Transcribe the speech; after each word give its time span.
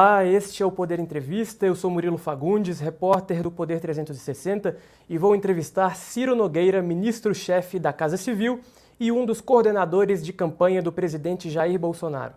Olá, 0.00 0.24
este 0.24 0.62
é 0.62 0.64
o 0.64 0.70
Poder 0.70 1.00
Entrevista. 1.00 1.66
Eu 1.66 1.74
sou 1.74 1.90
Murilo 1.90 2.16
Fagundes, 2.16 2.78
repórter 2.78 3.42
do 3.42 3.50
Poder 3.50 3.80
360 3.80 4.76
e 5.10 5.18
vou 5.18 5.34
entrevistar 5.34 5.96
Ciro 5.96 6.36
Nogueira, 6.36 6.80
ministro-chefe 6.80 7.80
da 7.80 7.92
Casa 7.92 8.16
Civil 8.16 8.60
e 9.00 9.10
um 9.10 9.26
dos 9.26 9.40
coordenadores 9.40 10.24
de 10.24 10.32
campanha 10.32 10.80
do 10.80 10.92
presidente 10.92 11.50
Jair 11.50 11.76
Bolsonaro. 11.80 12.34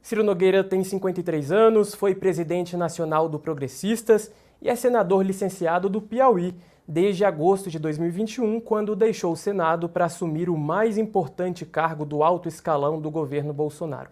Ciro 0.00 0.22
Nogueira 0.22 0.62
tem 0.62 0.84
53 0.84 1.50
anos, 1.50 1.92
foi 1.92 2.14
presidente 2.14 2.76
nacional 2.76 3.28
do 3.28 3.36
Progressistas 3.36 4.30
e 4.60 4.68
é 4.68 4.76
senador 4.76 5.26
licenciado 5.26 5.88
do 5.88 6.00
Piauí 6.00 6.54
desde 6.86 7.24
agosto 7.24 7.68
de 7.68 7.80
2021, 7.80 8.60
quando 8.60 8.94
deixou 8.94 9.32
o 9.32 9.36
Senado 9.36 9.88
para 9.88 10.04
assumir 10.04 10.48
o 10.48 10.56
mais 10.56 10.96
importante 10.96 11.66
cargo 11.66 12.04
do 12.04 12.22
alto 12.22 12.48
escalão 12.48 13.00
do 13.00 13.10
governo 13.10 13.52
Bolsonaro. 13.52 14.08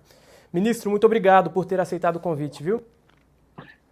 Ministro, 0.53 0.91
muito 0.91 1.05
obrigado 1.05 1.51
por 1.51 1.65
ter 1.65 1.79
aceitado 1.79 2.17
o 2.17 2.21
convite, 2.21 2.63
viu? 2.63 2.83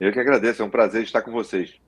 Eu 0.01 0.13
que 0.13 0.19
agradeço, 0.19 0.61
é 0.61 0.65
um 0.65 0.71
prazer 0.71 1.03
estar 1.03 1.23
com 1.23 1.31
vocês. 1.31 1.81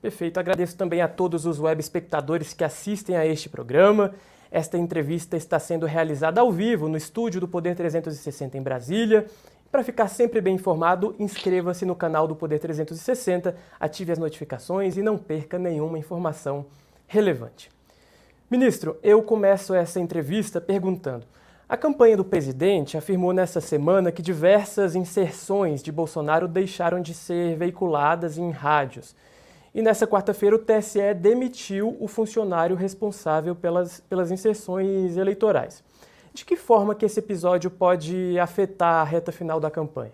Perfeito, 0.00 0.40
agradeço 0.40 0.76
também 0.76 1.00
a 1.00 1.08
todos 1.08 1.44
os 1.44 1.60
web 1.60 1.80
espectadores 1.80 2.54
que 2.54 2.64
assistem 2.64 3.16
a 3.16 3.26
este 3.26 3.48
programa. 3.48 4.14
Esta 4.50 4.76
entrevista 4.76 5.36
está 5.36 5.58
sendo 5.58 5.86
realizada 5.86 6.40
ao 6.40 6.50
vivo 6.50 6.88
no 6.88 6.96
estúdio 6.96 7.40
do 7.40 7.46
Poder 7.46 7.76
360 7.76 8.58
em 8.58 8.62
Brasília. 8.62 9.26
Para 9.70 9.84
ficar 9.84 10.08
sempre 10.08 10.40
bem 10.40 10.56
informado, 10.56 11.14
inscreva-se 11.18 11.86
no 11.86 11.94
canal 11.94 12.26
do 12.26 12.36
Poder 12.36 12.58
360, 12.58 13.56
ative 13.78 14.12
as 14.12 14.18
notificações 14.18 14.96
e 14.96 15.02
não 15.02 15.16
perca 15.16 15.58
nenhuma 15.58 15.98
informação 15.98 16.66
relevante. 17.06 17.70
Ministro, 18.50 18.98
eu 19.02 19.22
começo 19.22 19.72
essa 19.72 19.98
entrevista 20.00 20.60
perguntando: 20.60 21.24
a 21.72 21.76
campanha 21.78 22.18
do 22.18 22.22
presidente 22.22 22.98
afirmou 22.98 23.32
nesta 23.32 23.58
semana 23.58 24.12
que 24.12 24.20
diversas 24.20 24.94
inserções 24.94 25.82
de 25.82 25.90
Bolsonaro 25.90 26.46
deixaram 26.46 27.00
de 27.00 27.14
ser 27.14 27.56
veiculadas 27.56 28.36
em 28.36 28.50
rádios. 28.50 29.16
E 29.74 29.80
nessa 29.80 30.06
quarta-feira 30.06 30.54
o 30.54 30.58
TSE 30.58 31.14
demitiu 31.14 31.96
o 31.98 32.06
funcionário 32.06 32.76
responsável 32.76 33.54
pelas, 33.56 34.00
pelas 34.00 34.30
inserções 34.30 35.16
eleitorais. 35.16 35.82
De 36.34 36.44
que 36.44 36.56
forma 36.56 36.94
que 36.94 37.06
esse 37.06 37.20
episódio 37.20 37.70
pode 37.70 38.38
afetar 38.38 38.96
a 38.96 39.04
reta 39.04 39.32
final 39.32 39.58
da 39.58 39.70
campanha? 39.70 40.12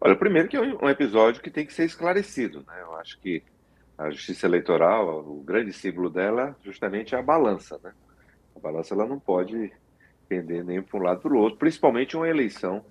Olha, 0.00 0.16
primeiro 0.16 0.48
que 0.48 0.56
é 0.56 0.60
um 0.60 0.90
episódio 0.90 1.40
que 1.40 1.50
tem 1.50 1.64
que 1.64 1.72
ser 1.72 1.84
esclarecido. 1.84 2.64
Né? 2.66 2.80
Eu 2.80 2.96
acho 2.96 3.16
que 3.20 3.44
a 3.96 4.10
justiça 4.10 4.44
eleitoral, 4.44 5.20
o 5.20 5.40
grande 5.46 5.72
símbolo 5.72 6.10
dela 6.10 6.56
justamente 6.64 7.14
é 7.14 7.18
a 7.18 7.22
balança. 7.22 7.78
Né? 7.80 7.92
A 8.56 8.58
balança 8.58 8.92
ela 8.92 9.06
não 9.06 9.20
pode 9.20 9.72
pender 10.34 10.64
nem 10.64 10.82
para 10.82 10.98
um 10.98 11.02
lado 11.02 11.20
para 11.20 11.32
o 11.32 11.38
outro, 11.38 11.58
principalmente 11.58 12.16
uma 12.16 12.28
eleição 12.28 12.84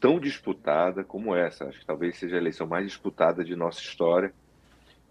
tão 0.00 0.20
disputada 0.20 1.02
como 1.02 1.34
essa. 1.34 1.64
Acho 1.64 1.80
que 1.80 1.86
talvez 1.86 2.16
seja 2.16 2.36
a 2.36 2.38
eleição 2.38 2.66
mais 2.66 2.86
disputada 2.86 3.44
de 3.44 3.56
nossa 3.56 3.80
história 3.80 4.32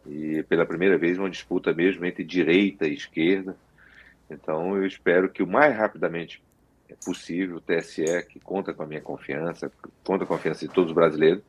e 0.05 0.43
pela 0.43 0.65
primeira 0.65 0.97
vez 0.97 1.17
uma 1.17 1.29
disputa 1.29 1.73
mesmo 1.73 2.05
entre 2.05 2.23
direita 2.23 2.87
e 2.87 2.93
esquerda. 2.93 3.55
Então 4.29 4.75
eu 4.75 4.85
espero 4.85 5.29
que 5.29 5.43
o 5.43 5.47
mais 5.47 5.75
rapidamente 5.75 6.41
possível 7.03 7.57
o 7.57 7.61
TSE, 7.61 8.23
que 8.29 8.39
conta 8.39 8.73
com 8.73 8.83
a 8.83 8.85
minha 8.87 9.01
confiança, 9.01 9.71
conta 10.03 10.25
com 10.25 10.33
a 10.33 10.37
confiança 10.37 10.67
de 10.67 10.73
todos 10.73 10.91
os 10.91 10.95
brasileiros, 10.95 11.43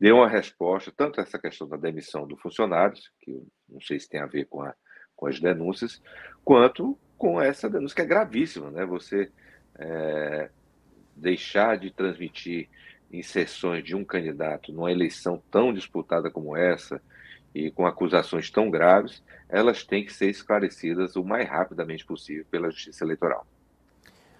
dê 0.00 0.10
uma 0.10 0.28
resposta 0.28 0.92
tanto 0.94 1.20
a 1.20 1.22
essa 1.22 1.38
questão 1.38 1.68
da 1.68 1.76
demissão 1.76 2.26
do 2.26 2.36
funcionários, 2.36 3.10
que 3.20 3.40
não 3.68 3.80
sei 3.80 4.00
se 4.00 4.08
tem 4.08 4.20
a 4.20 4.26
ver 4.26 4.46
com, 4.46 4.62
a, 4.62 4.74
com 5.14 5.26
as 5.26 5.38
denúncias, 5.38 6.02
quanto 6.44 6.98
com 7.16 7.40
essa 7.40 7.68
denúncia 7.68 7.94
que 7.94 8.02
é 8.02 8.06
gravíssima, 8.06 8.70
né? 8.70 8.84
Você 8.86 9.30
é, 9.80 10.50
deixar 11.16 11.78
de 11.78 11.90
transmitir 11.90 12.68
inserções 13.12 13.82
de 13.82 13.96
um 13.96 14.04
candidato 14.04 14.72
numa 14.72 14.92
eleição 14.92 15.42
tão 15.50 15.72
disputada 15.72 16.30
como 16.30 16.56
essa 16.56 17.00
e 17.54 17.70
com 17.70 17.86
acusações 17.86 18.48
tão 18.50 18.70
graves, 18.70 19.22
elas 19.48 19.82
têm 19.82 20.04
que 20.04 20.12
ser 20.12 20.30
esclarecidas 20.30 21.16
o 21.16 21.24
mais 21.24 21.48
rapidamente 21.48 22.04
possível 22.04 22.44
pela 22.48 22.70
Justiça 22.70 23.04
Eleitoral. 23.04 23.44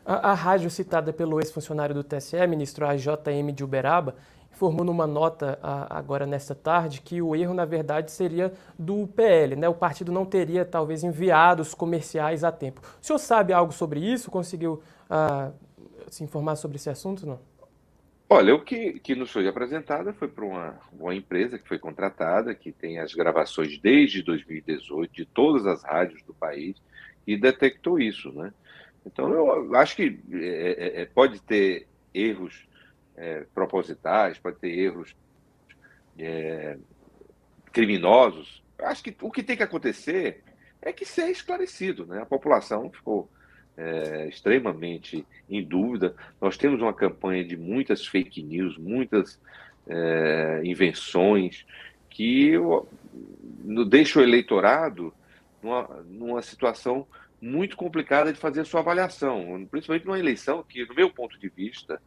A, 0.04 0.30
a 0.30 0.34
rádio 0.34 0.70
citada 0.70 1.12
pelo 1.12 1.40
ex-funcionário 1.40 1.94
do 1.94 2.04
TSE, 2.04 2.46
ministro 2.46 2.86
AJM 2.86 3.52
de 3.52 3.64
Uberaba, 3.64 4.16
informou 4.52 4.84
numa 4.84 5.06
nota 5.06 5.58
a, 5.62 5.98
agora 5.98 6.26
nesta 6.26 6.54
tarde 6.54 7.00
que 7.00 7.22
o 7.22 7.34
erro, 7.34 7.54
na 7.54 7.64
verdade, 7.64 8.10
seria 8.10 8.52
do 8.78 9.06
PL, 9.06 9.56
né? 9.56 9.68
O 9.68 9.74
partido 9.74 10.12
não 10.12 10.26
teria, 10.26 10.64
talvez, 10.64 11.02
enviado 11.02 11.62
os 11.62 11.74
comerciais 11.74 12.44
a 12.44 12.52
tempo. 12.52 12.80
O 13.00 13.04
senhor 13.04 13.18
sabe 13.18 13.52
algo 13.52 13.72
sobre 13.72 14.00
isso? 14.00 14.30
Conseguiu 14.30 14.82
uh, 15.10 15.52
se 16.10 16.24
informar 16.24 16.56
sobre 16.56 16.76
esse 16.76 16.90
assunto, 16.90 17.26
não? 17.26 17.40
Olha, 18.32 18.54
o 18.54 18.62
que, 18.62 19.00
que 19.00 19.16
nos 19.16 19.32
foi 19.32 19.48
apresentado 19.48 20.12
foi 20.14 20.28
para 20.28 20.44
uma, 20.44 20.78
uma 20.92 21.14
empresa 21.14 21.58
que 21.58 21.66
foi 21.66 21.80
contratada, 21.80 22.54
que 22.54 22.70
tem 22.70 23.00
as 23.00 23.12
gravações 23.12 23.76
desde 23.78 24.22
2018 24.22 25.12
de 25.12 25.24
todas 25.24 25.66
as 25.66 25.82
rádios 25.82 26.22
do 26.22 26.32
país 26.32 26.76
e 27.26 27.36
detectou 27.36 27.98
isso, 27.98 28.30
né? 28.32 28.52
Então, 29.04 29.32
eu 29.32 29.74
acho 29.74 29.96
que 29.96 30.20
é, 30.32 31.00
é, 31.00 31.02
é 31.02 31.04
pode 31.06 31.40
ter 31.40 31.88
erros 32.14 32.68
é, 33.16 33.44
propositais, 33.54 34.38
pode 34.38 34.58
ter 34.58 34.70
erros 34.70 35.14
é, 36.18 36.76
criminosos. 37.72 38.62
Acho 38.78 39.02
que 39.02 39.14
o 39.20 39.30
que 39.30 39.42
tem 39.42 39.56
que 39.56 39.62
acontecer 39.62 40.42
é 40.80 40.92
que 40.92 41.04
seja 41.04 41.30
esclarecido. 41.30 42.06
Né? 42.06 42.20
A 42.20 42.26
população 42.26 42.90
ficou 42.90 43.28
é, 43.76 44.28
extremamente 44.28 45.26
em 45.48 45.62
dúvida. 45.62 46.14
Nós 46.40 46.56
temos 46.56 46.80
uma 46.80 46.92
campanha 46.92 47.44
de 47.44 47.56
muitas 47.56 48.06
fake 48.06 48.42
news, 48.42 48.76
muitas 48.78 49.40
é, 49.86 50.60
invenções 50.64 51.66
que 52.08 52.52
deixa 53.88 54.18
o 54.18 54.22
eleitorado 54.22 55.12
numa, 55.62 56.04
numa 56.08 56.42
situação 56.42 57.06
muito 57.40 57.76
complicada 57.76 58.32
de 58.32 58.38
fazer 58.38 58.66
sua 58.66 58.80
avaliação, 58.80 59.66
principalmente 59.70 60.04
numa 60.04 60.18
eleição 60.18 60.62
que, 60.62 60.84
no 60.84 60.94
meu 60.94 61.10
ponto 61.10 61.38
de 61.38 61.48
vista, 61.48 62.00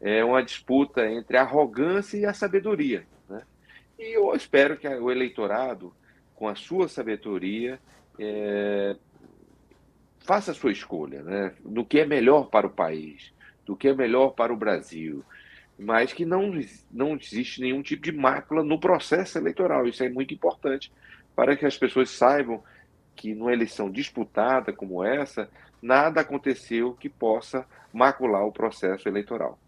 é 0.00 0.24
uma 0.24 0.42
disputa 0.42 1.06
entre 1.10 1.36
a 1.36 1.42
arrogância 1.42 2.16
e 2.16 2.26
a 2.26 2.34
sabedoria. 2.34 3.06
Né? 3.28 3.42
E 3.98 4.16
eu 4.16 4.34
espero 4.34 4.76
que 4.76 4.86
o 4.88 5.10
eleitorado, 5.10 5.92
com 6.34 6.48
a 6.48 6.54
sua 6.54 6.88
sabedoria, 6.88 7.78
é, 8.18 8.96
faça 10.20 10.50
a 10.50 10.54
sua 10.54 10.72
escolha 10.72 11.22
né? 11.22 11.54
do 11.64 11.84
que 11.84 12.00
é 12.00 12.06
melhor 12.06 12.50
para 12.50 12.66
o 12.66 12.70
país, 12.70 13.32
do 13.64 13.76
que 13.76 13.88
é 13.88 13.94
melhor 13.94 14.30
para 14.30 14.52
o 14.52 14.56
Brasil, 14.56 15.24
mas 15.78 16.12
que 16.12 16.24
não, 16.24 16.52
não 16.90 17.16
existe 17.16 17.60
nenhum 17.60 17.82
tipo 17.82 18.02
de 18.02 18.12
mácula 18.12 18.62
no 18.62 18.78
processo 18.78 19.38
eleitoral. 19.38 19.86
Isso 19.86 20.02
é 20.02 20.08
muito 20.08 20.32
importante 20.32 20.92
para 21.34 21.56
que 21.56 21.66
as 21.66 21.76
pessoas 21.76 22.10
saibam 22.10 22.62
que 23.14 23.34
numa 23.34 23.52
eleição 23.52 23.90
disputada 23.90 24.72
como 24.72 25.02
essa, 25.02 25.48
nada 25.80 26.20
aconteceu 26.20 26.94
que 26.94 27.08
possa 27.08 27.66
macular 27.92 28.44
o 28.44 28.52
processo 28.52 29.08
eleitoral. 29.08 29.58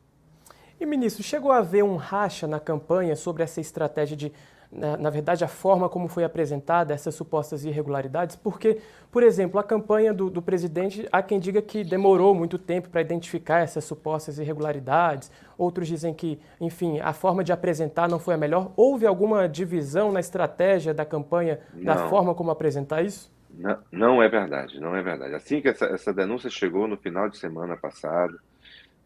E, 0.81 0.87
ministro, 0.87 1.23
chegou 1.23 1.51
a 1.51 1.59
haver 1.59 1.83
um 1.83 1.97
racha 1.97 2.47
na 2.47 2.61
campanha 2.61 3.17
sobre 3.17 3.43
essa 3.43 3.61
estratégia 3.61 4.17
de, 4.17 4.33
na, 4.71 4.97
na, 4.97 5.11
verdade, 5.11 5.45
a 5.45 5.49
forma 5.49 5.89
como 5.89 6.07
foi 6.07 6.23
apresentada 6.23 6.95
essas 6.95 7.17
supostas 7.17 7.65
irregularidades? 7.65 8.37
Porque, 8.37 8.79
por 9.11 9.25
exemplo, 9.25 9.59
a 9.59 9.65
campanha 9.65 10.15
do, 10.15 10.31
do 10.31 10.41
presidente, 10.41 11.09
há 11.11 11.21
quem 11.21 11.41
diga 11.41 11.61
que 11.61 11.83
demorou 11.83 12.33
muito 12.33 12.59
tempo 12.59 12.89
para 12.91 13.01
identificar 13.01 13.59
essas 13.59 13.85
supostas 13.85 14.39
irregularidades, 14.39 15.33
outros 15.57 15.89
dizem 15.89 16.15
que, 16.15 16.39
enfim, 16.61 17.01
a 17.01 17.13
forma 17.13 17.43
de 17.43 17.53
apresentar 17.53 18.09
não 18.09 18.21
foi 18.21 18.35
a 18.35 18.39
melhor. 18.39 18.71
Houve 18.77 19.05
alguma 19.05 19.49
divisão 19.49 20.13
na 20.13 20.21
estratégia 20.21 20.95
da 20.95 21.05
campanha, 21.05 21.59
não. 21.75 21.83
da 21.83 22.09
forma 22.09 22.37
como 22.37 22.53
apresentar 22.53 23.03
isso? 23.03 23.33
Não, 23.51 23.79
não 23.91 24.23
é 24.23 24.29
verdade, 24.29 24.79
não 24.79 24.95
é 24.95 25.03
verdade. 25.03 25.35
Assim 25.35 25.61
que 25.61 25.69
essa, 25.69 25.87
essa 25.87 26.13
denúncia 26.13 26.49
chegou 26.49 26.87
no 26.87 26.97
final 26.97 27.29
de 27.29 27.37
semana 27.37 27.77
passado, 27.77 28.39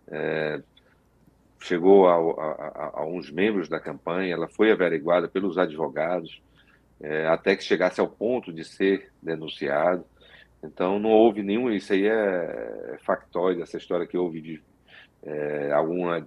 é, 0.08 0.60
chegou 1.62 2.08
a, 2.08 2.14
a, 2.14 2.90
a, 3.00 3.06
uns 3.06 3.30
membros 3.30 3.68
da 3.68 3.78
campanha, 3.78 4.34
ela 4.34 4.48
foi 4.48 4.72
averiguada 4.72 5.28
pelos 5.28 5.56
advogados, 5.56 6.42
é, 7.00 7.26
até 7.26 7.56
que 7.56 7.62
chegasse 7.62 8.00
ao 8.00 8.08
ponto 8.08 8.52
de 8.52 8.64
ser 8.64 9.10
denunciado. 9.22 10.04
Então, 10.62 10.98
não 10.98 11.10
houve 11.10 11.42
nenhum. 11.42 11.70
Isso 11.70 11.92
aí 11.92 12.06
é, 12.06 12.94
é 12.94 12.98
factóide, 13.04 13.62
essa 13.62 13.76
história 13.76 14.06
que 14.06 14.16
houve 14.16 14.40
de 14.40 14.62
é, 15.22 15.72
alguma 15.72 16.24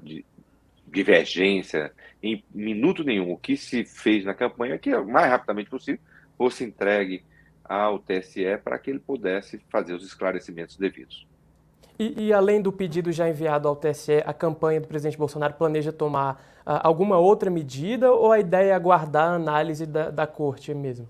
divergência 0.88 1.92
em 2.22 2.44
minuto 2.54 3.04
nenhum. 3.04 3.32
O 3.32 3.38
que 3.38 3.58
se 3.58 3.86
fez 3.86 4.24
na 4.24 4.34
campanha 4.34 4.76
é 4.76 4.78
que, 4.78 4.94
o 4.94 5.06
mais 5.06 5.30
rapidamente 5.30 5.70
possível, 5.70 6.00
fosse 6.38 6.64
entregue 6.64 7.24
ao 7.64 8.00
TSE 8.00 8.58
para 8.64 8.78
que 8.78 8.90
ele 8.90 9.00
pudesse 9.00 9.60
fazer 9.70 9.94
os 9.94 10.06
esclarecimentos 10.06 10.78
devidos. 10.78 11.28
E, 11.98 12.26
e, 12.28 12.34
além 12.34 12.62
do 12.62 12.72
pedido 12.72 13.12
já 13.12 13.30
enviado 13.30 13.68
ao 13.68 13.76
TSE, 13.76 14.22
a 14.26 14.34
campanha 14.34 14.82
do 14.82 14.88
presidente 14.88 15.18
Bolsonaro 15.18 15.54
planeja 15.54 15.94
tomar 15.94 16.34
uh, 16.66 16.80
alguma 16.84 17.18
outra 17.18 17.50
medida 17.50 18.12
ou 18.12 18.32
a 18.32 18.40
ideia 18.40 18.72
é 18.72 18.74
aguardar 18.74 19.32
a 19.32 19.36
análise 19.36 19.86
da, 19.86 20.10
da 20.10 20.28
corte 20.28 20.74
mesmo? 20.74 21.08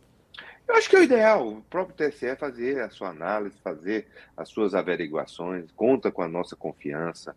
Eu 0.68 0.76
acho 0.76 0.90
que 0.90 0.96
é 0.96 1.00
o 1.00 1.04
ideal, 1.04 1.48
o 1.48 1.62
próprio 1.62 1.96
TSE 1.96 2.36
fazer 2.36 2.82
a 2.82 2.90
sua 2.90 3.10
análise, 3.10 3.56
fazer 3.64 4.08
as 4.36 4.50
suas 4.50 4.74
averiguações, 4.74 5.72
conta 5.76 6.12
com 6.12 6.22
a 6.22 6.28
nossa 6.28 6.56
confiança. 6.56 7.36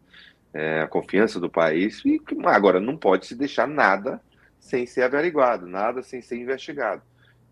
é, 0.53 0.81
a 0.83 0.87
confiança 0.87 1.39
do 1.39 1.51
país. 1.51 2.03
E 2.05 2.21
agora 2.45 2.81
não 2.81 2.97
pode 2.97 3.27
se 3.27 3.35
deixar 3.35 3.67
nada 3.67 4.21
sem 4.59 4.87
ser 4.87 5.03
averiguado, 5.03 5.67
nada 5.67 6.03
sem 6.03 6.21
ser 6.21 6.37
investigado. 6.37 7.03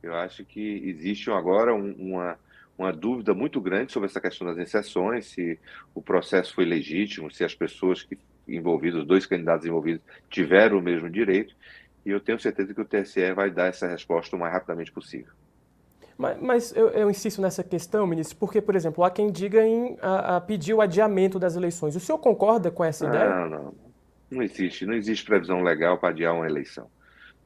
Eu 0.02 0.14
acho 0.14 0.44
que 0.44 0.82
existe 0.88 1.30
agora 1.30 1.74
um, 1.74 1.92
uma, 1.98 2.38
uma 2.78 2.92
dúvida 2.92 3.32
muito 3.32 3.60
grande 3.60 3.92
sobre 3.92 4.08
essa 4.08 4.20
questão 4.20 4.46
das 4.46 4.58
exceções, 4.58 5.26
se 5.26 5.58
o 5.94 6.02
processo 6.02 6.54
foi 6.54 6.64
legítimo, 6.64 7.30
se 7.30 7.42
as 7.42 7.54
pessoas 7.54 8.02
que 8.02 8.18
envolvidas, 8.48 9.00
os 9.00 9.06
dois 9.06 9.26
candidatos 9.26 9.66
envolvidos, 9.66 10.02
tiveram 10.30 10.78
o 10.78 10.82
mesmo 10.82 11.10
direito. 11.10 11.54
E 12.04 12.10
eu 12.10 12.20
tenho 12.20 12.38
certeza 12.38 12.72
que 12.72 12.80
o 12.80 12.84
TSE 12.84 13.32
vai 13.32 13.50
dar 13.50 13.66
essa 13.66 13.86
resposta 13.88 14.36
o 14.36 14.38
mais 14.38 14.52
rapidamente 14.52 14.92
possível. 14.92 15.32
Mas, 16.16 16.40
mas 16.40 16.76
eu, 16.76 16.88
eu, 16.90 17.10
insisto 17.10 17.42
nessa 17.42 17.62
questão, 17.62 18.06
ministro, 18.06 18.36
porque, 18.38 18.60
por 18.60 18.74
exemplo, 18.74 19.04
há 19.04 19.10
quem 19.10 19.30
diga 19.30 19.62
em 19.66 19.98
a, 20.00 20.36
a 20.36 20.40
pedir 20.40 20.72
o 20.72 20.80
adiamento 20.80 21.38
das 21.38 21.56
eleições. 21.56 21.96
O 21.96 22.00
senhor 22.00 22.18
concorda 22.18 22.70
com 22.70 22.84
essa 22.84 23.06
ideia? 23.06 23.28
Não, 23.28 23.50
não. 23.50 23.74
Não 24.30 24.42
existe. 24.42 24.86
Não 24.86 24.94
existe 24.94 25.24
previsão 25.24 25.62
legal 25.62 25.98
para 25.98 26.10
adiar 26.10 26.34
uma 26.34 26.46
eleição. 26.46 26.88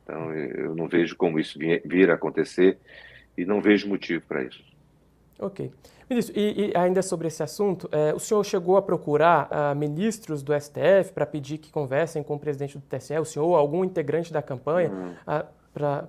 Então, 0.04 0.32
eu 0.34 0.74
não 0.74 0.86
vejo 0.88 1.16
como 1.16 1.38
isso 1.38 1.58
vir 1.58 2.10
a 2.10 2.14
acontecer 2.14 2.78
e 3.36 3.44
não 3.44 3.60
vejo 3.60 3.88
motivo 3.88 4.22
para 4.26 4.44
isso. 4.44 4.62
Ok. 5.40 5.72
Ministro, 6.08 6.38
e, 6.38 6.70
e, 6.70 6.76
ainda 6.76 7.02
sobre 7.02 7.28
esse 7.28 7.42
assunto, 7.42 7.88
é, 7.92 8.12
o 8.12 8.18
senhor 8.18 8.44
chegou 8.44 8.76
a 8.76 8.82
procurar 8.82 9.48
uh, 9.48 9.76
ministros 9.76 10.42
do 10.42 10.52
STF 10.58 11.12
para 11.14 11.24
pedir 11.24 11.58
que 11.58 11.70
conversem 11.70 12.20
com 12.22 12.34
o 12.34 12.38
presidente 12.38 12.76
do 12.76 12.82
TSE, 12.82 13.16
o 13.16 13.24
senhor 13.24 13.46
ou 13.46 13.54
algum 13.54 13.84
integrante 13.84 14.32
da 14.32 14.42
campanha, 14.42 14.90
uh, 14.90 15.16
ah, 15.24 15.46
para 15.72 16.08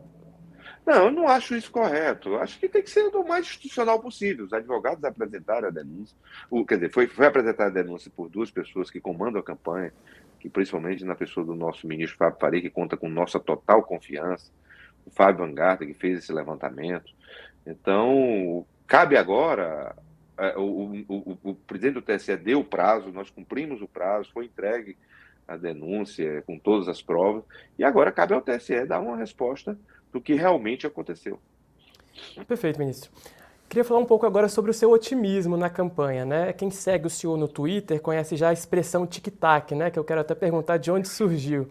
não, 0.85 1.05
eu 1.05 1.11
não 1.11 1.27
acho 1.27 1.55
isso 1.55 1.71
correto. 1.71 2.35
Acho 2.37 2.59
que 2.59 2.67
tem 2.67 2.81
que 2.81 2.89
ser 2.89 3.03
o 3.15 3.27
mais 3.27 3.45
institucional 3.45 3.99
possível. 3.99 4.45
Os 4.45 4.53
advogados 4.53 5.03
apresentaram 5.03 5.67
a 5.67 5.71
denúncia. 5.71 6.17
O, 6.49 6.65
quer 6.65 6.75
dizer, 6.75 6.91
foi, 6.91 7.07
foi 7.07 7.27
apresentada 7.27 7.69
a 7.69 7.83
denúncia 7.83 8.11
por 8.15 8.29
duas 8.29 8.49
pessoas 8.49 8.89
que 8.89 8.99
comandam 8.99 9.39
a 9.39 9.43
campanha, 9.43 9.93
que 10.39 10.49
principalmente 10.49 11.05
na 11.05 11.15
pessoa 11.15 11.45
do 11.45 11.53
nosso 11.53 11.87
ministro 11.87 12.17
Fábio 12.17 12.39
Faria, 12.39 12.61
que 12.61 12.69
conta 12.69 12.97
com 12.97 13.07
nossa 13.07 13.39
total 13.39 13.83
confiança, 13.83 14.51
o 15.05 15.11
Fábio 15.11 15.45
Vangarta, 15.45 15.85
que 15.85 15.93
fez 15.93 16.19
esse 16.19 16.33
levantamento. 16.33 17.13
Então, 17.65 18.65
cabe 18.91 19.15
agora. 19.15 19.95
É, 20.37 20.57
o, 20.57 21.05
o, 21.07 21.37
o, 21.43 21.55
presidente 21.55 21.93
do 21.93 22.01
TSE 22.01 22.35
deu 22.35 22.59
o 22.59 22.63
prazo, 22.63 23.09
nós 23.09 23.29
cumprimos 23.29 23.81
o 23.81 23.87
prazo, 23.87 24.29
foi 24.33 24.45
entregue 24.45 24.97
a 25.47 25.55
denúncia 25.55 26.43
com 26.45 26.59
todas 26.59 26.89
as 26.89 27.01
provas, 27.01 27.43
e 27.79 27.83
agora 27.85 28.11
cabe 28.11 28.33
ao 28.33 28.41
TSE 28.41 28.85
dar 28.85 28.99
uma 28.99 29.15
resposta 29.15 29.77
do 30.11 30.19
que 30.19 30.33
realmente 30.33 30.85
aconteceu. 30.85 31.39
Perfeito, 32.45 32.79
ministro. 32.79 33.11
Queria 33.69 33.85
falar 33.85 34.01
um 34.01 34.05
pouco 34.05 34.25
agora 34.25 34.49
sobre 34.49 34.71
o 34.71 34.73
seu 34.73 34.91
otimismo 34.91 35.55
na 35.55 35.69
campanha, 35.69 36.25
né? 36.25 36.51
Quem 36.51 36.69
segue 36.69 37.07
o 37.07 37.09
senhor 37.09 37.37
no 37.37 37.47
Twitter 37.47 38.01
conhece 38.01 38.35
já 38.35 38.49
a 38.49 38.53
expressão 38.53 39.07
tic-tac, 39.07 39.73
né? 39.73 39.89
Que 39.89 39.99
eu 39.99 40.03
quero 40.03 40.19
até 40.19 40.35
perguntar 40.35 40.75
de 40.77 40.91
onde 40.91 41.07
surgiu. 41.07 41.69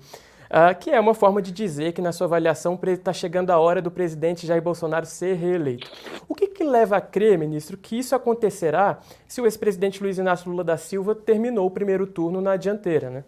Uh, 0.51 0.77
que 0.77 0.91
é 0.91 0.99
uma 0.99 1.15
forma 1.15 1.41
de 1.41 1.53
dizer 1.53 1.93
que, 1.93 2.03
na 2.03 2.11
sua 2.11 2.27
avaliação, 2.27 2.77
está 2.83 3.13
chegando 3.13 3.51
a 3.51 3.59
hora 3.61 3.81
do 3.81 3.89
presidente 3.89 4.49
Jair 4.49 4.61
Bolsonaro 4.61 5.07
ser 5.07 5.37
reeleito. 5.37 5.89
O 6.29 6.35
que, 6.35 6.49
que 6.49 6.65
leva 6.65 6.97
a 6.97 7.01
crer, 7.01 7.39
ministro, 7.39 7.77
que 7.77 7.97
isso 7.97 8.17
acontecerá 8.17 8.99
se 9.29 9.41
o 9.41 9.47
ex-presidente 9.47 10.03
Luiz 10.03 10.19
Inácio 10.19 10.51
Lula 10.51 10.65
da 10.65 10.77
Silva 10.77 11.15
terminou 11.15 11.67
o 11.67 11.71
primeiro 11.71 12.05
turno 12.05 12.41
na 12.41 12.57
dianteira, 12.57 13.11
né? 13.11 13.25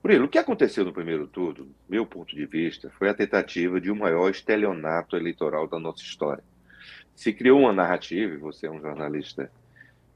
Murilo, 0.00 0.26
o 0.26 0.28
que 0.28 0.38
aconteceu 0.38 0.84
no 0.84 0.92
primeiro 0.92 1.26
turno, 1.26 1.66
meu 1.88 2.06
ponto 2.06 2.32
de 2.32 2.46
vista, 2.46 2.88
foi 2.96 3.08
a 3.08 3.14
tentativa 3.14 3.80
de 3.80 3.90
um 3.90 3.96
maior 3.96 4.30
estelionato 4.30 5.16
eleitoral 5.16 5.66
da 5.66 5.80
nossa 5.80 6.00
história. 6.00 6.44
Se 7.16 7.32
criou 7.32 7.58
uma 7.58 7.72
narrativa, 7.72 8.34
e 8.34 8.38
você 8.38 8.68
é 8.68 8.70
um 8.70 8.80
jornalista 8.80 9.50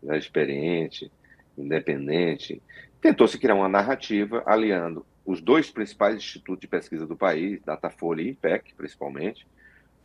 já 0.01 0.17
experiente, 0.17 1.11
independente, 1.59 2.63
tentou-se 3.01 3.37
criar 3.37 3.57
uma 3.57 3.69
narrativa 3.69 4.45
aliando 4.47 5.05
os 5.25 5.41
dois 5.41 5.71
principais 5.71 6.17
institutos 6.17 6.61
de 6.61 6.69
pesquisa 6.69 7.07
do 7.07 7.17
país, 7.17 7.61
Datafolha 7.63 8.23
e 8.23 8.31
IPEC, 8.31 8.75
principalmente, 8.75 9.47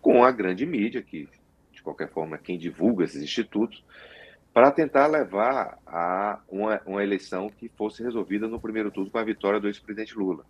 com 0.01 0.23
a 0.23 0.31
grande 0.31 0.65
mídia, 0.65 1.01
que, 1.01 1.27
de 1.71 1.81
qualquer 1.81 2.09
forma, 2.09 2.35
é 2.35 2.39
quem 2.39 2.57
divulga 2.57 3.03
esses 3.03 3.21
institutos, 3.21 3.83
para 4.53 4.71
tentar 4.71 5.07
levar 5.07 5.77
a 5.85 6.39
uma, 6.47 6.81
uma 6.85 7.03
eleição 7.03 7.49
que 7.49 7.69
fosse 7.69 8.01
resolvida 8.01 8.47
no 8.47 8.59
primeiro 8.59 8.89
turno 8.89 9.09
com 9.09 9.17
a 9.17 9.23
vitória 9.23 9.59
do 9.59 9.67
ex-presidente 9.67 10.17
Lula. 10.17 10.43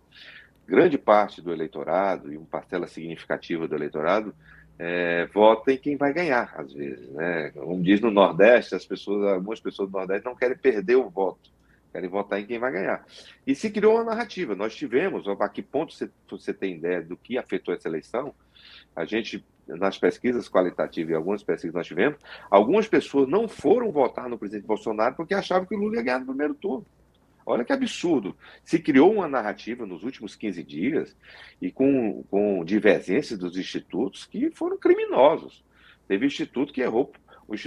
Grande 0.66 0.96
parte 0.96 1.42
do 1.42 1.52
eleitorado, 1.52 2.32
e 2.32 2.36
uma 2.36 2.46
parcela 2.46 2.86
significativa 2.86 3.66
do 3.66 3.74
eleitorado, 3.74 4.34
é, 4.78 5.26
vota 5.26 5.72
em 5.72 5.76
quem 5.76 5.96
vai 5.96 6.12
ganhar, 6.12 6.54
às 6.56 6.72
vezes. 6.72 7.08
Né? 7.10 7.50
Como 7.50 7.82
diz 7.82 8.00
no 8.00 8.10
Nordeste, 8.10 8.74
as 8.74 8.84
pessoas, 8.84 9.32
algumas 9.32 9.60
pessoas 9.60 9.90
do 9.90 9.98
Nordeste 9.98 10.24
não 10.24 10.36
querem 10.36 10.56
perder 10.56 10.96
o 10.96 11.10
voto, 11.10 11.50
querem 11.92 12.08
votar 12.08 12.40
em 12.40 12.46
quem 12.46 12.58
vai 12.58 12.72
ganhar. 12.72 13.04
E 13.46 13.54
se 13.54 13.70
criou 13.70 13.94
uma 13.94 14.04
narrativa. 14.04 14.54
Nós 14.54 14.74
tivemos, 14.74 15.26
a 15.26 15.48
que 15.48 15.62
ponto 15.62 15.92
você, 15.92 16.10
você 16.28 16.52
tem 16.52 16.76
ideia 16.76 17.02
do 17.02 17.16
que 17.16 17.38
afetou 17.38 17.74
essa 17.74 17.88
eleição? 17.88 18.34
A 18.94 19.04
gente 19.04 19.44
nas 19.66 19.98
pesquisas 19.98 20.48
qualitativas 20.48 21.10
e 21.10 21.14
algumas 21.14 21.42
pesquisas 21.42 21.72
que 21.72 21.76
nós 21.76 21.86
tivemos, 21.86 22.18
algumas 22.50 22.88
pessoas 22.88 23.28
não 23.28 23.46
foram 23.46 23.92
votar 23.92 24.28
no 24.28 24.38
presidente 24.38 24.66
Bolsonaro 24.66 25.14
porque 25.14 25.34
achavam 25.34 25.66
que 25.66 25.74
o 25.74 25.78
Lula 25.78 25.96
ia 25.96 26.02
ganhar 26.02 26.20
no 26.20 26.26
primeiro 26.26 26.54
turno. 26.54 26.86
Olha 27.44 27.64
que 27.64 27.72
absurdo. 27.72 28.36
Se 28.62 28.78
criou 28.78 29.12
uma 29.12 29.26
narrativa 29.26 29.86
nos 29.86 30.02
últimos 30.02 30.36
15 30.36 30.62
dias 30.62 31.16
e 31.60 31.70
com, 31.70 32.22
com 32.30 32.62
divergências 32.64 33.38
dos 33.38 33.56
institutos 33.56 34.26
que 34.26 34.50
foram 34.50 34.76
criminosos. 34.76 35.64
Teve 36.06 36.26
instituto 36.26 36.72
que 36.72 36.82
errou, 36.82 37.12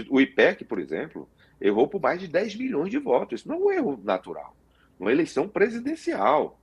o 0.10 0.22
IPEC, 0.22 0.66
por 0.66 0.80
exemplo, 0.80 1.28
errou 1.62 1.88
por 1.88 2.02
mais 2.02 2.20
de 2.20 2.28
10 2.28 2.56
milhões 2.56 2.90
de 2.90 2.98
votos. 2.98 3.42
Isso 3.42 3.48
não 3.48 3.56
é 3.56 3.60
um 3.60 3.72
erro 3.72 4.02
natural. 4.04 4.56
Uma 5.00 5.12
eleição 5.12 5.48
presidencial. 5.48 6.60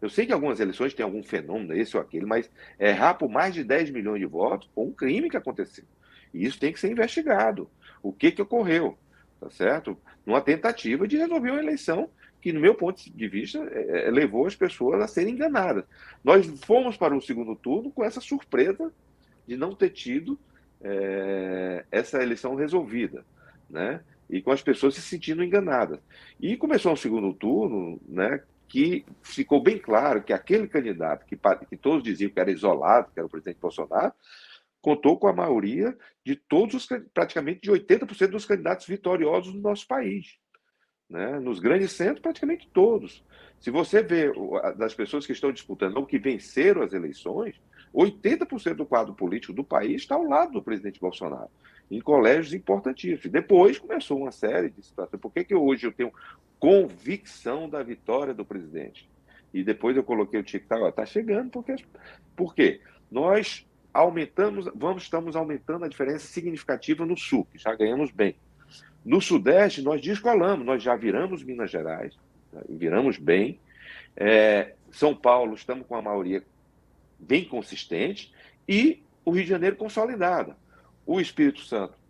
Eu 0.00 0.10
sei 0.10 0.26
que 0.26 0.32
algumas 0.32 0.58
eleições 0.58 0.92
têm 0.92 1.04
algum 1.04 1.22
fenômeno, 1.22 1.72
esse 1.74 1.96
ou 1.96 2.02
aquele, 2.02 2.26
mas 2.26 2.50
errar 2.78 3.14
por 3.14 3.30
mais 3.30 3.54
de 3.54 3.62
10 3.62 3.90
milhões 3.90 4.18
de 4.18 4.26
votos 4.26 4.68
foi 4.74 4.84
um 4.84 4.92
crime 4.92 5.30
que 5.30 5.36
aconteceu. 5.36 5.84
E 6.34 6.44
isso 6.44 6.58
tem 6.58 6.72
que 6.72 6.80
ser 6.80 6.90
investigado. 6.90 7.70
O 8.02 8.12
que, 8.12 8.32
que 8.32 8.42
ocorreu? 8.42 8.98
Tá 9.38 9.48
certo? 9.50 9.96
Numa 10.26 10.40
tentativa 10.40 11.06
de 11.06 11.16
resolver 11.16 11.50
uma 11.50 11.62
eleição 11.62 12.10
que, 12.40 12.52
no 12.52 12.60
meu 12.60 12.74
ponto 12.74 13.00
de 13.08 13.28
vista, 13.28 13.58
é, 13.70 14.08
é, 14.08 14.10
levou 14.10 14.46
as 14.46 14.56
pessoas 14.56 15.00
a 15.00 15.06
serem 15.06 15.34
enganadas. 15.34 15.84
Nós 16.24 16.46
fomos 16.64 16.96
para 16.96 17.16
o 17.16 17.22
segundo 17.22 17.54
turno 17.54 17.90
com 17.92 18.04
essa 18.04 18.20
surpresa 18.20 18.92
de 19.46 19.56
não 19.56 19.74
ter 19.74 19.90
tido 19.90 20.38
é, 20.80 21.84
essa 21.92 22.20
eleição 22.20 22.56
resolvida, 22.56 23.24
né? 23.70 24.00
E 24.32 24.40
com 24.40 24.50
as 24.50 24.62
pessoas 24.62 24.94
se 24.94 25.02
sentindo 25.02 25.44
enganadas. 25.44 26.00
E 26.40 26.56
começou 26.56 26.92
um 26.92 26.96
segundo 26.96 27.32
turno, 27.34 28.00
né? 28.08 28.42
que 28.66 29.04
ficou 29.22 29.62
bem 29.62 29.78
claro 29.78 30.22
que 30.22 30.32
aquele 30.32 30.66
candidato 30.66 31.26
que, 31.26 31.38
que 31.68 31.76
todos 31.76 32.02
diziam 32.02 32.30
que 32.30 32.40
era 32.40 32.50
isolado, 32.50 33.10
que 33.12 33.20
era 33.20 33.26
o 33.26 33.30
presidente 33.30 33.60
Bolsonaro, 33.60 34.14
contou 34.80 35.18
com 35.18 35.28
a 35.28 35.32
maioria 35.34 35.94
de 36.24 36.34
todos 36.34 36.74
os, 36.74 36.88
praticamente 37.12 37.60
de 37.60 37.70
80% 37.70 38.28
dos 38.28 38.46
candidatos 38.46 38.86
vitoriosos 38.86 39.52
no 39.52 39.60
nosso 39.60 39.86
país. 39.86 40.38
Né? 41.08 41.38
Nos 41.38 41.60
grandes 41.60 41.92
centros, 41.92 42.20
praticamente 42.20 42.66
todos. 42.72 43.22
Se 43.60 43.70
você 43.70 44.02
vê 44.02 44.32
das 44.78 44.94
pessoas 44.94 45.26
que 45.26 45.32
estão 45.32 45.52
disputando 45.52 45.98
ou 45.98 46.06
que 46.06 46.18
venceram 46.18 46.80
as 46.80 46.94
eleições, 46.94 47.60
80% 47.94 48.74
do 48.76 48.86
quadro 48.86 49.14
político 49.14 49.52
do 49.52 49.62
país 49.62 50.00
está 50.00 50.14
ao 50.14 50.24
lado 50.24 50.52
do 50.52 50.62
presidente 50.62 50.98
Bolsonaro, 50.98 51.50
em 51.96 52.00
colégios 52.00 52.54
importantíssimos. 52.54 53.30
Depois 53.30 53.78
começou 53.78 54.18
uma 54.18 54.32
série 54.32 54.70
de 54.70 54.82
situações. 54.82 55.20
Por 55.20 55.32
que, 55.32 55.44
que 55.44 55.54
hoje 55.54 55.86
eu 55.86 55.92
tenho 55.92 56.12
convicção 56.62 57.68
da 57.68 57.82
vitória 57.82 58.32
do 58.32 58.44
presidente. 58.44 59.10
E 59.52 59.64
depois 59.64 59.96
eu 59.96 60.04
coloquei 60.04 60.38
o 60.38 60.44
tic-tac, 60.44 60.80
está 60.84 61.04
chegando, 61.04 61.50
porque, 61.50 61.74
por 62.36 62.54
quê? 62.54 62.80
Nós 63.10 63.66
aumentamos, 63.92 64.70
vamos, 64.72 65.02
estamos 65.02 65.34
aumentando 65.34 65.84
a 65.84 65.88
diferença 65.88 66.24
significativa 66.24 67.04
no 67.04 67.18
sul, 67.18 67.44
que 67.50 67.58
já 67.58 67.74
ganhamos 67.74 68.12
bem. 68.12 68.36
No 69.04 69.20
sudeste, 69.20 69.82
nós 69.82 70.00
descolamos, 70.00 70.64
nós 70.64 70.80
já 70.80 70.94
viramos 70.94 71.42
Minas 71.42 71.72
Gerais, 71.72 72.16
viramos 72.68 73.18
bem. 73.18 73.58
É, 74.16 74.74
São 74.92 75.16
Paulo, 75.16 75.54
estamos 75.54 75.84
com 75.84 75.96
a 75.96 76.00
maioria 76.00 76.44
bem 77.18 77.44
consistente, 77.44 78.32
e 78.68 79.02
o 79.24 79.32
Rio 79.32 79.42
de 79.42 79.50
Janeiro 79.50 79.74
consolidado. 79.74 80.54
O 81.04 81.20
Espírito 81.20 81.60
Santo 81.60 82.02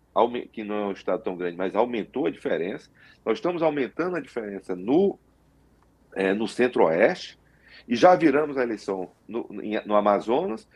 que 0.51 0.63
não 0.63 0.75
é 0.75 0.85
um 0.85 0.91
estado 0.91 1.23
tão 1.23 1.35
grande, 1.35 1.57
mas 1.57 1.75
aumentou 1.75 2.27
a 2.27 2.31
diferença. 2.31 2.89
Nós 3.25 3.37
estamos 3.37 3.61
aumentando 3.63 4.15
a 4.15 4.19
diferença 4.19 4.75
no, 4.75 5.17
é, 6.13 6.33
no 6.33 6.47
centro-oeste 6.47 7.39
e 7.87 7.95
já 7.95 8.15
viramos 8.15 8.57
a 8.57 8.63
eleição 8.63 9.09
no, 9.27 9.49
no 9.85 9.95
Amazonas, 9.95 10.67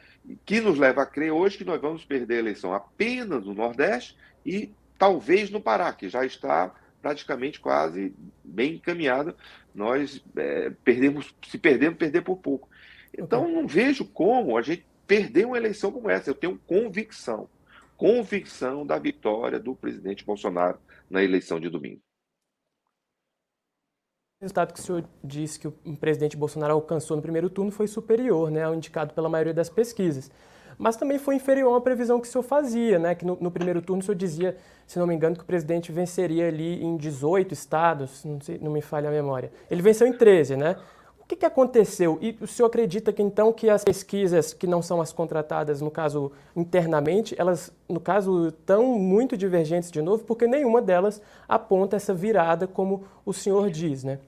que 0.46 0.60
nos 0.60 0.78
leva 0.78 1.04
a 1.04 1.06
crer 1.06 1.32
hoje 1.32 1.58
que 1.58 1.64
nós 1.64 1.80
vamos 1.80 2.04
perder 2.04 2.38
a 2.38 2.40
eleição 2.40 2.74
apenas 2.74 3.46
no 3.46 3.54
Nordeste 3.54 4.18
e 4.46 4.72
talvez 4.98 5.50
no 5.50 5.62
Pará, 5.62 5.94
que 5.94 6.10
já 6.10 6.26
está 6.26 6.74
praticamente 7.02 7.60
quase 7.60 8.14
bem 8.44 8.76
encaminhada. 8.76 9.36
Nós 9.74 10.24
é, 10.36 10.72
perdemos, 10.84 11.34
se 11.48 11.58
perdemos, 11.60 11.98
perder 11.98 12.24
por 12.24 12.38
pouco. 12.38 12.68
Então, 13.16 13.48
não 13.48 13.68
vejo 13.68 14.04
como 14.04 14.58
a 14.58 14.62
gente 14.64 14.86
perder 15.06 15.46
uma 15.46 15.58
eleição 15.58 15.92
como 15.92 16.10
essa. 16.10 16.32
Eu 16.32 16.36
tenho 16.36 16.60
convicção 16.66 17.48
convicção 17.98 18.86
da 18.86 18.98
vitória 18.98 19.60
do 19.60 19.76
presidente 19.76 20.24
Bolsonaro 20.24 20.80
na 21.10 21.24
eleição 21.24 21.60
de 21.60 21.68
domingo. 21.68 22.00
resultado 24.40 24.72
que 24.72 24.80
o 24.80 24.84
senhor 24.84 25.04
disse 25.24 25.60
que 25.60 25.68
o 25.68 25.98
presidente 26.00 26.38
Bolsonaro 26.38 26.74
alcançou 26.74 27.18
no 27.18 27.24
primeiro 27.24 27.50
turno 27.50 27.72
foi 27.72 27.88
superior 27.88 28.52
né, 28.52 28.64
ao 28.64 28.76
indicado 28.76 29.16
pela 29.16 29.28
maioria 29.28 29.54
das 29.54 29.68
pesquisas. 29.68 30.30
Mas 30.78 30.96
também 30.96 31.18
foi 31.18 31.36
inferior 31.36 31.76
à 31.76 31.82
previsão 31.82 32.22
que 32.22 32.28
o 32.28 32.32
senhor 32.32 32.44
fazia, 32.44 33.00
né? 33.00 33.16
Que 33.16 33.26
no, 33.26 33.36
no, 33.42 33.50
primeiro 33.50 33.82
turno 33.82 34.02
o 34.02 34.06
senhor 34.06 34.16
dizia, 34.16 34.56
se 34.86 35.00
não 35.00 35.08
me 35.08 35.16
engano, 35.16 35.36
que 35.36 35.42
o 35.42 35.46
presidente 35.46 35.92
venceria 35.92 36.48
ali 36.48 36.84
em 36.84 36.96
18 36.98 37.52
estados, 37.52 38.24
não, 38.24 38.40
sei, 38.40 38.60
não 38.60 38.72
me 38.72 38.82
falha 38.82 39.10
a 39.10 39.12
memória. 39.12 39.52
Ele 39.72 39.82
venceu 39.82 40.06
em 40.06 40.14
13, 40.14 40.56
né? 40.56 40.76
Que, 41.28 41.36
que 41.36 41.46
aconteceu? 41.46 42.18
E 42.22 42.38
o 42.40 42.48
senhor 42.48 42.68
acredita 42.68 43.12
que 43.12 43.22
então 43.22 43.52
que 43.52 43.70
as 43.70 43.84
pesquisas 43.84 44.54
que 44.54 44.66
não 44.66 44.82
são 44.82 45.02
as 45.02 45.12
contratadas, 45.12 45.82
no 45.82 45.92
caso 45.92 46.32
internamente, 46.56 47.36
elas, 47.38 47.70
no 47.90 48.00
caso, 48.00 48.48
estão 48.48 48.98
muito 48.98 49.36
divergentes 49.36 49.92
de 49.92 50.02
novo, 50.02 50.24
porque 50.24 50.48
nenhuma 50.48 50.82
delas 50.82 51.22
aponta 51.48 51.98
essa 51.98 52.14
virada 52.14 52.66
como 52.66 53.06
o 53.26 53.34
senhor 53.34 53.70
diz, 53.70 54.06
né? 54.06 54.20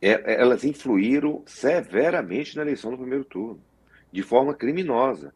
É, 0.00 0.34
elas 0.34 0.64
influíram 0.64 1.42
severamente 1.46 2.56
na 2.56 2.62
eleição 2.62 2.90
do 2.90 2.98
primeiro 2.98 3.24
turno, 3.24 3.60
de 4.10 4.22
forma 4.22 4.52
criminosa. 4.52 5.32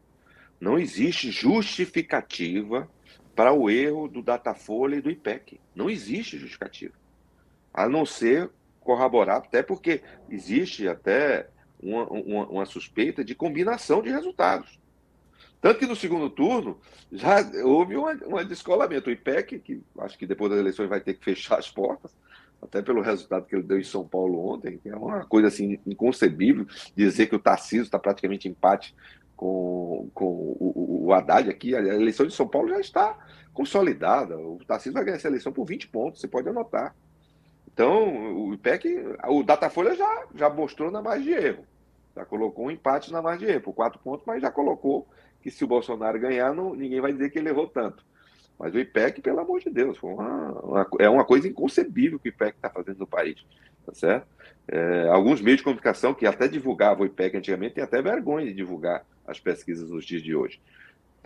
Não 0.59 0.77
existe 0.77 1.31
justificativa 1.31 2.89
para 3.33 3.53
o 3.53 3.69
erro 3.69 4.09
do 4.09 4.21
Datafolha 4.21 4.97
e 4.97 5.01
do 5.01 5.09
IPEC. 5.09 5.57
Não 5.73 5.89
existe 5.89 6.37
justificativa. 6.37 6.93
A 7.73 7.87
não 7.87 8.05
ser 8.05 8.49
corroborar, 8.87 9.39
até 9.39 9.61
porque 9.61 10.01
existe 10.29 10.87
até 10.87 11.49
uma, 11.83 12.05
uma, 12.05 12.47
uma 12.47 12.65
suspeita 12.65 13.21
de 13.21 13.35
combinação 13.35 14.01
de 14.01 14.09
resultados. 14.09 14.79
Tanto 15.59 15.79
que 15.79 15.85
no 15.85 15.95
segundo 15.95 16.29
turno 16.29 16.79
já 17.11 17.37
houve 17.65 17.97
um, 17.97 18.05
descolamento. 18.47 19.09
O 19.09 19.11
IPEC, 19.11 19.59
que 19.59 19.83
acho 19.99 20.17
que 20.17 20.25
depois 20.25 20.51
das 20.51 20.59
eleições 20.59 20.87
vai 20.87 21.01
ter 21.01 21.15
que 21.15 21.25
fechar 21.25 21.59
as 21.59 21.69
portas, 21.69 22.15
até 22.61 22.81
pelo 22.81 23.01
resultado 23.01 23.45
que 23.45 23.55
ele 23.55 23.63
deu 23.63 23.77
em 23.77 23.83
São 23.83 24.07
Paulo 24.07 24.53
ontem, 24.53 24.77
que 24.77 24.87
é 24.87 24.95
uma 24.95 25.25
coisa 25.25 25.49
assim 25.49 25.77
inconcebível 25.85 26.65
dizer 26.95 27.27
que 27.27 27.35
o 27.35 27.39
Tarcísio 27.39 27.83
está 27.83 27.99
praticamente 27.99 28.47
empate 28.47 28.95
com, 29.35 30.09
com 30.13 30.25
o, 30.25 31.07
o 31.07 31.13
Haddad 31.13 31.49
aqui. 31.49 31.75
A 31.75 31.79
eleição 31.79 32.25
de 32.25 32.33
São 32.33 32.47
Paulo 32.47 32.69
já 32.69 32.79
está 32.79 33.17
consolidada. 33.53 34.37
O 34.37 34.59
Tarcísio 34.65 34.93
vai 34.93 35.03
ganhar 35.03 35.17
essa 35.17 35.27
eleição 35.27 35.51
por 35.51 35.65
20 35.65 35.89
pontos, 35.89 36.21
você 36.21 36.27
pode 36.27 36.47
anotar. 36.47 36.95
Então, 37.77 38.33
o 38.35 38.55
IPEC, 38.55 39.05
o 39.27 39.43
Datafolha 39.43 39.93
já, 39.93 40.23
já 40.33 40.49
mostrou 40.49 40.89
na 40.89 40.99
margem 40.99 41.25
de 41.25 41.33
erro. 41.33 41.63
Já 42.15 42.25
colocou 42.25 42.65
um 42.65 42.71
empate 42.71 43.11
na 43.11 43.21
margem 43.21 43.45
de 43.45 43.53
erro, 43.53 43.61
por 43.65 43.73
quatro 43.73 43.99
pontos, 43.99 44.25
mas 44.25 44.41
já 44.41 44.49
colocou 44.49 45.07
que 45.43 45.51
se 45.51 45.63
o 45.63 45.67
Bolsonaro 45.67 46.19
ganhar, 46.19 46.55
não, 46.55 46.73
ninguém 46.73 46.99
vai 46.99 47.13
dizer 47.13 47.29
que 47.29 47.37
ele 47.37 47.49
errou 47.49 47.67
tanto. 47.67 48.03
Mas 48.57 48.73
o 48.73 48.79
IPEC, 48.79 49.21
pelo 49.21 49.41
amor 49.41 49.59
de 49.59 49.69
Deus, 49.69 50.01
uma, 50.01 50.53
uma, 50.53 50.87
é 50.97 51.07
uma 51.07 51.23
coisa 51.23 51.47
inconcebível 51.47 52.17
que 52.17 52.29
o 52.29 52.31
IPEC 52.31 52.55
está 52.55 52.71
fazendo 52.71 52.97
no 52.97 53.05
país, 53.05 53.45
tá 53.85 53.93
certo? 53.93 54.25
É, 54.67 55.09
alguns 55.09 55.39
meios 55.39 55.59
de 55.59 55.63
comunicação 55.63 56.15
que 56.15 56.25
até 56.25 56.47
divulgavam 56.47 57.03
o 57.03 57.05
IPEC 57.05 57.37
antigamente 57.37 57.75
têm 57.75 57.83
até 57.83 58.01
vergonha 58.01 58.47
de 58.47 58.55
divulgar 58.55 59.05
as 59.27 59.39
pesquisas 59.39 59.91
nos 59.91 60.03
dias 60.03 60.23
de 60.23 60.35
hoje. 60.35 60.59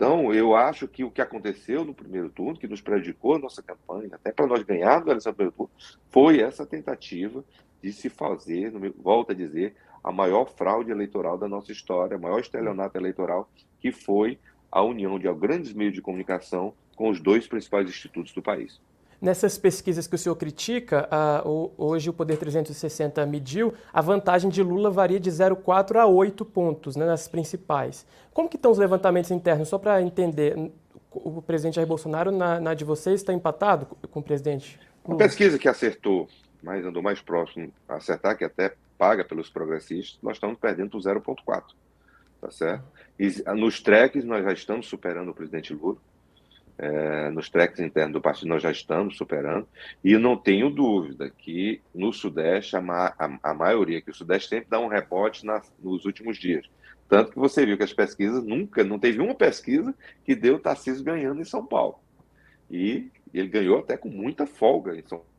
Então, 0.02 0.34
eu 0.34 0.56
acho 0.56 0.88
que 0.88 1.04
o 1.04 1.12
que 1.12 1.22
aconteceu 1.22 1.84
no 1.84 1.94
primeiro 1.94 2.28
turno, 2.28 2.58
que 2.58 2.66
nos 2.66 2.80
prejudicou 2.80 3.36
a 3.36 3.38
nossa 3.38 3.62
campanha, 3.62 4.10
até 4.12 4.32
para 4.32 4.48
nós 4.48 4.60
ganharmos 4.64 5.06
a 5.06 5.12
eleição 5.12 5.32
primeiro 5.32 5.54
turno, 5.56 5.70
foi 6.10 6.40
essa 6.40 6.66
tentativa 6.66 7.44
de 7.80 7.92
se 7.92 8.08
fazer, 8.08 8.72
volto 8.96 9.30
a 9.30 9.34
dizer, 9.34 9.76
a 10.02 10.10
maior 10.10 10.46
fraude 10.46 10.90
eleitoral 10.90 11.38
da 11.38 11.46
nossa 11.46 11.70
história, 11.70 12.16
a 12.16 12.20
maior 12.20 12.40
estelionato 12.40 12.98
eleitoral, 12.98 13.48
que 13.78 13.92
foi 13.92 14.40
a 14.72 14.82
união 14.82 15.20
de 15.20 15.32
grandes 15.34 15.72
meios 15.72 15.94
de 15.94 16.02
comunicação 16.02 16.74
com 16.96 17.08
os 17.08 17.20
dois 17.20 17.46
principais 17.46 17.88
institutos 17.88 18.32
do 18.32 18.42
país. 18.42 18.80
Nessas 19.22 19.56
pesquisas 19.56 20.08
que 20.08 20.16
o 20.16 20.18
senhor 20.18 20.34
critica, 20.34 21.08
hoje 21.78 22.10
o 22.10 22.12
Poder 22.12 22.36
360 22.36 23.24
mediu, 23.24 23.72
a 23.92 24.00
vantagem 24.00 24.50
de 24.50 24.64
Lula 24.64 24.90
varia 24.90 25.20
de 25.20 25.30
0,4 25.30 25.94
a 25.94 26.06
8 26.08 26.44
pontos 26.44 26.96
né, 26.96 27.06
nas 27.06 27.28
principais. 27.28 28.04
Como 28.34 28.48
que 28.48 28.56
estão 28.56 28.72
os 28.72 28.78
levantamentos 28.78 29.30
internos? 29.30 29.68
Só 29.68 29.78
para 29.78 30.02
entender, 30.02 30.72
o 31.12 31.40
presidente 31.40 31.76
Jair 31.76 31.86
Bolsonaro, 31.86 32.32
na, 32.32 32.58
na, 32.58 32.74
de 32.74 32.84
vocês, 32.84 33.20
está 33.20 33.32
empatado 33.32 33.86
com 33.86 34.18
o 34.18 34.22
presidente? 34.24 34.76
Lula? 35.06 35.14
A 35.14 35.28
pesquisa 35.28 35.56
que 35.56 35.68
acertou, 35.68 36.28
mas 36.60 36.84
andou 36.84 37.00
mais 37.00 37.22
próximo 37.22 37.72
a 37.88 37.98
acertar, 37.98 38.36
que 38.36 38.42
até 38.42 38.74
paga 38.98 39.24
pelos 39.24 39.48
progressistas, 39.48 40.18
nós 40.20 40.38
estamos 40.38 40.58
perdendo 40.58 40.90
por 40.90 41.00
0,4. 41.00 41.62
Tá 42.40 42.50
certo? 42.50 42.82
E 43.20 43.30
nos 43.54 43.80
tracks, 43.80 44.24
nós 44.24 44.42
já 44.42 44.52
estamos 44.52 44.88
superando 44.88 45.28
o 45.28 45.34
presidente 45.34 45.72
Lula 45.72 45.96
é, 46.78 47.30
nos 47.30 47.48
tracks 47.48 47.80
internos 47.80 48.12
do 48.12 48.20
partido 48.20 48.48
nós 48.48 48.62
já 48.62 48.70
estamos 48.70 49.16
superando, 49.16 49.66
e 50.02 50.16
não 50.16 50.36
tenho 50.36 50.70
dúvida 50.70 51.30
que 51.30 51.80
no 51.94 52.12
Sudeste, 52.12 52.76
a, 52.76 52.80
ma 52.80 53.14
a, 53.18 53.38
a 53.50 53.54
maioria, 53.54 54.00
que 54.00 54.10
o 54.10 54.14
Sudeste 54.14 54.48
sempre 54.48 54.70
dá 54.70 54.78
um 54.78 54.88
rebote 54.88 55.44
na, 55.44 55.62
nos 55.78 56.04
últimos 56.04 56.38
dias. 56.38 56.68
Tanto 57.08 57.32
que 57.32 57.38
você 57.38 57.66
viu 57.66 57.76
que 57.76 57.82
as 57.82 57.92
pesquisas 57.92 58.42
nunca, 58.42 58.82
não 58.82 58.98
teve 58.98 59.20
uma 59.20 59.34
pesquisa 59.34 59.94
que 60.24 60.34
deu 60.34 60.58
Tarcísio 60.58 61.04
ganhando 61.04 61.40
em 61.42 61.44
São 61.44 61.64
Paulo. 61.64 61.98
E 62.70 63.10
ele 63.34 63.48
ganhou 63.48 63.80
até 63.80 63.98
com 63.98 64.08
muita 64.08 64.46
folga 64.46 64.96
em 64.96 65.02
São 65.02 65.18
Paulo. 65.18 65.32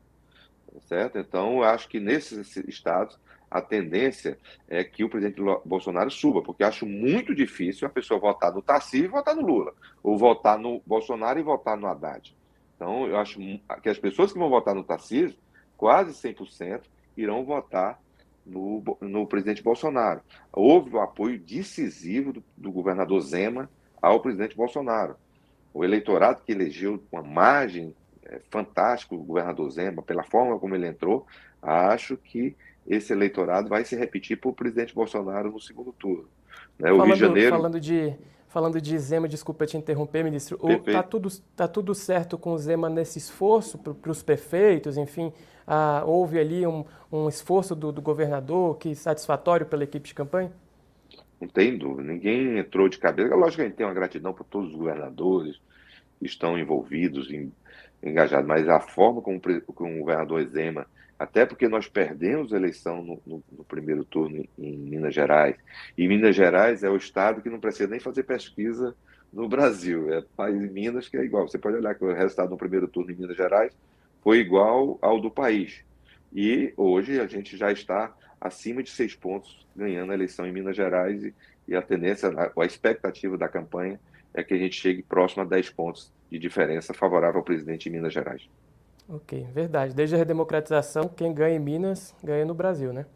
Certo? 0.86 1.18
Então, 1.18 1.56
eu 1.56 1.64
acho 1.64 1.88
que 1.88 1.98
nesses 1.98 2.56
estados 2.68 3.18
a 3.54 3.62
tendência 3.62 4.36
é 4.68 4.82
que 4.82 5.04
o 5.04 5.08
presidente 5.08 5.40
Bolsonaro 5.64 6.10
suba, 6.10 6.42
porque 6.42 6.64
acho 6.64 6.84
muito 6.84 7.32
difícil 7.32 7.86
a 7.86 7.90
pessoa 7.90 8.18
votar 8.18 8.52
no 8.52 8.60
Tarcísio 8.60 9.04
e 9.04 9.08
votar 9.08 9.36
no 9.36 9.46
Lula, 9.46 9.72
ou 10.02 10.18
votar 10.18 10.58
no 10.58 10.82
Bolsonaro 10.84 11.38
e 11.38 11.42
votar 11.44 11.76
no 11.76 11.86
Haddad. 11.86 12.36
Então, 12.74 13.06
eu 13.06 13.16
acho 13.16 13.38
que 13.80 13.88
as 13.88 13.96
pessoas 13.96 14.32
que 14.32 14.38
vão 14.40 14.50
votar 14.50 14.74
no 14.74 14.82
Tarcísio, 14.82 15.38
quase 15.76 16.10
100%, 16.12 16.82
irão 17.16 17.44
votar 17.44 18.02
no, 18.44 18.82
no 19.00 19.24
presidente 19.24 19.62
Bolsonaro. 19.62 20.20
Houve 20.52 20.96
o 20.96 21.00
apoio 21.00 21.38
decisivo 21.38 22.32
do, 22.32 22.44
do 22.56 22.72
governador 22.72 23.20
Zema 23.20 23.70
ao 24.02 24.18
presidente 24.18 24.56
Bolsonaro. 24.56 25.14
O 25.72 25.84
eleitorado 25.84 26.42
que 26.42 26.50
elegeu 26.50 27.00
uma 27.12 27.22
margem 27.22 27.94
é, 28.26 28.40
fantástica 28.50 29.14
o 29.14 29.22
governador 29.22 29.70
Zema, 29.70 30.02
pela 30.02 30.22
forma 30.22 30.58
como 30.58 30.74
ele 30.74 30.86
entrou, 30.86 31.26
acho 31.62 32.16
que 32.16 32.56
esse 32.86 33.12
eleitorado 33.12 33.68
vai 33.68 33.84
se 33.84 33.96
repetir 33.96 34.38
para 34.38 34.50
o 34.50 34.54
presidente 34.54 34.94
Bolsonaro 34.94 35.50
no 35.50 35.60
segundo 35.60 35.92
turno. 35.92 36.28
Né? 36.78 36.92
O 36.92 36.96
falando, 36.96 37.06
Rio 37.06 37.14
de 37.14 37.20
Janeiro. 37.20 37.56
Falando 37.56 37.80
de, 37.80 38.14
falando 38.48 38.80
de 38.80 38.98
Zema, 38.98 39.28
desculpa 39.28 39.66
te 39.66 39.76
interromper, 39.76 40.22
ministro. 40.22 40.58
Está 40.86 41.02
tudo, 41.02 41.28
tá 41.56 41.66
tudo 41.66 41.94
certo 41.94 42.36
com 42.36 42.52
o 42.52 42.58
Zema 42.58 42.88
nesse 42.88 43.18
esforço 43.18 43.78
para 43.78 44.10
os 44.10 44.22
prefeitos? 44.22 44.96
Enfim, 44.96 45.32
ah, 45.66 46.02
houve 46.06 46.38
ali 46.38 46.66
um, 46.66 46.84
um 47.10 47.28
esforço 47.28 47.74
do, 47.74 47.90
do 47.90 48.02
governador 48.02 48.76
que 48.76 48.94
satisfatório 48.94 49.66
pela 49.66 49.84
equipe 49.84 50.08
de 50.08 50.14
campanha? 50.14 50.52
Não 51.40 51.48
tem 51.48 51.76
dúvida. 51.76 52.12
Ninguém 52.12 52.58
entrou 52.58 52.88
de 52.88 52.98
cabeça. 52.98 53.34
Lógico 53.34 53.56
que 53.56 53.62
a 53.62 53.64
gente 53.64 53.76
tem 53.76 53.86
uma 53.86 53.94
gratidão 53.94 54.32
para 54.32 54.44
todos 54.44 54.70
os 54.70 54.76
governadores 54.76 55.60
que 56.18 56.26
estão 56.26 56.58
envolvidos, 56.58 57.30
em, 57.30 57.52
engajados, 58.02 58.46
mas 58.46 58.68
a 58.68 58.80
forma 58.80 59.20
como, 59.22 59.40
como 59.40 59.96
o 59.96 60.00
governador 60.00 60.46
Zema 60.46 60.86
até 61.18 61.46
porque 61.46 61.68
nós 61.68 61.88
perdemos 61.88 62.52
a 62.52 62.56
eleição 62.56 63.02
no, 63.02 63.22
no, 63.26 63.44
no, 63.52 63.64
primeiro 63.64 64.04
turno 64.04 64.44
em 64.58 64.76
Minas 64.76 65.14
Gerais. 65.14 65.56
E 65.96 66.08
Minas 66.08 66.34
Gerais 66.34 66.82
é 66.82 66.90
o 66.90 66.96
estado 66.96 67.40
que 67.40 67.48
não 67.48 67.60
precisa 67.60 67.88
nem 67.88 68.00
fazer 68.00 68.24
pesquisa 68.24 68.94
no 69.32 69.48
Brasil. 69.48 70.12
É 70.12 70.22
país 70.36 70.60
de 70.60 70.68
Minas 70.68 71.08
que 71.08 71.16
é 71.16 71.24
igual. 71.24 71.48
Você 71.48 71.58
pode 71.58 71.76
olhar 71.76 71.94
que 71.94 72.04
o 72.04 72.12
resultado 72.12 72.50
no 72.50 72.56
primeiro 72.56 72.88
turno 72.88 73.12
em 73.12 73.14
Minas 73.14 73.36
Gerais 73.36 73.72
foi 74.22 74.38
igual 74.38 74.98
ao 75.00 75.20
do 75.20 75.30
país. 75.30 75.84
E 76.32 76.72
hoje 76.76 77.20
a 77.20 77.26
gente 77.26 77.56
já 77.56 77.70
está 77.70 78.12
acima 78.40 78.82
de 78.82 78.90
seis 78.90 79.14
pontos 79.14 79.64
ganhando 79.74 80.10
a 80.10 80.14
eleição 80.14 80.46
em 80.46 80.52
Minas 80.52 80.76
Gerais 80.76 81.22
e, 81.24 81.34
e 81.68 81.76
a 81.76 81.82
tendência, 81.82 82.28
a, 82.28 82.60
a 82.60 82.66
expectativa 82.66 83.38
da 83.38 83.48
campanha 83.48 84.00
é 84.34 84.42
que 84.42 84.52
a 84.52 84.58
gente 84.58 84.80
chegue 84.80 85.02
próximo 85.02 85.42
a 85.42 85.46
10 85.46 85.70
pontos 85.70 86.12
de 86.30 86.38
diferença 86.38 86.92
favorável 86.92 87.38
ao 87.38 87.44
presidente 87.44 87.88
em 87.88 87.92
Minas 87.92 88.12
Gerais. 88.12 88.48
Ok, 89.08 89.46
verdade. 89.54 89.94
Desde 89.94 90.16
a 90.16 90.18
redemocratização, 90.18 91.08
quem 91.08 91.32
ganha 91.32 91.56
em 91.56 91.60
Minas 91.60 92.14
ganha 92.22 92.44
no 92.44 92.54
Brasil, 92.54 92.92
né? 92.92 93.06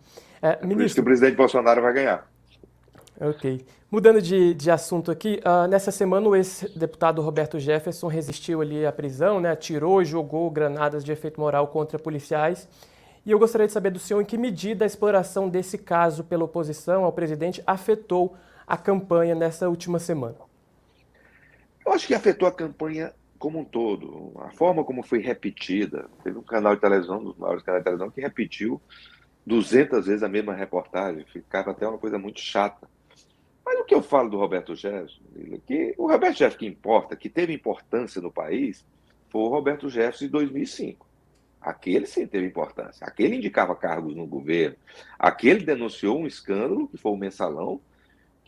É, 0.41 0.51
é 0.51 0.67
ministro... 0.67 0.77
Por 0.77 0.85
isso 0.85 0.95
que 0.95 1.01
o 1.01 1.05
presidente 1.05 1.37
Bolsonaro 1.37 1.83
vai 1.83 1.93
ganhar. 1.93 2.31
Ok. 3.21 3.67
Mudando 3.91 4.23
de, 4.23 4.55
de 4.55 4.71
assunto 4.71 5.11
aqui, 5.11 5.41
uh, 5.45 5.67
nessa 5.67 5.91
semana 5.91 6.29
o 6.29 6.37
ex-deputado 6.37 7.21
Roberto 7.23 7.59
Jefferson 7.59 8.07
resistiu 8.07 8.61
ali 8.61 8.87
à 8.87 8.93
prisão, 8.93 9.41
né? 9.41 9.51
atirou 9.51 10.01
e 10.03 10.05
jogou 10.05 10.49
granadas 10.51 11.03
de 11.03 11.11
efeito 11.11 11.41
moral 11.41 11.69
contra 11.69 11.99
policiais. 11.99 12.69
E 13.25 13.31
eu 13.31 13.39
gostaria 13.39 13.67
de 13.67 13.73
saber 13.73 13.91
do 13.91 13.99
senhor 13.99 14.21
em 14.21 14.25
que 14.25 14.39
medida 14.39 14.85
a 14.85 14.87
exploração 14.87 15.49
desse 15.49 15.79
caso 15.79 16.23
pela 16.23 16.45
oposição 16.45 17.05
ao 17.05 17.13
presidente 17.13 17.63
afetou 17.67 18.37
a 18.67 18.77
campanha 18.77 19.35
nessa 19.35 19.69
última 19.69 19.99
semana. 19.99 20.48
Eu 21.89 21.95
acho 21.95 22.07
que 22.07 22.15
afetou 22.15 22.47
a 22.47 22.53
campanha 22.53 23.15
como 23.39 23.61
um 23.61 23.65
todo, 23.65 24.35
a 24.41 24.51
forma 24.51 24.85
como 24.85 25.03
foi 25.03 25.21
repetida. 25.21 26.11
Teve 26.23 26.37
um 26.37 26.43
canal 26.43 26.75
de 26.75 26.83
televisão, 26.83 27.19
um 27.19 27.25
dos 27.25 27.39
maiores 27.39 27.63
canais 27.63 27.81
de 27.81 27.85
televisão, 27.85 28.11
que 28.11 28.21
repetiu 28.21 28.79
200 29.47 30.05
vezes 30.05 30.23
a 30.23 30.29
mesma 30.29 30.53
reportagem, 30.53 31.25
ficava 31.25 31.71
até 31.71 31.89
uma 31.89 31.97
coisa 31.97 32.19
muito 32.19 32.41
chata. 32.41 32.87
Mas 33.65 33.81
o 33.81 33.85
que 33.85 33.95
eu 33.95 34.03
falo 34.03 34.29
do 34.29 34.37
Roberto 34.37 34.75
Jefferson, 34.75 35.23
que 35.67 35.95
o 35.97 36.07
Roberto 36.09 36.37
Jefferson 36.37 36.59
que 36.59 36.67
importa, 36.67 37.17
que 37.17 37.31
teve 37.31 37.55
importância 37.55 38.21
no 38.21 38.31
país, 38.31 38.85
foi 39.31 39.41
o 39.41 39.49
Roberto 39.49 39.89
Jefferson 39.89 40.27
de 40.27 40.33
2005. 40.33 41.09
Aquele 41.59 42.05
sim 42.05 42.27
teve 42.27 42.47
importância. 42.47 43.07
Aquele 43.07 43.37
indicava 43.37 43.75
cargos 43.75 44.15
no 44.15 44.27
governo. 44.27 44.77
Aquele 45.19 45.65
denunciou 45.65 46.19
um 46.19 46.27
escândalo, 46.27 46.87
que 46.87 46.99
foi 46.99 47.13
o 47.13 47.17
mensalão, 47.17 47.81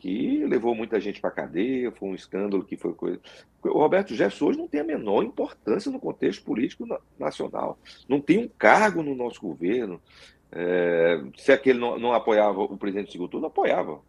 que 0.01 0.45
levou 0.47 0.75
muita 0.75 0.99
gente 0.99 1.21
para 1.21 1.31
cadeia, 1.31 1.93
foi 1.93 2.09
um 2.09 2.15
escândalo 2.15 2.65
que 2.65 2.75
foi 2.75 2.95
coisa. 2.95 3.21
O 3.63 3.79
Roberto 3.79 4.15
Jefferson 4.15 4.47
hoje 4.47 4.59
não 4.59 4.67
tem 4.67 4.81
a 4.81 4.85
menor 4.85 5.23
importância 5.23 5.93
no 5.93 6.01
contexto 6.01 6.43
político 6.43 6.87
nacional. 7.19 7.79
Não 8.09 8.19
tem 8.19 8.39
um 8.39 8.49
cargo 8.49 9.03
no 9.03 9.15
nosso 9.15 9.39
governo. 9.39 10.01
É, 10.51 11.23
se 11.37 11.53
aquele 11.53 11.79
não, 11.79 11.99
não, 11.99 12.15
apoiava 12.15 12.63
o 12.63 12.79
presidente 12.79 13.09
do 13.09 13.13
segundo 13.13 13.31
turno, 13.31 13.47
apoiava. 13.47 14.01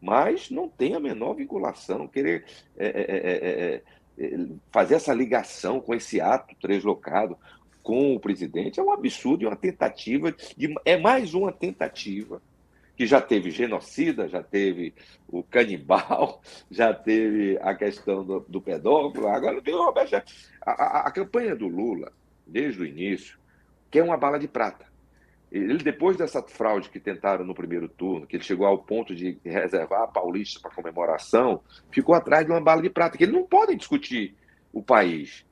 Mas 0.00 0.50
não 0.50 0.66
tem 0.66 0.94
a 0.94 1.00
menor 1.00 1.34
vinculação, 1.34 2.08
querer 2.08 2.44
é 2.76 2.86
é, 2.86 3.00
é, 3.00 3.82
é, 4.22 4.26
é, 4.26 4.46
fazer 4.72 4.94
essa 4.94 5.12
ligação 5.12 5.78
com 5.78 5.94
esse 5.94 6.22
ato 6.22 6.56
translocado 6.58 7.36
com 7.82 8.14
o 8.14 8.20
presidente 8.20 8.80
é 8.80 8.82
um 8.82 8.90
absurdo 8.90 9.44
e 9.44 9.46
uma 9.46 9.56
tentativa 9.56 10.34
de. 10.56 10.74
É 10.86 10.96
mais 10.96 11.34
uma 11.34 11.52
tentativa 11.52 12.40
que 12.96 13.06
já 13.06 13.20
teve 13.20 13.50
genocida, 13.50 14.28
já 14.28 14.42
teve 14.42 14.94
o 15.28 15.42
canibal, 15.42 16.40
já 16.70 16.92
teve 16.94 17.58
a 17.60 17.74
questão 17.74 18.24
do, 18.24 18.40
do 18.48 18.60
pedófilo, 18.60 19.28
agora 19.28 19.60
tem 19.60 19.74
o 19.74 19.84
Roberto. 19.84 20.14
A, 20.64 20.70
a, 20.70 21.08
a, 21.08 21.10
campanha 21.10 21.54
do 21.54 21.66
Lula, 21.66 22.12
desde 22.46 22.82
o 22.82 22.86
início, 22.86 23.38
quer 23.90 24.02
uma 24.02 24.16
bala 24.16 24.38
de 24.38 24.48
prata. 24.48 24.86
Ele, 25.50 25.78
depois 25.78 26.16
dessa 26.16 26.42
fraude 26.42 26.90
que 26.90 26.98
tentaram 26.98 27.44
no 27.44 27.54
primeiro 27.54 27.88
turno, 27.88 28.26
que 28.26 28.36
ele 28.36 28.42
chegou 28.42 28.66
ao 28.66 28.78
ponto 28.78 29.14
de 29.14 29.38
reservar 29.44 30.02
a 30.02 30.08
Paulista 30.08 30.60
para 30.60 30.74
comemoração, 30.74 31.62
ficou 31.92 32.14
atrás 32.14 32.44
de 32.44 32.50
uma 32.50 32.60
bala 32.60 32.82
de 32.82 32.90
prata, 32.90 33.16
que 33.16 33.24
eles 33.24 33.34
não 33.34 33.44
podem 33.44 33.76
discutir 33.76 34.34
o 34.72 34.82
país. 34.82 35.44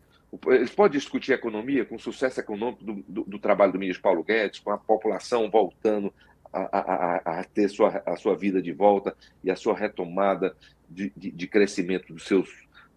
Eles 0.47 0.75
podem 0.75 0.99
discutir 0.99 1.33
a 1.33 1.37
economia 1.37 1.85
com 1.85 1.95
o 1.95 2.01
sucesso 2.01 2.41
econômico 2.41 2.83
do, 2.83 2.95
do, 3.07 3.25
do, 3.25 3.39
trabalho 3.39 3.73
do 3.73 3.79
ministro 3.79 4.03
Paulo 4.03 4.25
Guedes, 4.25 4.61
com 4.61 4.73
a 4.73 4.79
população 4.79 5.51
voltando 5.51 6.13
a, 6.53 6.79
a, 6.79 7.41
a, 7.41 7.45
ter 7.45 7.69
sua, 7.69 8.03
a 8.05 8.17
sua 8.17 8.37
vida 8.37 8.61
de 8.61 8.73
volta 8.73 9.17
e 9.43 9.51
a 9.51 9.57
sua 9.57 9.75
retomada 9.75 10.55
de, 10.89 11.13
de, 11.17 11.31
de 11.31 11.47
crescimento 11.47 12.13
dos 12.13 12.25
seus, 12.25 12.49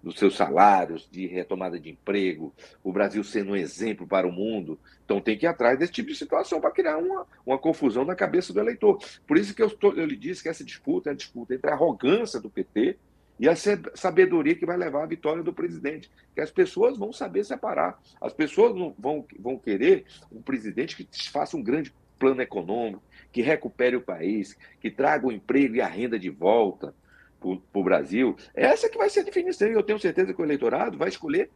dos 0.03 0.19
seus 0.19 0.35
salários, 0.35 1.07
de 1.09 1.25
retomada 1.25 1.79
de 1.79 1.89
emprego, 1.89 2.53
o 2.83 2.91
Brasil 2.91 3.23
sendo 3.23 3.51
um 3.51 3.55
exemplo 3.55 4.05
para 4.05 4.27
o 4.27 4.31
mundo. 4.31 4.77
Então 5.03 5.21
tem 5.21 5.37
que 5.37 5.45
ir 5.45 5.47
atrás 5.47 5.79
desse 5.79 5.93
tipo 5.93 6.09
de 6.09 6.15
situação 6.15 6.59
para 6.59 6.71
criar 6.71 6.97
uma, 6.97 7.25
uma 7.45 7.57
confusão 7.57 8.03
na 8.03 8.15
cabeça 8.15 8.51
do 8.51 8.59
eleitor. 8.59 8.99
Por 9.25 9.37
isso 9.37 9.55
que 9.55 9.63
eu, 9.63 9.69
tô, 9.69 9.93
eu 9.93 10.05
lhe 10.05 10.17
disse 10.17 10.43
que 10.43 10.49
essa 10.49 10.63
disputa 10.63 11.09
é 11.09 11.13
a 11.13 11.15
disputa 11.15 11.55
entre 11.55 11.69
a 11.69 11.73
arrogância 11.73 12.39
do 12.39 12.49
PT 12.49 12.97
e 13.39 13.49
a 13.49 13.55
sabedoria 13.55 14.55
que 14.55 14.65
vai 14.65 14.77
levar 14.77 15.03
à 15.03 15.07
vitória 15.07 15.43
do 15.43 15.53
presidente. 15.53 16.09
Que 16.33 16.41
as 16.41 16.51
pessoas 16.51 16.97
vão 16.97 17.11
saber 17.11 17.43
separar. 17.43 18.01
As 18.21 18.33
pessoas 18.33 18.75
não 18.75 18.95
vão, 18.97 19.25
vão 19.39 19.57
querer 19.57 20.05
um 20.31 20.41
presidente 20.41 20.95
que 20.95 21.31
faça 21.31 21.57
um 21.57 21.63
grande 21.63 21.93
plano 22.17 22.41
econômico, 22.41 23.03
que 23.31 23.41
recupere 23.41 23.95
o 23.95 24.01
país, 24.01 24.57
que 24.79 24.89
traga 24.89 25.27
o 25.27 25.31
emprego 25.31 25.75
e 25.75 25.81
a 25.81 25.87
renda 25.87 26.17
de 26.17 26.29
volta 26.29 26.93
para 27.39 27.79
o 27.79 27.83
Brasil. 27.83 28.35
Essa 28.53 28.89
que 28.89 28.97
vai 28.97 29.09
ser 29.09 29.21
a 29.21 29.23
definição. 29.23 29.67
E 29.67 29.73
eu 29.73 29.83
tenho 29.83 29.99
certeza 29.99 30.33
que 30.33 30.41
o 30.41 30.45
eleitorado 30.45 30.97
vai 30.97 31.09
escolher 31.09 31.49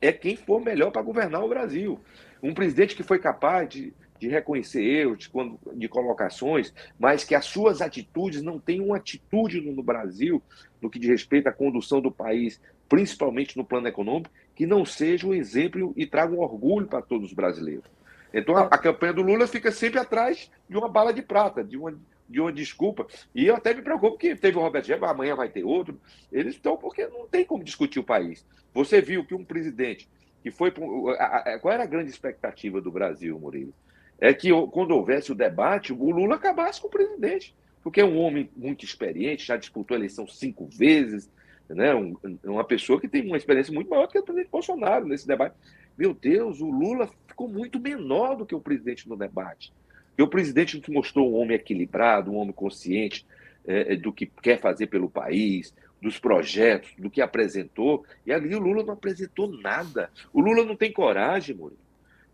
é 0.00 0.12
quem 0.12 0.36
for 0.36 0.60
melhor 0.60 0.90
para 0.90 1.02
governar 1.02 1.44
o 1.44 1.48
Brasil. 1.48 1.98
Um 2.42 2.54
presidente 2.54 2.94
que 2.94 3.02
foi 3.02 3.18
capaz 3.18 3.68
de, 3.68 3.92
de 4.18 4.28
reconhecer 4.28 4.82
erros, 4.82 5.18
de, 5.18 5.30
de 5.76 5.88
colocações, 5.88 6.72
mas 6.98 7.24
que 7.24 7.34
as 7.34 7.46
suas 7.46 7.80
atitudes 7.80 8.42
não 8.42 8.58
têm 8.58 8.80
uma 8.80 8.96
atitude 8.96 9.60
no, 9.60 9.72
no 9.72 9.82
Brasil, 9.82 10.42
no 10.80 10.88
que 10.88 10.98
diz 10.98 11.10
respeito 11.10 11.48
à 11.48 11.52
condução 11.52 12.00
do 12.00 12.12
país, 12.12 12.60
principalmente 12.88 13.56
no 13.56 13.64
plano 13.64 13.88
econômico, 13.88 14.30
que 14.54 14.66
não 14.66 14.84
seja 14.84 15.26
um 15.26 15.34
exemplo 15.34 15.92
e 15.96 16.06
traga 16.06 16.32
um 16.32 16.40
orgulho 16.40 16.86
para 16.86 17.02
todos 17.02 17.30
os 17.30 17.34
brasileiros. 17.34 17.84
Então 18.32 18.56
a, 18.56 18.62
a, 18.62 18.78
campanha 18.78 19.12
do 19.12 19.22
Lula 19.22 19.46
fica 19.46 19.70
sempre 19.70 19.98
atrás 19.98 20.50
de 20.68 20.76
uma 20.76 20.88
bala 20.88 21.12
de 21.12 21.22
prata, 21.22 21.64
de 21.64 21.76
uma, 21.76 21.98
de 22.28 22.40
uma 22.40 22.52
desculpa. 22.52 23.06
E 23.34 23.46
eu 23.46 23.56
até 23.56 23.72
me 23.72 23.82
preocupo 23.82 24.18
que 24.18 24.34
teve 24.36 24.58
o 24.58 24.60
Roberto 24.60 24.86
Jefferson, 24.86 25.12
amanhã 25.12 25.34
vai 25.34 25.48
ter 25.48 25.64
outro. 25.64 26.00
Eles 26.30 26.54
estão 26.54 26.76
porque 26.76 27.06
não 27.06 27.26
tem 27.26 27.44
como 27.44 27.64
discutir 27.64 27.98
o 27.98 28.04
país. 28.04 28.46
Você 28.74 29.00
viu 29.00 29.24
que 29.24 29.34
um 29.34 29.44
presidente 29.44 30.08
que 30.42 30.50
foi. 30.50 30.70
Qual 30.70 31.74
era 31.74 31.82
a 31.82 31.86
grande 31.86 32.10
expectativa 32.10 32.80
do 32.80 32.90
Brasil, 32.90 33.38
Murilo? 33.38 33.72
É 34.20 34.34
que 34.34 34.50
quando 34.70 34.92
houvesse 34.92 35.32
o 35.32 35.34
debate, 35.34 35.92
o 35.92 36.10
Lula 36.10 36.36
acabasse 36.36 36.80
com 36.80 36.88
o 36.88 36.90
presidente. 36.90 37.54
Porque 37.82 38.00
é 38.00 38.04
um 38.04 38.18
homem 38.18 38.50
muito 38.56 38.84
experiente, 38.84 39.46
já 39.46 39.56
disputou 39.56 39.94
a 39.94 39.98
eleição 39.98 40.26
cinco 40.26 40.66
vezes, 40.66 41.30
né? 41.68 41.94
Um, 41.94 42.16
uma 42.44 42.64
pessoa 42.64 43.00
que 43.00 43.08
tem 43.08 43.24
uma 43.24 43.36
experiência 43.36 43.72
muito 43.72 43.88
maior 43.88 44.06
do 44.06 44.12
que 44.12 44.18
o 44.18 44.22
presidente 44.22 44.50
Bolsonaro 44.50 45.06
nesse 45.06 45.26
debate. 45.26 45.54
Meu 45.98 46.14
Deus, 46.14 46.60
o 46.60 46.70
Lula 46.70 47.10
ficou 47.26 47.48
muito 47.48 47.80
menor 47.80 48.36
do 48.36 48.46
que 48.46 48.54
o 48.54 48.60
presidente 48.60 49.08
no 49.08 49.16
debate. 49.16 49.72
E 50.16 50.22
o 50.22 50.28
presidente 50.28 50.80
mostrou 50.90 51.28
um 51.28 51.36
homem 51.36 51.56
equilibrado, 51.56 52.30
um 52.30 52.36
homem 52.36 52.52
consciente 52.52 53.26
é, 53.66 53.94
é, 53.94 53.96
do 53.96 54.12
que 54.12 54.26
quer 54.26 54.60
fazer 54.60 54.86
pelo 54.86 55.10
país, 55.10 55.74
dos 56.00 56.16
projetos, 56.16 56.92
do 56.96 57.10
que 57.10 57.20
apresentou. 57.20 58.04
E 58.24 58.32
ali 58.32 58.54
o 58.54 58.60
Lula 58.60 58.84
não 58.84 58.94
apresentou 58.94 59.50
nada. 59.50 60.08
O 60.32 60.40
Lula 60.40 60.64
não 60.64 60.76
tem 60.76 60.92
coragem, 60.92 61.56
Murilo, 61.56 61.80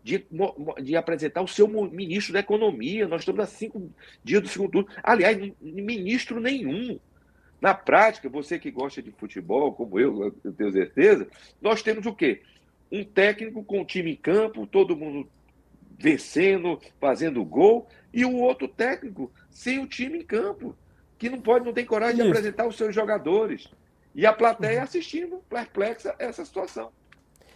de, 0.03 0.23
de 0.83 0.95
apresentar 0.95 1.41
o 1.41 1.47
seu 1.47 1.67
ministro 1.67 2.33
da 2.33 2.41
Economia. 2.41 3.07
Nós 3.07 3.21
estamos 3.21 3.41
a 3.41 3.47
cinco 3.47 3.89
dias 4.23 4.43
do 4.43 4.47
segundo 4.47 4.71
turno. 4.71 4.89
Aliás, 5.01 5.37
ministro 5.59 6.39
nenhum. 6.39 6.99
Na 7.59 7.73
prática, 7.73 8.29
você 8.29 8.59
que 8.59 8.69
gosta 8.69 9.01
de 9.01 9.09
futebol, 9.11 9.73
como 9.73 9.99
eu, 9.99 10.35
eu 10.43 10.53
tenho 10.53 10.71
certeza, 10.71 11.27
nós 11.59 11.81
temos 11.81 12.05
o 12.05 12.13
quê? 12.13 12.41
Um 12.91 13.03
técnico 13.03 13.63
com 13.63 13.81
o 13.81 13.85
time 13.85 14.13
em 14.13 14.15
campo, 14.15 14.67
todo 14.67 14.95
mundo 14.95 15.27
vencendo, 15.97 16.79
fazendo 16.99 17.43
gol, 17.43 17.87
e 18.13 18.25
o 18.25 18.35
outro 18.35 18.67
técnico 18.67 19.31
sem 19.49 19.79
o 19.79 19.87
time 19.87 20.19
em 20.19 20.25
campo, 20.25 20.75
que 21.17 21.29
não 21.29 21.39
pode, 21.39 21.65
não 21.65 21.73
tem 21.73 21.85
coragem 21.85 22.15
Isso. 22.15 22.25
de 22.25 22.29
apresentar 22.29 22.67
os 22.67 22.75
seus 22.75 22.93
jogadores. 22.93 23.69
E 24.13 24.25
a 24.25 24.33
plateia 24.33 24.77
uhum. 24.77 24.83
assistindo 24.83 25.43
perplexa 25.49 26.15
essa 26.19 26.45
situação. 26.45 26.91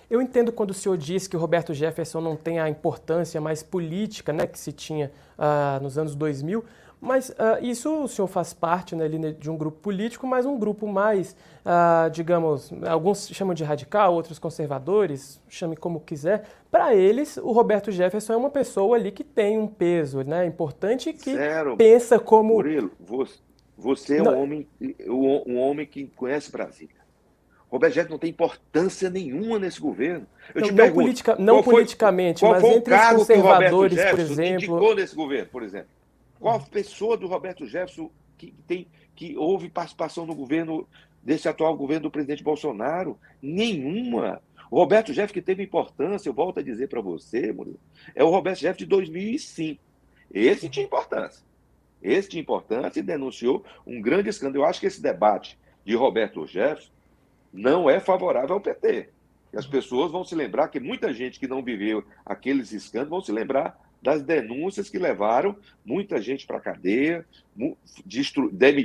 Eu 0.09 0.21
entendo 0.21 0.51
quando 0.51 0.71
o 0.71 0.73
senhor 0.73 0.97
diz 0.97 1.27
que 1.27 1.37
o 1.37 1.39
Roberto 1.39 1.73
Jefferson 1.73 2.19
não 2.19 2.35
tem 2.35 2.59
a 2.59 2.67
importância 2.67 3.39
mais 3.39 3.61
política 3.61 4.33
né, 4.33 4.47
que 4.47 4.57
se 4.57 4.71
tinha 4.71 5.11
uh, 5.37 5.81
nos 5.83 5.97
anos 5.97 6.15
2000, 6.15 6.65
mas 7.01 7.29
uh, 7.29 7.33
isso 7.61 8.03
o 8.03 8.07
senhor 8.07 8.27
faz 8.27 8.53
parte 8.53 8.93
né, 8.95 9.07
de 9.07 9.49
um 9.49 9.57
grupo 9.57 9.79
político, 9.79 10.27
mas 10.27 10.45
um 10.45 10.59
grupo 10.59 10.85
mais, 10.85 11.35
uh, 11.65 12.09
digamos, 12.11 12.73
alguns 12.85 13.29
chamam 13.29 13.53
de 13.53 13.63
radical, 13.63 14.13
outros 14.13 14.37
conservadores, 14.37 15.41
chame 15.47 15.77
como 15.77 16.01
quiser. 16.01 16.45
Para 16.69 16.93
eles, 16.93 17.37
o 17.37 17.51
Roberto 17.51 17.89
Jefferson 17.89 18.33
é 18.33 18.37
uma 18.37 18.49
pessoa 18.49 18.97
ali 18.97 19.11
que 19.11 19.23
tem 19.23 19.57
um 19.57 19.67
peso 19.67 20.23
né, 20.23 20.45
importante 20.45 21.09
e 21.09 21.13
que 21.13 21.33
Zero. 21.33 21.77
pensa 21.77 22.19
como. 22.19 22.55
Murilo, 22.55 22.91
você 23.77 24.17
é 24.17 24.23
um 24.23 24.37
homem, 24.37 24.67
um 25.07 25.57
homem 25.57 25.85
que 25.85 26.07
conhece 26.07 26.51
Brasília. 26.51 26.99
Roberto 27.71 27.93
Jefferson 27.93 28.13
não 28.13 28.19
tem 28.19 28.31
importância 28.31 29.09
nenhuma 29.09 29.57
nesse 29.57 29.79
governo. 29.79 30.27
Eu 30.53 30.61
não, 30.61 30.67
te 30.67 30.73
pergunto, 30.73 30.97
não, 30.97 31.03
politica, 31.03 31.35
não 31.39 31.63
politicamente, 31.63 32.43
mas 32.43 32.63
entre 32.63 32.93
os 32.93 33.07
conservadores, 33.11 34.03
por 34.03 34.19
exemplo. 34.19 34.53
indicou 34.55 34.95
nesse 34.95 35.15
governo, 35.15 35.47
por 35.49 35.63
exemplo? 35.63 35.98
Qual 36.39 36.59
pessoa 36.61 37.17
do 37.17 37.27
Roberto 37.27 37.65
Jefferson 37.65 38.09
que, 38.37 38.53
tem, 38.65 38.87
que 39.15 39.37
houve 39.37 39.69
participação 39.69 40.25
no 40.25 40.33
governo, 40.33 40.87
desse 41.21 41.49
atual 41.49 41.75
governo 41.75 42.03
do 42.03 42.11
presidente 42.11 42.43
Bolsonaro? 42.43 43.17
Nenhuma. 43.41 44.41
O 44.71 44.77
Roberto 44.77 45.11
Jefferson 45.11 45.33
que 45.33 45.41
teve 45.41 45.63
importância, 45.63 46.29
eu 46.29 46.33
volto 46.33 46.59
a 46.59 46.63
dizer 46.63 46.87
para 46.87 47.01
você, 47.01 47.51
Murilo, 47.51 47.79
é 48.15 48.23
o 48.23 48.29
Roberto 48.29 48.59
Jefferson 48.59 48.85
de 48.85 48.85
2005. 48.85 49.81
Esse 50.31 50.69
tinha 50.69 50.85
importância. 50.85 51.43
Esse 52.01 52.29
tinha 52.29 52.41
importância 52.41 52.99
e 52.99 53.03
denunciou 53.03 53.65
um 53.85 54.01
grande 54.01 54.29
escândalo. 54.29 54.63
Eu 54.63 54.69
acho 54.69 54.79
que 54.79 54.85
esse 54.85 55.01
debate 55.01 55.57
de 55.83 55.95
Roberto 55.95 56.45
Jefferson 56.45 56.91
não 57.51 57.89
é 57.89 57.99
favorável 57.99 58.53
ao 58.53 58.61
PT. 58.61 59.09
E 59.51 59.57
as 59.57 59.65
pessoas 59.65 60.11
vão 60.11 60.23
se 60.23 60.35
lembrar 60.35 60.67
que 60.67 60.79
muita 60.79 61.11
gente 61.11 61.39
que 61.39 61.47
não 61.47 61.63
viveu 61.63 62.03
aqueles 62.25 62.71
escândalos 62.71 63.09
vão 63.09 63.21
se 63.21 63.31
lembrar 63.31 63.77
das 64.01 64.21
denúncias 64.23 64.89
que 64.89 64.97
levaram 64.97 65.55
muita 65.85 66.21
gente 66.21 66.45
para 66.45 66.57
a 66.57 66.61
cadeia, 66.61 67.25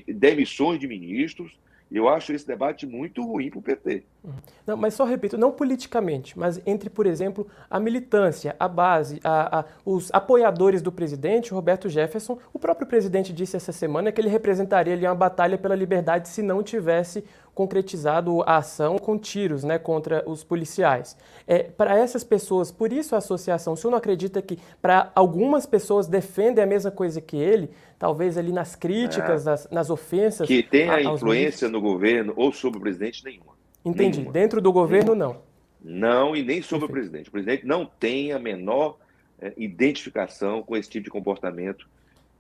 demissões 0.08 0.80
de 0.80 0.88
ministros. 0.88 1.56
Eu 1.92 2.08
acho 2.08 2.32
esse 2.32 2.46
debate 2.46 2.86
muito 2.86 3.22
ruim 3.22 3.50
para 3.50 3.58
o 3.58 3.62
PT. 3.62 4.02
Uhum. 4.24 4.32
Não, 4.66 4.76
mas 4.76 4.94
só 4.94 5.04
repito, 5.04 5.38
não 5.38 5.52
politicamente, 5.52 6.36
mas 6.36 6.60
entre, 6.66 6.90
por 6.90 7.06
exemplo, 7.06 7.46
a 7.70 7.78
militância, 7.78 8.56
a 8.58 8.66
base, 8.66 9.20
a, 9.22 9.60
a, 9.60 9.64
os 9.84 10.10
apoiadores 10.12 10.82
do 10.82 10.90
presidente, 10.90 11.52
Roberto 11.52 11.88
Jefferson. 11.88 12.38
O 12.52 12.58
próprio 12.58 12.86
presidente 12.86 13.32
disse 13.32 13.56
essa 13.56 13.70
semana 13.70 14.10
que 14.10 14.20
ele 14.20 14.28
representaria 14.28 14.94
ali 14.94 15.06
uma 15.06 15.14
batalha 15.14 15.56
pela 15.56 15.76
liberdade 15.76 16.28
se 16.28 16.42
não 16.42 16.64
tivesse 16.64 17.22
concretizado 17.54 18.42
a 18.42 18.56
ação 18.56 18.98
com 18.98 19.16
tiros 19.16 19.62
né, 19.62 19.78
contra 19.78 20.28
os 20.28 20.42
policiais. 20.42 21.16
É, 21.46 21.62
para 21.62 21.96
essas 21.96 22.24
pessoas, 22.24 22.70
por 22.70 22.92
isso 22.92 23.14
a 23.14 23.18
associação, 23.18 23.74
o 23.74 23.76
senhor 23.76 23.92
não 23.92 23.98
acredita 23.98 24.42
que 24.42 24.58
para 24.82 25.12
algumas 25.14 25.64
pessoas 25.64 26.06
defendem 26.06 26.62
a 26.62 26.66
mesma 26.66 26.90
coisa 26.90 27.20
que 27.20 27.36
ele, 27.36 27.70
talvez 27.98 28.36
ali 28.36 28.52
nas 28.52 28.74
críticas, 28.74 29.46
é. 29.46 29.50
nas, 29.50 29.70
nas, 29.70 29.90
ofensas. 29.90 30.48
Que 30.48 30.62
tem 30.62 30.90
a 30.90 31.02
influência 31.02 31.68
no 31.68 31.80
governo 31.80 32.32
ou 32.36 32.52
sobre 32.52 32.78
o 32.78 32.80
presidente 32.80 33.24
nenhuma. 33.24 33.54
Entendi. 33.84 34.18
Nenhuma. 34.18 34.32
Dentro 34.32 34.60
do 34.60 34.72
governo, 34.72 35.14
nenhuma. 35.14 35.34
não. 35.34 35.54
Não, 35.84 36.34
e 36.34 36.42
nem 36.42 36.62
sobre 36.62 36.86
Perfeito. 36.86 36.90
o 36.90 36.92
presidente. 36.92 37.28
O 37.28 37.32
presidente 37.32 37.66
não 37.66 37.84
tem 37.84 38.32
a 38.32 38.38
menor 38.38 38.96
é, 39.38 39.52
identificação 39.56 40.62
com 40.62 40.74
esse 40.74 40.88
tipo 40.88 41.04
de 41.04 41.10
comportamento. 41.10 41.86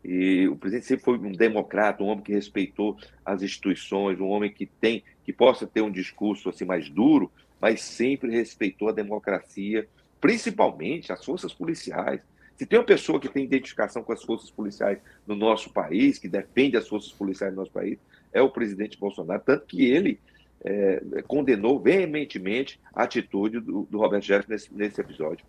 E 0.04 0.46
o 0.48 0.56
presidente 0.56 0.86
sempre 0.86 1.04
foi 1.04 1.18
um 1.18 1.32
democrata, 1.32 2.02
um 2.02 2.08
homem 2.08 2.22
que 2.22 2.32
respeitou 2.32 2.98
as 3.24 3.42
instituições, 3.42 4.20
um 4.20 4.28
homem 4.28 4.52
que 4.52 4.66
tem, 4.66 5.02
que 5.24 5.32
possa 5.32 5.66
ter 5.66 5.80
um 5.80 5.90
discurso 5.90 6.50
assim 6.50 6.66
mais 6.66 6.90
duro, 6.90 7.32
mas 7.58 7.80
sempre 7.80 8.30
respeitou 8.30 8.90
a 8.90 8.92
democracia, 8.92 9.88
principalmente 10.20 11.10
as 11.10 11.24
forças 11.24 11.54
policiais. 11.54 12.20
Se 12.56 12.66
tem 12.66 12.78
uma 12.78 12.84
pessoa 12.84 13.18
que 13.18 13.28
tem 13.28 13.44
identificação 13.44 14.02
com 14.02 14.12
as 14.12 14.22
forças 14.22 14.50
policiais 14.50 14.98
no 15.26 15.34
nosso 15.34 15.72
país, 15.72 16.18
que 16.18 16.28
defende 16.28 16.76
as 16.76 16.86
forças 16.86 17.10
policiais 17.10 17.52
no 17.54 17.60
nosso 17.60 17.72
país, 17.72 17.98
é 18.32 18.42
o 18.42 18.50
presidente 18.50 18.98
Bolsonaro, 18.98 19.42
tanto 19.44 19.64
que 19.64 19.84
ele 19.86 20.20
é, 20.62 21.02
condenou 21.26 21.80
veementemente 21.80 22.78
a 22.92 23.04
atitude 23.04 23.60
do, 23.60 23.86
do 23.90 23.98
Roberto 23.98 24.24
Jefferson 24.24 24.52
nesse, 24.52 24.74
nesse 24.74 25.00
episódio. 25.00 25.46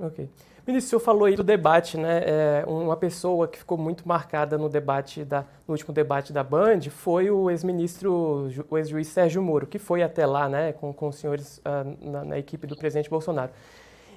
Ok. 0.00 0.28
Ministro, 0.66 0.86
o 0.86 0.90
senhor 0.90 1.00
falou 1.00 1.24
aí 1.24 1.34
do 1.34 1.42
debate, 1.42 1.98
né? 1.98 2.22
É, 2.24 2.64
uma 2.66 2.96
pessoa 2.96 3.46
que 3.48 3.58
ficou 3.58 3.76
muito 3.76 4.06
marcada 4.06 4.56
no 4.56 4.68
debate 4.68 5.24
da, 5.24 5.44
no 5.66 5.72
último 5.74 5.92
debate 5.92 6.32
da 6.32 6.42
Band 6.42 6.80
foi 6.90 7.30
o 7.30 7.50
ex-ministro, 7.50 8.48
o 8.70 8.78
ex-juiz 8.78 9.08
Sérgio 9.08 9.42
Moro, 9.42 9.66
que 9.66 9.78
foi 9.78 10.02
até 10.02 10.24
lá, 10.24 10.48
né, 10.48 10.72
com, 10.72 10.92
com 10.92 11.08
os 11.08 11.16
senhores 11.16 11.58
uh, 11.58 12.08
na, 12.10 12.24
na, 12.24 12.38
equipe 12.38 12.66
do 12.66 12.76
presidente 12.76 13.10
Bolsonaro. 13.10 13.50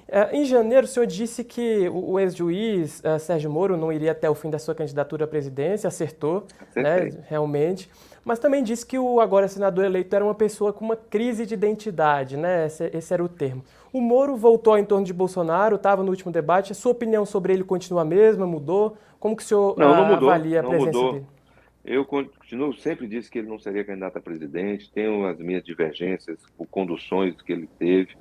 Uh, 0.08 0.36
em 0.36 0.46
janeiro, 0.46 0.86
o 0.86 0.88
senhor 0.88 1.06
disse 1.06 1.44
que 1.44 1.90
o, 1.90 2.12
o 2.12 2.20
ex-juiz 2.20 3.00
uh, 3.00 3.20
Sérgio 3.20 3.50
Moro 3.50 3.76
não 3.76 3.92
iria 3.92 4.12
até 4.12 4.30
o 4.30 4.36
fim 4.36 4.50
da 4.50 4.60
sua 4.60 4.76
candidatura 4.76 5.26
à 5.26 5.28
presidência, 5.28 5.88
acertou, 5.88 6.46
né, 6.76 7.10
realmente. 7.28 7.90
Mas 8.24 8.40
também 8.40 8.64
disse 8.64 8.86
que 8.86 8.98
o 8.98 9.20
agora 9.20 9.48
senador 9.48 9.84
eleito 9.84 10.16
era 10.16 10.24
uma 10.24 10.36
pessoa 10.36 10.72
com 10.72 10.86
uma 10.86 10.96
crise 10.96 11.46
de 11.46 11.54
identidade, 11.54 12.38
né? 12.38 12.68
Esse, 12.68 12.90
esse 12.94 13.14
era 13.14 13.24
o 13.24 13.28
termo. 13.28 13.64
O 13.94 14.02
Moro 14.02 14.36
voltou 14.36 14.76
em 14.76 14.84
torno 14.84 15.06
de 15.06 15.14
Bolsonaro, 15.14 15.76
estava 15.76 16.02
no 16.02 16.10
último 16.10 16.32
debate. 16.32 16.72
A 16.72 16.76
sua 16.76 16.92
opinião 16.92 17.28
sobre 17.28 17.54
ele 17.54 17.64
continua 17.64 18.02
a 18.02 18.06
mesma? 18.06 18.48
Mudou? 18.48 18.98
Como 19.20 19.36
que 19.36 19.44
o 19.44 19.46
senhor 19.46 19.78
não, 19.78 19.96
não 19.96 20.06
mudou, 20.08 20.32
avalia 20.32 20.62
a 20.62 20.64
presença 20.64 20.86
mudou. 20.88 21.14
dele? 21.14 21.26
Eu 21.86 22.04
continuo, 22.04 22.74
sempre 22.74 23.08
disse 23.08 23.30
que 23.30 23.38
ele 23.38 23.48
não 23.48 23.60
seria 23.60 23.84
candidato 23.84 24.18
a 24.18 24.22
presidente, 24.22 24.92
tenho 24.92 25.28
as 25.28 25.38
minhas 25.38 25.64
divergências 25.64 26.40
por 26.58 26.66
conduções 26.66 27.40
que 27.44 27.54
ele 27.54 27.70
teve. 27.78 28.18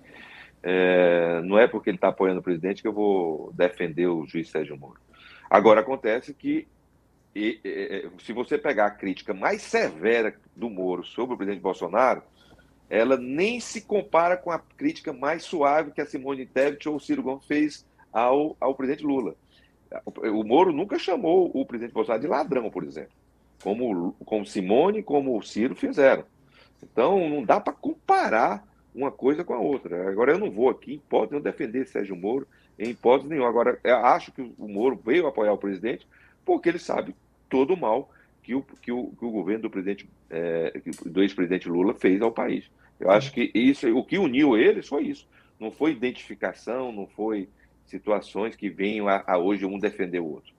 É, 0.63 1.41
não 1.43 1.59
é 1.59 1.67
porque 1.67 1.89
ele 1.89 1.97
está 1.97 2.09
apoiando 2.09 2.41
o 2.41 2.43
presidente 2.43 2.83
que 2.83 2.89
eu 2.89 2.93
vou 2.93 3.51
defender 3.55 4.09
o 4.09 4.27
juiz 4.27 4.51
Sérgio 4.51 4.77
Moro. 4.77 5.01
Agora, 5.49 5.81
acontece 5.81 6.35
que 6.35 6.69
e, 7.35 7.59
e, 7.65 8.11
se 8.23 8.35
você 8.35 8.59
pegar 8.59 8.87
a 8.87 8.91
crítica 8.91 9.33
mais 9.33 9.63
severa 9.63 10.35
do 10.55 10.69
Moro 10.69 11.03
sobre 11.03 11.35
o 11.35 11.37
presidente 11.39 11.63
Bolsonaro, 11.63 12.23
ela 12.93 13.17
nem 13.17 13.59
se 13.59 13.81
compara 13.81 14.37
com 14.37 14.51
a 14.51 14.59
crítica 14.59 15.15
mais 15.15 15.45
suave 15.45 15.93
que 15.93 16.01
a 16.03 16.05
Simone 16.05 16.45
Tebet 16.45 16.87
ou 16.91 16.97
o 16.97 17.01
Ciro 17.01 17.23
Gomes 17.23 17.47
fez 17.47 17.87
ao, 18.13 18.55
ao 18.61 18.75
presidente 18.75 19.03
Lula. 19.03 19.35
O 20.31 20.45
Moro 20.45 20.73
nunca 20.73 20.99
chamou 20.99 21.51
o 21.55 21.65
presidente 21.65 21.95
Bolsonaro 21.95 22.21
de 22.21 22.29
ladrão, 22.29 22.71
por 22.71 22.85
exemplo, 22.85 23.13
como, 23.63 24.13
como 24.27 24.45
Simone 24.45 25.03
como 25.03 25.39
o 25.39 25.43
Ciro 25.43 25.75
fizeram. 25.75 26.25
Então, 26.83 27.31
não 27.31 27.43
dá 27.43 27.59
para 27.59 27.73
comparar 27.73 28.63
uma 28.95 29.11
coisa 29.11 29.43
com 29.43 29.55
a 29.55 29.59
outra. 29.59 30.11
Agora, 30.11 30.33
eu 30.33 30.39
não 30.39 30.51
vou 30.51 30.69
aqui, 30.69 30.93
em 30.93 30.97
hipótese, 30.97 31.33
não 31.33 31.41
defender 31.41 31.87
Sérgio 31.87 32.15
Moro, 32.15 32.47
em 32.79 32.91
hipótese 32.91 33.31
nenhuma. 33.31 33.49
Agora, 33.49 33.81
acho 34.05 34.33
que 34.33 34.43
o 34.59 34.69
Moro 34.69 35.01
veio 35.03 35.27
apoiar 35.27 35.55
o 35.55 35.59
presidente 35.59 36.07
porque 36.45 36.69
ele 36.69 36.79
sabe 36.79 37.17
todo 37.49 37.73
o 37.73 37.77
mal 37.77 38.11
que 38.43 38.55
o, 38.55 38.63
que 38.83 38.93
o, 38.93 39.13
que 39.19 39.25
o 39.25 39.31
governo 39.31 39.63
do 39.63 39.71
presidente, 39.71 40.07
é, 40.29 40.79
do 41.07 41.23
ex-presidente 41.23 41.71
Lula 41.71 41.95
fez 41.95 42.21
ao 42.21 42.31
país. 42.31 42.71
Eu 43.03 43.11
acho 43.11 43.33
que 43.33 43.51
isso, 43.53 43.87
o 43.97 44.05
que 44.05 44.17
uniu 44.17 44.57
eles 44.57 44.87
foi 44.89 45.03
isso. 45.05 45.29
Não 45.59 45.71
foi 45.71 45.91
identificação, 45.91 46.93
não 46.93 47.07
foi 47.07 47.49
situações 47.85 48.55
que 48.55 48.71
venham 48.71 49.09
a, 49.09 49.23
a 49.27 49.39
hoje 49.39 49.67
um 49.67 49.79
defender 49.79 50.21
o 50.21 50.27
outro. 50.27 50.53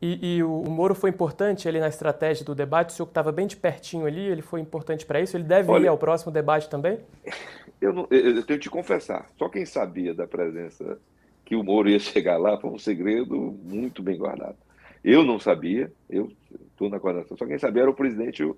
E, 0.00 0.36
e, 0.36 0.42
o 0.42 0.64
Moro 0.64 0.94
foi 0.94 1.10
importante 1.10 1.68
ali 1.68 1.78
na 1.78 1.88
estratégia 1.88 2.44
do 2.44 2.54
debate? 2.54 2.90
O 2.90 2.92
senhor 2.92 3.06
que 3.06 3.10
estava 3.10 3.32
bem 3.32 3.46
de 3.46 3.56
pertinho 3.56 4.06
ali, 4.06 4.20
ele 4.20 4.42
foi 4.42 4.60
importante 4.60 5.06
para 5.06 5.20
isso? 5.20 5.36
Ele 5.36 5.44
deve 5.44 5.70
Olha, 5.70 5.84
ir 5.84 5.88
ao 5.88 5.96
próximo 5.96 6.32
debate 6.32 6.68
também? 6.68 6.98
Eu, 7.80 7.92
não, 7.92 8.06
eu, 8.10 8.42
tenho 8.46 8.58
que 8.58 8.60
te 8.60 8.70
confessar, 8.70 9.28
só 9.36 9.46
quem 9.46 9.66
sabia 9.66 10.14
da 10.14 10.26
presença 10.26 10.98
que 11.44 11.54
o 11.54 11.62
Moro 11.62 11.86
ia 11.86 11.98
chegar 11.98 12.38
lá 12.38 12.56
foi 12.58 12.70
um 12.70 12.78
segredo 12.78 13.36
muito 13.62 14.02
bem 14.02 14.16
guardado. 14.16 14.56
Eu 15.02 15.22
não 15.22 15.38
sabia, 15.38 15.92
eu 16.08 16.32
estou 16.70 16.88
na 16.88 16.98
coordenação, 16.98 17.36
só 17.36 17.44
quem 17.44 17.58
sabia 17.58 17.82
era 17.82 17.90
o 17.90 17.94
presidente 17.94 18.40
e 18.40 18.46
o, 18.46 18.56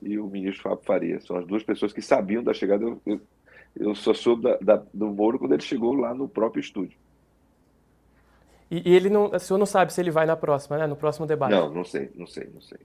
e 0.00 0.18
o 0.18 0.26
ministro 0.26 0.62
Fábio 0.62 0.84
Faria. 0.84 1.20
São 1.20 1.36
as 1.36 1.46
duas 1.46 1.62
pessoas 1.62 1.92
que 1.92 2.02
sabiam 2.02 2.42
da 2.42 2.52
chegada. 2.52 2.84
Eu, 2.84 3.00
eu, 3.06 3.20
eu 3.76 3.94
só 3.94 4.12
soube 4.12 4.42
da, 4.42 4.56
da, 4.58 4.82
do 4.92 5.06
Moro 5.08 5.38
quando 5.38 5.52
ele 5.52 5.62
chegou 5.62 5.92
lá 5.94 6.14
no 6.14 6.28
próprio 6.28 6.60
estúdio. 6.60 6.98
E, 8.70 8.90
e, 8.90 8.94
ele 8.94 9.10
não, 9.10 9.26
o 9.26 9.38
senhor 9.38 9.58
não 9.58 9.66
sabe 9.66 9.92
se 9.92 10.00
ele 10.00 10.10
vai 10.10 10.24
na 10.24 10.36
próxima, 10.36 10.78
né? 10.78 10.86
No 10.86 10.96
próximo 10.96 11.26
debate? 11.26 11.52
Não, 11.52 11.70
não 11.70 11.84
sei, 11.84 12.10
não 12.14 12.26
sei, 12.26 12.48
não 12.52 12.60
sei. 12.60 12.78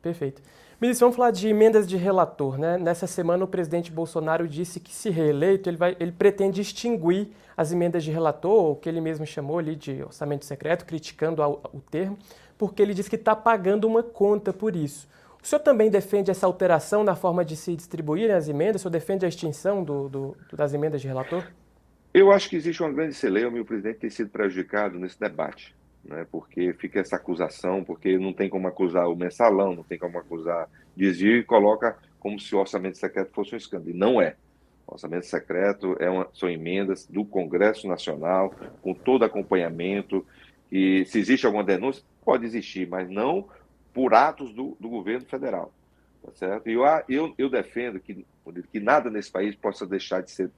Perfeito. 0.00 0.40
Ministro, 0.80 1.06
vamos 1.06 1.16
falar 1.16 1.30
de 1.30 1.48
emendas 1.48 1.86
de 1.86 1.96
relator, 1.96 2.58
né? 2.58 2.76
Nessa 2.76 3.06
semana 3.06 3.44
o 3.44 3.48
presidente 3.48 3.90
Bolsonaro 3.90 4.48
disse 4.48 4.80
que 4.80 4.92
se 4.92 5.10
reeleito 5.10 5.68
ele, 5.68 5.76
vai, 5.76 5.96
ele 6.00 6.12
pretende 6.12 6.60
extinguir 6.60 7.28
as 7.56 7.70
emendas 7.70 8.02
de 8.02 8.10
relator, 8.10 8.72
o 8.72 8.76
que 8.76 8.88
ele 8.88 9.00
mesmo 9.00 9.24
chamou 9.24 9.58
ali 9.58 9.76
de 9.76 10.02
orçamento 10.02 10.44
secreto, 10.44 10.84
criticando 10.84 11.42
o 11.42 11.80
termo 11.80 12.18
porque 12.62 12.80
ele 12.80 12.94
diz 12.94 13.08
que 13.08 13.16
está 13.16 13.34
pagando 13.34 13.88
uma 13.88 14.04
conta 14.04 14.52
por 14.52 14.76
isso. 14.76 15.08
O 15.42 15.46
senhor 15.46 15.60
também 15.60 15.90
defende 15.90 16.30
essa 16.30 16.46
alteração 16.46 17.02
na 17.02 17.16
forma 17.16 17.44
de 17.44 17.56
se 17.56 17.74
distribuírem 17.74 18.34
as 18.34 18.48
emendas? 18.48 18.76
O 18.76 18.82
senhor 18.82 18.92
defende 18.92 19.26
a 19.26 19.28
extinção 19.28 19.82
do, 19.82 20.08
do, 20.08 20.36
das 20.52 20.72
emendas 20.72 21.00
de 21.00 21.08
relator? 21.08 21.44
Eu 22.14 22.30
acho 22.30 22.48
que 22.48 22.54
existe 22.54 22.80
uma 22.80 22.92
grande 22.92 23.14
celeuma 23.14 23.58
e 23.58 23.60
o 23.60 23.64
presidente 23.64 23.98
tem 23.98 24.10
sido 24.10 24.30
prejudicado 24.30 24.98
nesse 24.98 25.18
debate, 25.18 25.74
né? 26.04 26.24
porque 26.30 26.72
fica 26.74 27.00
essa 27.00 27.16
acusação, 27.16 27.82
porque 27.82 28.16
não 28.16 28.32
tem 28.32 28.48
como 28.48 28.68
acusar 28.68 29.08
o 29.08 29.16
mensalão, 29.16 29.74
não 29.74 29.82
tem 29.82 29.98
como 29.98 30.16
acusar 30.16 30.68
desvio 30.96 31.38
e 31.38 31.42
coloca 31.42 31.98
como 32.20 32.38
se 32.38 32.54
o 32.54 32.58
orçamento 32.58 32.96
secreto 32.96 33.32
fosse 33.32 33.54
um 33.54 33.58
escândalo. 33.58 33.90
E 33.90 33.94
não 33.94 34.22
é. 34.22 34.36
O 34.86 34.92
orçamento 34.92 35.26
secreto 35.26 35.96
é 35.98 36.08
uma, 36.08 36.28
são 36.32 36.48
emendas 36.48 37.04
do 37.06 37.24
Congresso 37.24 37.88
Nacional, 37.88 38.54
com 38.80 38.94
todo 38.94 39.24
acompanhamento, 39.24 40.24
e 40.70 41.04
se 41.06 41.18
existe 41.18 41.46
alguma 41.46 41.64
denúncia, 41.64 42.04
pode 42.24 42.46
existir, 42.46 42.86
mas 42.86 43.10
não 43.10 43.48
por 43.92 44.14
atos 44.14 44.52
do, 44.52 44.76
do 44.80 44.88
governo 44.88 45.26
federal. 45.26 45.72
Tá 46.22 46.32
certo? 46.34 46.68
E 46.68 46.74
eu, 46.74 46.84
eu, 47.08 47.34
eu 47.36 47.50
defendo 47.50 47.98
que, 47.98 48.24
que 48.70 48.80
nada 48.80 49.10
nesse 49.10 49.30
país 49.30 49.54
possa 49.54 49.86
deixar 49.86 50.22
de 50.22 50.30
ser 50.30 50.50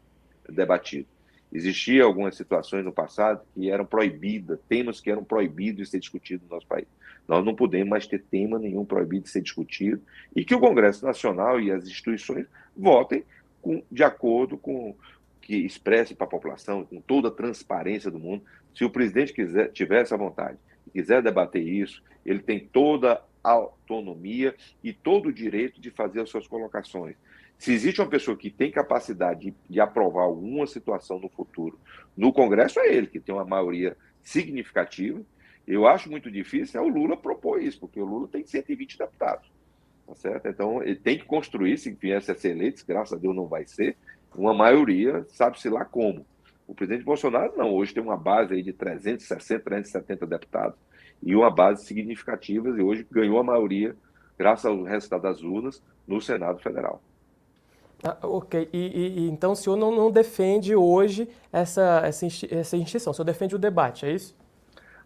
debatido. 0.49 1.07
Existiam 1.53 2.07
algumas 2.07 2.37
situações 2.37 2.85
no 2.85 2.93
passado 2.93 3.43
que 3.55 3.71
eram 3.71 3.87
proibidas, 3.87 4.59
temas 4.69 5.01
que 5.01 5.11
eram 5.11 5.25
proibidos 5.25 5.85
de 5.85 5.91
ser 5.91 6.01
discutidos 6.01 6.47
no 6.49 6.55
nosso 6.55 6.67
país. 6.67 6.87
Nós 7.27 7.45
não 7.45 7.55
podemos 7.55 7.89
mais 7.89 8.07
ter 8.07 8.23
tema 8.23 8.59
nenhum 8.59 8.85
proibido 8.85 9.25
de 9.25 9.31
ser 9.31 9.41
discutido 9.41 10.03
e 10.37 10.45
que 10.45 10.55
o 10.55 10.61
Congresso 10.61 11.05
Nacional 11.05 11.61
e 11.61 11.71
as 11.71 11.85
instituições 11.85 12.47
votem 12.77 13.25
com, 13.63 13.83
de 13.91 14.03
acordo 14.03 14.59
com 14.59 14.95
que 15.41 15.57
expresse 15.57 16.15
para 16.15 16.27
a 16.27 16.31
população, 16.31 16.85
com 16.85 17.01
toda 17.01 17.29
a 17.29 17.31
transparência 17.31 18.11
do 18.11 18.19
mundo, 18.19 18.43
se 18.75 18.85
o 18.85 18.91
presidente 18.91 19.33
quiser, 19.33 19.71
tiver 19.73 20.03
essa 20.03 20.17
vontade 20.17 20.59
quiser 20.95 21.21
debater 21.21 21.67
isso, 21.67 22.01
ele 22.25 22.41
tem 22.41 22.61
toda 22.61 23.23
a 23.43 23.51
autonomia 23.51 24.55
e 24.83 24.93
todo 24.93 25.29
o 25.29 25.33
direito 25.33 25.81
de 25.81 25.91
fazer 25.91 26.21
as 26.21 26.31
suas 26.31 26.47
colocações. 26.47 27.17
Se 27.59 27.73
existe 27.73 28.01
uma 28.01 28.09
pessoa 28.09 28.37
que 28.37 28.51
tem 28.51 28.71
capacidade 28.71 29.51
de, 29.51 29.55
de 29.69 29.81
aprovar 29.81 30.23
alguma 30.23 30.67
situação 30.67 31.19
no 31.19 31.29
futuro 31.29 31.79
no 32.17 32.33
Congresso, 32.33 32.81
é 32.81 32.93
ele, 32.93 33.07
que 33.07 33.21
tem 33.21 33.35
uma 33.35 33.45
maioria 33.45 33.97
significativa. 34.23 35.21
Eu 35.67 35.87
acho 35.87 36.11
muito 36.11 36.31
difícil 36.31 36.81
é 36.81 36.83
o 36.83 36.89
Lula 36.89 37.17
propor 37.17 37.63
isso, 37.63 37.81
porque 37.81 38.01
o 38.01 38.05
Lula 38.05 38.29
tem 38.29 38.45
120 38.45 38.99
deputados. 38.99 39.51
Tá 40.07 40.15
certo? 40.15 40.49
Então, 40.49 40.83
ele 40.83 40.97
tem 40.97 41.19
que 41.19 41.25
construir, 41.25 41.79
se 41.79 41.91
viesse 41.91 42.31
a 42.31 42.35
ser 42.35 42.51
eleito, 42.51 42.85
graças 42.87 43.17
a 43.17 43.21
Deus 43.21 43.35
não 43.35 43.47
vai 43.47 43.65
ser, 43.65 43.97
uma 44.35 44.53
maioria, 44.53 45.25
sabe-se 45.29 45.69
lá 45.69 45.85
como. 45.85 46.27
O 46.67 46.75
presidente 46.75 47.05
Bolsonaro 47.05 47.57
não, 47.57 47.73
hoje 47.73 47.95
tem 47.95 48.03
uma 48.03 48.17
base 48.17 48.55
aí 48.55 48.63
de 48.63 48.73
360, 48.73 49.63
370 49.63 50.27
deputados 50.27 50.79
e 51.25 51.35
uma 51.35 51.51
base 51.51 51.85
significativa 51.85 52.69
e 52.69 52.83
hoje 52.83 53.07
ganhou 53.11 53.39
a 53.39 53.45
maioria, 53.45 53.97
graças 54.39 54.67
ao 54.67 54.83
resultado 54.83 55.23
das 55.23 55.43
urnas, 55.43 55.83
no 56.07 56.21
Senado 56.21 56.59
Federal. 56.61 57.03
Ah, 58.03 58.19
ok, 58.23 58.69
e, 58.71 58.79
e, 58.79 59.29
então 59.31 59.53
o 59.53 59.57
senhor 59.57 59.77
não, 59.77 59.91
não 59.91 60.11
defende 60.11 60.77
hoje 60.77 61.27
essa, 61.51 62.03
essa, 62.05 62.27
essa 62.27 62.77
instituição, 62.77 63.13
o 63.13 63.15
senhor 63.15 63.25
defende 63.25 63.55
o 63.55 63.59
debate, 63.59 64.05
é 64.05 64.13
isso? 64.13 64.37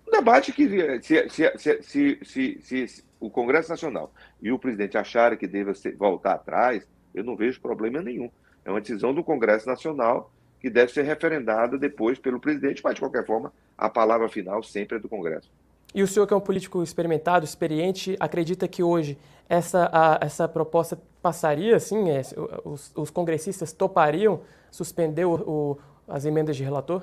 O 0.04 0.10
debate 0.10 0.52
que 0.52 0.68
se, 1.00 1.28
se, 1.28 1.82
se, 1.82 2.18
se, 2.24 2.60
se 2.60 3.04
o 3.20 3.30
Congresso 3.30 3.70
Nacional 3.70 4.12
e 4.42 4.50
o 4.50 4.58
presidente 4.58 4.98
acharem 4.98 5.38
que 5.38 5.46
deva 5.46 5.72
voltar 5.96 6.32
atrás, 6.32 6.88
eu 7.14 7.22
não 7.22 7.36
vejo 7.36 7.60
problema 7.60 8.02
nenhum. 8.02 8.30
É 8.64 8.70
uma 8.70 8.80
decisão 8.80 9.14
do 9.14 9.22
Congresso 9.22 9.68
Nacional 9.68 10.32
que 10.60 10.68
deve 10.68 10.92
ser 10.92 11.02
referendada 11.02 11.78
depois 11.78 12.18
pelo 12.18 12.40
presidente, 12.40 12.82
mas 12.82 12.94
de 12.94 13.00
qualquer 13.00 13.24
forma, 13.24 13.52
a 13.76 13.88
palavra 13.88 14.28
final 14.28 14.62
sempre 14.62 14.96
é 14.96 15.00
do 15.00 15.08
Congresso. 15.08 15.50
E 15.94 16.02
o 16.02 16.06
senhor, 16.06 16.26
que 16.26 16.34
é 16.34 16.36
um 16.36 16.40
político 16.40 16.82
experimentado, 16.82 17.44
experiente, 17.44 18.16
acredita 18.20 18.68
que 18.68 18.82
hoje 18.82 19.16
essa, 19.48 19.88
a, 19.92 20.18
essa 20.20 20.46
proposta 20.46 20.98
passaria, 21.22 21.76
assim, 21.76 22.10
é, 22.10 22.20
os, 22.64 22.92
os, 22.94 23.10
congressistas 23.10 23.72
topariam 23.72 24.42
suspender 24.70 25.24
o, 25.24 25.34
o, 25.34 25.78
as 26.06 26.24
emendas 26.26 26.56
de 26.56 26.62
relator? 26.62 27.02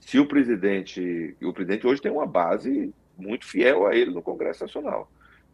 Se 0.00 0.18
o 0.18 0.26
presidente, 0.26 1.36
o 1.40 1.52
presidente 1.52 1.86
hoje 1.86 2.02
tem 2.02 2.10
uma 2.10 2.26
base 2.26 2.92
muito 3.16 3.46
fiel 3.46 3.86
a 3.86 3.94
ele 3.94 4.10
no 4.10 4.22
Congresso 4.22 4.64
Nacional. 4.64 5.08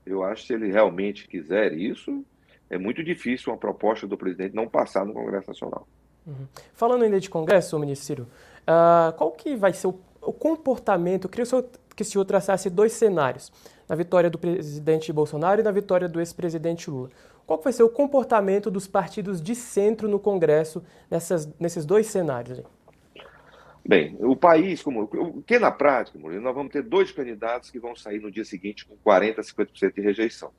Eu 0.06 0.22
acho 0.22 0.42
que 0.42 0.46
se 0.48 0.54
ele 0.54 0.70
realmente 0.70 1.28
quiser 1.28 1.72
isso, 1.74 2.24
é 2.70 2.78
muito 2.78 3.04
difícil 3.04 3.52
uma 3.52 3.58
proposta 3.58 4.06
do 4.06 4.16
presidente 4.16 4.54
não 4.54 4.68
passar 4.68 5.04
no 5.04 5.12
Congresso 5.12 5.48
Nacional. 5.48 5.86
Uhum. 6.26 6.46
Falando 6.72 7.02
ainda 7.02 7.20
de 7.20 7.28
Congresso, 7.28 7.78
ministro 7.78 8.26
uh, 8.66 9.12
qual 9.16 9.30
que 9.32 9.54
vai 9.56 9.72
ser 9.72 9.88
o, 9.88 9.98
o 10.26 10.32
comportamento? 10.32 11.24
Eu 11.24 11.30
queria 11.30 11.64
que 11.94 12.02
o 12.02 12.04
senhor 12.04 12.24
traçasse 12.24 12.68
dois 12.68 12.92
cenários, 12.92 13.52
na 13.88 13.94
vitória 13.94 14.28
do 14.28 14.38
presidente 14.38 15.12
Bolsonaro 15.12 15.60
e 15.60 15.64
na 15.64 15.70
vitória 15.70 16.08
do 16.08 16.20
ex-presidente 16.20 16.90
Lula. 16.90 17.10
Qual 17.46 17.60
vai 17.62 17.72
ser 17.72 17.84
o 17.84 17.88
comportamento 17.88 18.70
dos 18.70 18.88
partidos 18.88 19.40
de 19.40 19.54
centro 19.54 20.08
no 20.08 20.18
Congresso 20.18 20.82
nessas, 21.10 21.48
nesses 21.60 21.86
dois 21.86 22.08
cenários? 22.08 22.60
Bem, 23.88 24.16
o 24.18 24.34
país, 24.34 24.82
como 24.82 25.02
o 25.04 25.42
que 25.42 25.60
na 25.60 25.70
prática, 25.70 26.18
Murilo, 26.18 26.42
nós 26.42 26.54
vamos 26.54 26.72
ter 26.72 26.82
dois 26.82 27.12
candidatos 27.12 27.70
que 27.70 27.78
vão 27.78 27.94
sair 27.94 28.20
no 28.20 28.32
dia 28.32 28.44
seguinte 28.44 28.84
com 28.84 28.96
40%, 29.08 29.36
50% 29.36 29.94
de 29.94 30.00
rejeição. 30.00 30.50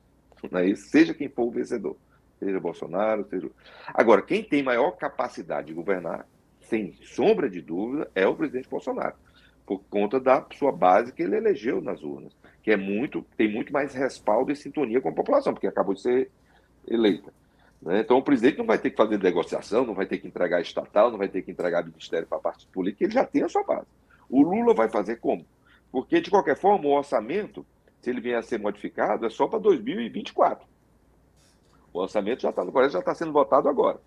É 0.50 0.64
isso? 0.64 0.88
Seja 0.88 1.12
quem 1.12 1.28
for 1.28 1.42
o 1.42 1.50
vencedor. 1.50 1.96
Seja 2.38 2.58
Bolsonaro, 2.58 3.26
seja. 3.28 3.50
Agora, 3.92 4.22
quem 4.22 4.42
tem 4.42 4.62
maior 4.62 4.92
capacidade 4.92 5.66
de 5.66 5.74
governar, 5.74 6.26
sem 6.60 6.94
sombra 7.02 7.50
de 7.50 7.60
dúvida, 7.60 8.10
é 8.14 8.26
o 8.26 8.34
presidente 8.34 8.68
Bolsonaro. 8.68 9.16
Por 9.68 9.82
conta 9.90 10.18
da 10.18 10.46
sua 10.54 10.72
base 10.72 11.12
que 11.12 11.22
ele 11.22 11.36
elegeu 11.36 11.82
nas 11.82 12.02
urnas, 12.02 12.34
que 12.62 12.70
é 12.70 12.76
muito, 12.76 13.22
tem 13.36 13.52
muito 13.52 13.70
mais 13.70 13.92
respaldo 13.92 14.50
e 14.50 14.56
sintonia 14.56 14.98
com 14.98 15.10
a 15.10 15.12
população, 15.12 15.52
porque 15.52 15.66
acabou 15.66 15.92
de 15.92 16.00
ser 16.00 16.30
eleita. 16.86 17.30
Né? 17.82 18.00
Então, 18.00 18.16
o 18.16 18.22
presidente 18.22 18.56
não 18.56 18.64
vai 18.64 18.78
ter 18.78 18.88
que 18.88 18.96
fazer 18.96 19.18
negociação, 19.18 19.84
não 19.84 19.92
vai 19.92 20.06
ter 20.06 20.16
que 20.16 20.26
entregar 20.26 20.62
estatal, 20.62 21.10
não 21.10 21.18
vai 21.18 21.28
ter 21.28 21.42
que 21.42 21.50
entregar 21.50 21.84
ministério 21.84 22.26
para 22.26 22.38
a 22.38 22.40
parte 22.40 22.66
política, 22.68 23.04
ele 23.04 23.12
já 23.12 23.26
tem 23.26 23.42
a 23.42 23.48
sua 23.50 23.62
base. 23.62 23.86
O 24.30 24.40
Lula 24.40 24.72
vai 24.72 24.88
fazer 24.88 25.16
como? 25.16 25.44
Porque, 25.92 26.18
de 26.22 26.30
qualquer 26.30 26.56
forma, 26.56 26.86
o 26.86 26.96
orçamento, 26.96 27.66
se 28.00 28.08
ele 28.08 28.22
vier 28.22 28.38
a 28.38 28.42
ser 28.42 28.58
modificado, 28.58 29.26
é 29.26 29.28
só 29.28 29.46
para 29.46 29.58
2024. 29.58 30.66
O 31.92 32.00
orçamento 32.00 32.40
já 32.40 32.48
está 32.48 32.64
no 32.64 32.72
Congresso, 32.72 32.94
já 32.94 33.00
está 33.00 33.14
sendo 33.14 33.32
votado 33.32 33.68
agora. 33.68 34.00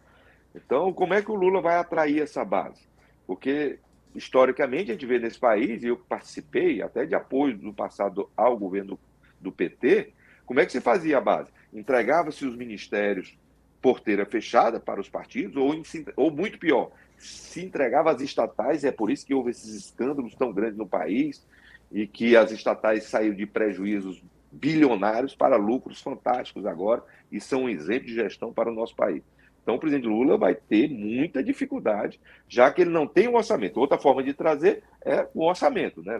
Então, 0.55 0.91
como 0.91 1.13
é 1.13 1.21
que 1.21 1.31
o 1.31 1.35
Lula 1.35 1.61
vai 1.61 1.77
atrair 1.77 2.19
essa 2.19 2.43
base? 2.43 2.81
Porque, 3.27 3.77
historicamente, 4.15 4.91
a 4.91 4.93
gente 4.93 5.05
vê 5.05 5.19
nesse 5.19 5.39
país, 5.39 5.83
e 5.83 5.87
eu 5.87 5.97
participei 5.97 6.81
até 6.81 7.05
de 7.05 7.15
apoio 7.15 7.57
no 7.57 7.73
passado 7.73 8.29
ao 8.35 8.57
governo 8.57 8.99
do 9.39 9.51
PT, 9.51 10.11
como 10.45 10.59
é 10.59 10.65
que 10.65 10.71
se 10.71 10.81
fazia 10.81 11.17
a 11.17 11.21
base? 11.21 11.49
Entregava-se 11.73 12.45
os 12.45 12.55
ministérios 12.55 13.37
porteira 13.81 14.25
fechada 14.25 14.79
para 14.79 15.01
os 15.01 15.09
partidos, 15.09 15.57
ou, 15.57 15.73
ou 16.15 16.31
muito 16.31 16.59
pior, 16.59 16.91
se 17.17 17.63
entregava 17.63 18.11
às 18.11 18.21
estatais, 18.21 18.83
é 18.83 18.91
por 18.91 19.09
isso 19.09 19.25
que 19.25 19.33
houve 19.33 19.51
esses 19.51 19.73
escândalos 19.73 20.35
tão 20.35 20.53
grandes 20.53 20.77
no 20.77 20.87
país, 20.87 21.45
e 21.91 22.05
que 22.05 22.35
as 22.35 22.51
estatais 22.51 23.05
saíram 23.05 23.35
de 23.35 23.45
prejuízos 23.45 24.23
bilionários 24.51 25.35
para 25.35 25.55
lucros 25.55 26.01
fantásticos 26.01 26.65
agora, 26.65 27.03
e 27.31 27.39
são 27.39 27.63
um 27.63 27.69
exemplo 27.69 28.07
de 28.07 28.13
gestão 28.13 28.53
para 28.53 28.69
o 28.69 28.75
nosso 28.75 28.95
país. 28.95 29.23
Então, 29.61 29.75
o 29.75 29.79
presidente 29.79 30.07
Lula 30.07 30.37
vai 30.37 30.55
ter 30.55 30.89
muita 30.89 31.43
dificuldade, 31.43 32.19
já 32.47 32.71
que 32.71 32.81
ele 32.81 32.89
não 32.89 33.05
tem 33.05 33.27
um 33.27 33.35
orçamento. 33.35 33.79
Outra 33.79 33.97
forma 33.97 34.23
de 34.23 34.33
trazer 34.33 34.83
é 35.05 35.27
o 35.33 35.45
orçamento, 35.45 36.01
né? 36.03 36.17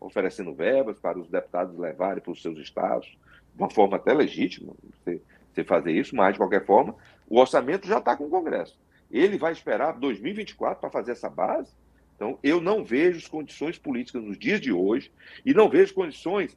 oferecendo 0.00 0.54
verbas 0.54 0.98
para 0.98 1.18
os 1.18 1.28
deputados 1.28 1.78
levarem 1.78 2.22
para 2.22 2.32
os 2.32 2.40
seus 2.40 2.58
estados, 2.58 3.06
de 3.54 3.62
uma 3.62 3.70
forma 3.70 3.96
até 3.96 4.12
legítima. 4.12 4.72
Você 5.04 5.64
fazer 5.64 5.92
isso, 5.92 6.16
mas, 6.16 6.32
de 6.32 6.38
qualquer 6.38 6.64
forma, 6.64 6.96
o 7.28 7.38
orçamento 7.38 7.86
já 7.86 7.98
está 7.98 8.16
com 8.16 8.24
o 8.24 8.30
Congresso. 8.30 8.78
Ele 9.10 9.38
vai 9.38 9.52
esperar 9.52 9.92
2024 9.92 10.80
para 10.80 10.90
fazer 10.90 11.12
essa 11.12 11.30
base? 11.30 11.72
Então, 12.16 12.38
eu 12.42 12.60
não 12.60 12.84
vejo 12.84 13.30
condições 13.30 13.78
políticas 13.78 14.22
nos 14.22 14.38
dias 14.38 14.60
de 14.60 14.72
hoje 14.72 15.12
e 15.44 15.52
não 15.52 15.68
vejo 15.68 15.94
condições 15.94 16.56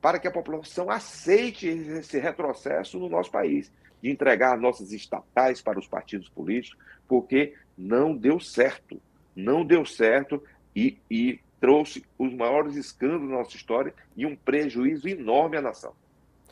para 0.00 0.18
que 0.18 0.28
a 0.28 0.32
população 0.32 0.90
aceite 0.90 1.66
esse 1.66 2.18
retrocesso 2.18 2.98
no 2.98 3.08
nosso 3.08 3.30
país, 3.30 3.72
de 4.02 4.10
entregar 4.10 4.58
nossas 4.58 4.92
estatais 4.92 5.60
para 5.60 5.78
os 5.78 5.86
partidos 5.86 6.28
políticos, 6.28 6.78
porque 7.06 7.54
não 7.76 8.16
deu 8.16 8.38
certo. 8.40 9.00
Não 9.34 9.64
deu 9.64 9.84
certo 9.84 10.42
e, 10.74 10.98
e 11.10 11.40
trouxe 11.60 12.04
os 12.18 12.32
maiores 12.34 12.76
escândalos 12.76 13.28
da 13.28 13.36
nossa 13.36 13.56
história 13.56 13.94
e 14.16 14.26
um 14.26 14.36
prejuízo 14.36 15.08
enorme 15.08 15.56
à 15.56 15.62
nação 15.62 15.92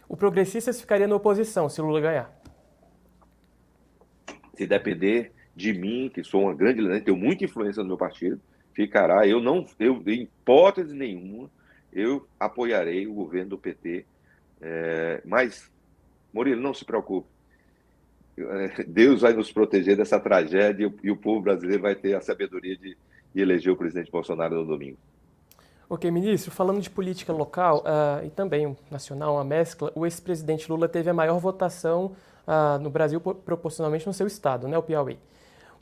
o 0.09 0.17
Progressistas 0.17 0.81
ficaria 0.81 1.09
na 1.09 1.17
oposição 1.17 1.69
se 1.69 1.81
Lula 1.81 2.01
ganhar? 2.01 2.33
Se 4.55 4.67
depender 4.67 5.33
de 5.55 5.73
mim, 5.73 6.11
que 6.13 6.23
sou 6.23 6.43
uma 6.43 6.55
grande 6.55 6.81
liderança, 6.81 7.05
tenho 7.05 7.17
muita 7.17 7.45
influência 7.45 7.83
no 7.83 7.89
meu 7.89 7.97
partido, 7.97 8.41
ficará. 8.73 9.27
Eu 9.27 9.41
não, 9.41 9.67
eu, 9.79 10.03
em 10.07 10.23
hipótese 10.23 10.95
nenhuma, 10.95 11.51
eu 11.93 12.27
apoiarei 12.39 13.07
o 13.07 13.15
governo 13.15 13.51
do 13.51 13.59
PT. 13.59 14.07
É, 14.61 15.23
mas, 15.25 15.71
Murilo, 16.33 16.61
não 16.61 16.73
se 16.73 16.85
preocupe. 16.85 17.29
Deus 18.87 19.23
vai 19.23 19.33
nos 19.33 19.51
proteger 19.51 19.97
dessa 19.97 20.21
tragédia 20.21 20.93
e 21.03 21.11
o 21.11 21.17
povo 21.17 21.41
brasileiro 21.41 21.83
vai 21.83 21.95
ter 21.95 22.15
a 22.15 22.21
sabedoria 22.21 22.77
de, 22.77 22.97
de 23.35 23.41
eleger 23.41 23.73
o 23.73 23.77
presidente 23.77 24.11
Bolsonaro 24.11 24.57
no 24.57 24.67
domingo. 24.67 24.99
Ok, 25.89 26.11
ministro, 26.11 26.51
falando 26.51 26.81
de 26.81 26.91
política 26.91 27.33
local 27.33 27.85
uh, 27.85 28.25
e 28.27 28.31
também 28.31 28.77
nacional, 28.91 29.35
uma 29.35 29.45
mescla, 29.45 29.93
o 29.95 30.05
ex-presidente 30.05 30.69
Lula 30.69 30.89
teve 30.89 31.09
a 31.09 31.15
maior 31.15 31.39
votação 31.39 32.17
uh, 32.45 32.79
no 32.81 32.91
Brasil 32.91 33.21
proporcionalmente 33.21 34.05
no 34.05 34.13
seu 34.13 34.27
estado, 34.27 34.67
né, 34.67 34.77
o 34.77 34.83
Piauí. 34.83 35.17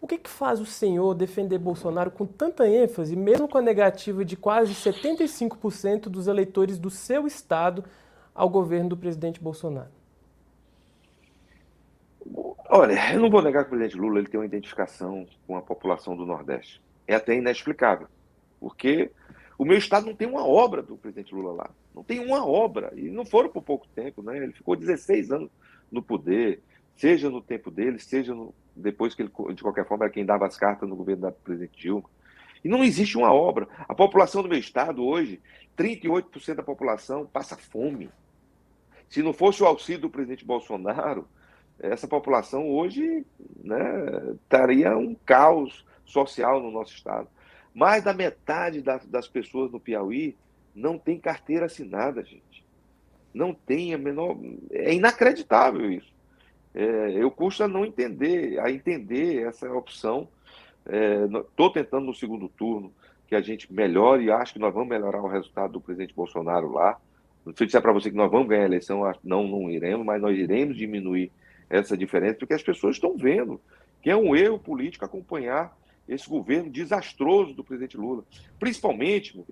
O 0.02 0.06
que, 0.06 0.18
que 0.18 0.28
faz 0.28 0.60
o 0.60 0.66
senhor 0.66 1.14
defender 1.14 1.56
Bolsonaro 1.56 2.10
com 2.10 2.26
tanta 2.26 2.68
ênfase, 2.68 3.16
mesmo 3.16 3.48
com 3.48 3.56
a 3.56 3.62
negativa 3.62 4.22
de 4.22 4.36
quase 4.36 4.74
75% 4.74 6.10
dos 6.10 6.26
eleitores 6.26 6.78
do 6.78 6.90
seu 6.90 7.26
estado 7.26 7.82
ao 8.34 8.50
governo 8.50 8.90
do 8.90 8.98
presidente 8.98 9.40
Bolsonaro? 9.40 10.03
Olha, 12.76 13.14
eu 13.14 13.20
não 13.20 13.30
vou 13.30 13.40
negar 13.40 13.62
que 13.62 13.68
o 13.68 13.70
presidente 13.70 13.96
Lula 13.96 14.18
ele 14.18 14.26
tem 14.26 14.40
uma 14.40 14.44
identificação 14.44 15.28
com 15.46 15.56
a 15.56 15.62
população 15.62 16.16
do 16.16 16.26
Nordeste. 16.26 16.82
É 17.06 17.14
até 17.14 17.32
inexplicável, 17.36 18.08
porque 18.58 19.12
o 19.56 19.64
meu 19.64 19.78
estado 19.78 20.06
não 20.06 20.14
tem 20.16 20.26
uma 20.26 20.44
obra 20.44 20.82
do 20.82 20.96
presidente 20.96 21.32
Lula 21.32 21.52
lá. 21.52 21.70
Não 21.94 22.02
tem 22.02 22.18
uma 22.18 22.44
obra. 22.44 22.92
E 22.96 23.02
não 23.10 23.24
foram 23.24 23.48
por 23.48 23.62
pouco 23.62 23.86
tempo, 23.94 24.24
né? 24.24 24.38
Ele 24.38 24.52
ficou 24.52 24.74
16 24.74 25.30
anos 25.30 25.50
no 25.88 26.02
poder, 26.02 26.62
seja 26.96 27.30
no 27.30 27.40
tempo 27.40 27.70
dele, 27.70 28.00
seja 28.00 28.34
no, 28.34 28.52
depois 28.74 29.14
que 29.14 29.22
ele, 29.22 29.30
de 29.54 29.62
qualquer 29.62 29.86
forma, 29.86 30.06
era 30.06 30.12
quem 30.12 30.26
dava 30.26 30.44
as 30.44 30.56
cartas 30.56 30.88
no 30.88 30.96
governo 30.96 31.22
da 31.22 31.30
presidente 31.30 31.78
Dilma. 31.78 32.10
E 32.64 32.68
não 32.68 32.82
existe 32.82 33.16
uma 33.16 33.32
obra. 33.32 33.68
A 33.88 33.94
população 33.94 34.42
do 34.42 34.48
meu 34.48 34.58
estado 34.58 35.04
hoje, 35.04 35.40
38% 35.78 36.56
da 36.56 36.62
população 36.64 37.24
passa 37.24 37.56
fome. 37.56 38.10
Se 39.08 39.22
não 39.22 39.32
fosse 39.32 39.62
o 39.62 39.66
auxílio 39.66 40.00
do 40.00 40.10
presidente 40.10 40.44
Bolsonaro, 40.44 41.28
essa 41.78 42.06
população 42.06 42.68
hoje 42.68 43.24
né, 43.62 43.78
estaria 44.42 44.96
um 44.96 45.14
caos 45.14 45.84
social 46.04 46.60
no 46.62 46.70
nosso 46.70 46.94
estado. 46.94 47.28
Mais 47.74 48.04
da 48.04 48.12
metade 48.12 48.80
das, 48.80 49.04
das 49.06 49.26
pessoas 49.26 49.70
no 49.70 49.80
Piauí 49.80 50.36
não 50.74 50.98
tem 50.98 51.18
carteira 51.18 51.66
assinada, 51.66 52.22
gente. 52.22 52.64
Não 53.32 53.52
tem 53.52 53.92
a 53.94 53.98
menor. 53.98 54.36
É 54.70 54.94
inacreditável 54.94 55.90
isso. 55.90 56.12
É, 56.74 57.12
eu 57.16 57.30
custa 57.30 57.68
não 57.68 57.84
entender, 57.84 58.58
a 58.60 58.70
entender 58.70 59.46
essa 59.46 59.70
opção. 59.72 60.28
Estou 60.84 61.68
é, 61.68 61.72
tentando 61.72 62.06
no 62.06 62.14
segundo 62.14 62.48
turno 62.48 62.92
que 63.26 63.34
a 63.34 63.40
gente 63.40 63.72
melhore 63.72 64.24
e 64.24 64.30
acho 64.30 64.52
que 64.52 64.58
nós 64.58 64.72
vamos 64.72 64.88
melhorar 64.88 65.22
o 65.22 65.28
resultado 65.28 65.72
do 65.72 65.80
presidente 65.80 66.14
Bolsonaro 66.14 66.72
lá. 66.72 66.98
Se 67.44 67.62
eu 67.62 67.66
disser 67.66 67.82
para 67.82 67.92
você 67.92 68.10
que 68.10 68.16
nós 68.16 68.30
vamos 68.30 68.48
ganhar 68.48 68.62
a 68.62 68.66
eleição, 68.66 69.02
não, 69.22 69.46
não 69.46 69.70
iremos, 69.70 70.04
mas 70.04 70.20
nós 70.20 70.36
iremos 70.36 70.76
diminuir 70.76 71.30
essa 71.68 71.96
diferença, 71.96 72.38
porque 72.38 72.54
as 72.54 72.62
pessoas 72.62 72.96
estão 72.96 73.16
vendo 73.16 73.60
que 74.02 74.10
é 74.10 74.16
um 74.16 74.36
erro 74.36 74.58
político 74.58 75.04
acompanhar 75.04 75.76
esse 76.06 76.28
governo 76.28 76.70
desastroso 76.70 77.54
do 77.54 77.64
presidente 77.64 77.96
Lula. 77.96 78.22
Principalmente, 78.58 79.42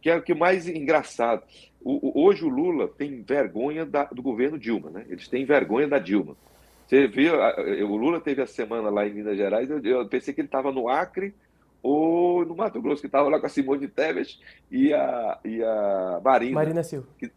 que 0.00 0.10
é 0.10 0.16
o 0.16 0.22
que 0.22 0.34
mais 0.34 0.68
engraçado. 0.68 1.42
O, 1.82 2.08
o, 2.08 2.24
hoje 2.26 2.44
o 2.44 2.48
Lula 2.48 2.88
tem 2.88 3.22
vergonha 3.22 3.86
da, 3.86 4.04
do 4.04 4.22
governo 4.22 4.58
Dilma, 4.58 4.90
né? 4.90 5.06
Eles 5.08 5.28
têm 5.28 5.44
vergonha 5.44 5.88
da 5.88 5.98
Dilma. 5.98 6.36
Você 6.86 7.06
viu, 7.06 7.34
o 7.88 7.96
Lula 7.96 8.20
teve 8.20 8.42
a 8.42 8.46
semana 8.46 8.90
lá 8.90 9.06
em 9.06 9.14
Minas 9.14 9.36
Gerais, 9.36 9.70
eu, 9.70 9.80
eu 9.80 10.06
pensei 10.08 10.34
que 10.34 10.40
ele 10.40 10.48
estava 10.48 10.72
no 10.72 10.88
Acre 10.88 11.32
ou 11.82 12.44
no 12.44 12.54
Mato 12.54 12.82
Grosso, 12.82 13.00
que 13.00 13.06
estava 13.06 13.28
lá 13.28 13.40
com 13.40 13.46
a 13.46 13.48
Simone 13.48 13.88
Tebet 13.88 14.38
e 14.70 14.92
a, 14.92 15.38
e 15.44 15.62
a 15.62 16.20
Marina. 16.22 16.54
Marina 16.54 16.82
Silva. 16.82 17.06
Que, 17.16 17.30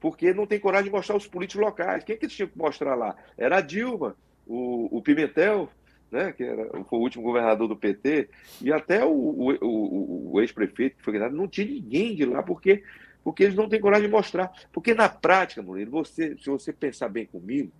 porque 0.00 0.32
não 0.32 0.46
tem 0.46 0.58
coragem 0.58 0.86
de 0.86 0.90
mostrar 0.90 1.16
os 1.16 1.26
políticos 1.26 1.62
locais. 1.64 2.02
Quem 2.02 2.14
é 2.14 2.18
que 2.18 2.24
eles 2.24 2.34
tinham 2.34 2.48
que 2.48 2.58
mostrar 2.58 2.94
lá? 2.94 3.14
Era 3.36 3.58
a 3.58 3.60
Dilma, 3.60 4.16
o, 4.46 4.96
o 4.96 5.02
Pimentel, 5.02 5.68
né, 6.10 6.32
que 6.32 6.42
era, 6.42 6.64
foi 6.84 6.98
o 6.98 7.02
último 7.02 7.22
governador 7.22 7.68
do 7.68 7.76
PT, 7.76 8.28
e 8.60 8.72
até 8.72 9.04
o, 9.04 9.12
o, 9.12 10.32
o, 10.32 10.40
ex-prefeito 10.40 10.96
que 10.96 11.04
foi 11.04 11.12
candidato, 11.12 11.36
não 11.36 11.46
tinha 11.46 11.66
ninguém 11.68 12.16
de 12.16 12.24
lá, 12.24 12.42
porque, 12.42 12.82
porque 13.22 13.44
eles 13.44 13.54
não 13.54 13.68
têm 13.68 13.80
coragem 13.80 14.08
de 14.08 14.12
mostrar. 14.12 14.50
Porque 14.72 14.94
na 14.94 15.08
prática, 15.08 15.62
Murilo, 15.62 15.90
você, 15.90 16.36
se 16.38 16.48
você 16.48 16.72
pensar 16.72 17.08
bem 17.08 17.26
comigo, 17.26 17.70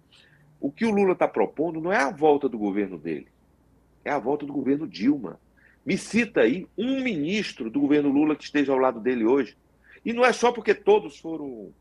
O 0.61 0.71
que 0.71 0.85
o 0.85 0.91
Lula 0.91 1.15
está 1.15 1.27
propondo 1.27 1.81
não 1.81 1.91
é 1.91 1.97
a 1.97 2.11
volta 2.11 2.47
do 2.47 2.59
governo 2.59 2.99
dele, 2.99 3.29
é 4.05 4.11
a 4.11 4.19
volta 4.19 4.45
do 4.45 4.53
governo 4.53 4.87
Dilma. 4.87 5.41
Me 5.87 5.97
cita 5.97 6.43
aí 6.43 6.67
um 6.77 7.03
ministro 7.03 7.71
do 7.71 7.81
governo 7.81 8.11
Lula 8.11 8.37
que 8.37 8.45
esteja 8.45 8.71
ao 8.71 8.79
lado 8.79 9.01
dele 9.01 9.25
hoje. 9.25 9.57
E 10.05 10.13
não 10.13 10.25
é 10.25 10.33
só 10.33 10.53
porque 10.53 10.75
todos 10.75 11.19
foram 11.19 11.73